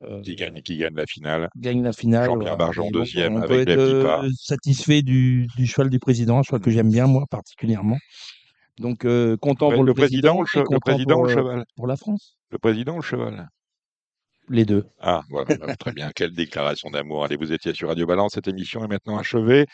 [0.03, 1.49] Euh, qui, gagne, qui gagne la finale.
[1.55, 2.25] Gagne la finale.
[2.25, 6.59] Jean-Pierre Barjon deuxième on avec peut être satisfait du, du, cheval du président, un cheval
[6.59, 7.97] que j'aime bien moi particulièrement.
[8.79, 11.65] Donc, euh, content pour le, président, le, président pour, le cheval.
[11.75, 12.37] Pour la France.
[12.49, 13.49] Le président ou le cheval
[14.49, 14.85] Les deux.
[14.99, 16.11] Ah, voilà, très bien.
[16.15, 17.23] Quelle déclaration d'amour.
[17.23, 18.33] Allez, vous étiez sur Radio Balance.
[18.33, 19.65] Cette émission est maintenant achevée.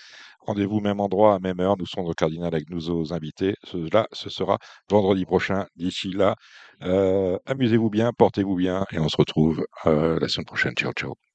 [0.41, 1.77] Rendez-vous même endroit, à même heure.
[1.77, 3.55] Nous sommes au Cardinal avec nos invités.
[3.63, 4.57] Cela, ce sera
[4.89, 5.65] vendredi prochain.
[5.75, 6.35] D'ici là,
[6.83, 10.73] euh, amusez-vous bien, portez-vous bien et on se retrouve euh, la semaine prochaine.
[10.73, 11.15] Ciao, ciao.